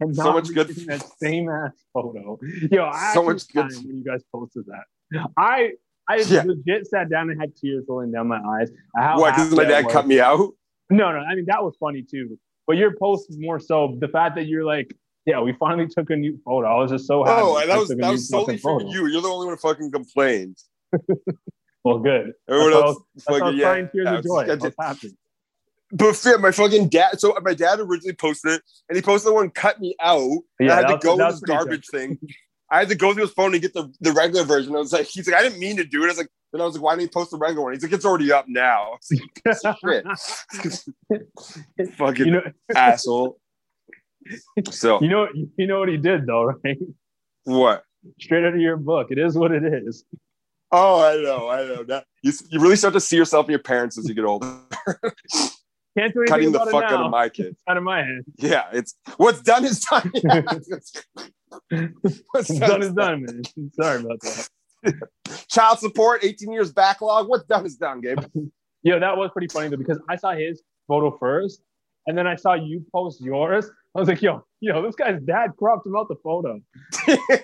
[0.00, 2.38] And So much good- that same ass photo.
[2.72, 5.30] Yo, I So much good- when you guys posted that.
[5.36, 5.72] I
[6.10, 6.42] I Yeah.
[6.44, 8.70] legit sat down and had tears rolling down my eyes.
[8.96, 9.34] How What?
[9.36, 9.92] Because my dad was.
[9.92, 10.40] cut me out.
[10.90, 11.18] No, no.
[11.18, 12.36] I mean that was funny too.
[12.66, 14.92] But your post is more so the fact that you're like,
[15.28, 16.66] yeah, we finally took a new photo.
[16.66, 17.42] I was just so oh, happy.
[17.42, 18.90] Oh, that was that was solely for photo.
[18.90, 19.06] you.
[19.06, 20.56] You're the only one who fucking complained.
[21.84, 22.32] Well, good.
[22.48, 23.88] Everyone That's else, was- that's why I was fucking yeah.
[23.92, 24.52] tears I of was- joy.
[24.52, 25.16] I was happy.
[25.90, 27.20] But yeah, my fucking dad.
[27.20, 30.38] So my dad originally posted it, and he posted the one cut me out.
[30.60, 32.18] Yeah, I had that to was- go with this garbage thing.
[32.70, 34.74] I had to go through his phone and get the, the regular version.
[34.76, 36.06] I was like, he's like, I didn't mean to do it.
[36.06, 37.72] I was like, Then I was like, why didn't he post the regular one?
[37.72, 38.98] He's like, it's already up now.
[39.82, 40.04] Shit.
[41.96, 42.42] Fucking You know,
[42.76, 43.38] asshole.
[44.70, 46.78] So you know, you know what he did though, right?
[47.44, 47.84] what?
[48.20, 49.08] Straight out of your book.
[49.10, 50.04] It is what it is.
[50.70, 51.82] Oh, I know, I know.
[51.84, 54.46] That you, you really start to see yourself and your parents as you get older.
[55.96, 57.56] Can't do anything Cutting the about fuck it out of my kid.
[57.68, 58.24] Out of my hand.
[58.36, 60.12] Yeah, it's what's done is done.
[62.30, 63.42] what's It's done is done, man.
[63.72, 64.48] Sorry about that.
[65.48, 67.28] Child support, 18 years backlog.
[67.28, 68.20] What's done is done, Gabe.
[68.82, 71.62] Yeah, that was pretty funny though because I saw his photo first,
[72.06, 73.68] and then I saw you post yours.
[73.96, 76.60] I was like, yo, yo, this guy's dad cropped him out the photo.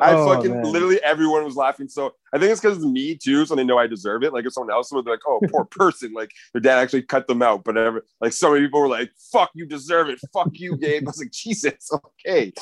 [0.00, 0.62] I Oh, fucking man.
[0.72, 1.88] literally everyone was laughing.
[1.88, 3.44] So I think it's because it's me too.
[3.44, 4.32] So they know I deserve it.
[4.32, 7.26] Like if someone else would be like, oh, poor person, like their dad actually cut
[7.26, 7.64] them out.
[7.64, 10.20] But ever, like so many people were like, fuck, you deserve it.
[10.32, 11.02] Fuck you, Gabe.
[11.06, 11.90] I was like, Jesus,
[12.26, 12.52] okay.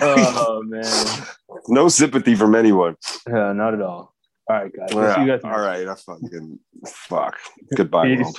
[0.00, 1.24] Oh man,
[1.66, 2.96] no sympathy from anyone.
[3.28, 4.14] yeah, not at all.
[4.48, 4.90] All right, guys.
[4.94, 7.36] We'll see you Yeah, guys all right, I fucking fuck.
[7.74, 8.38] Goodbye, world.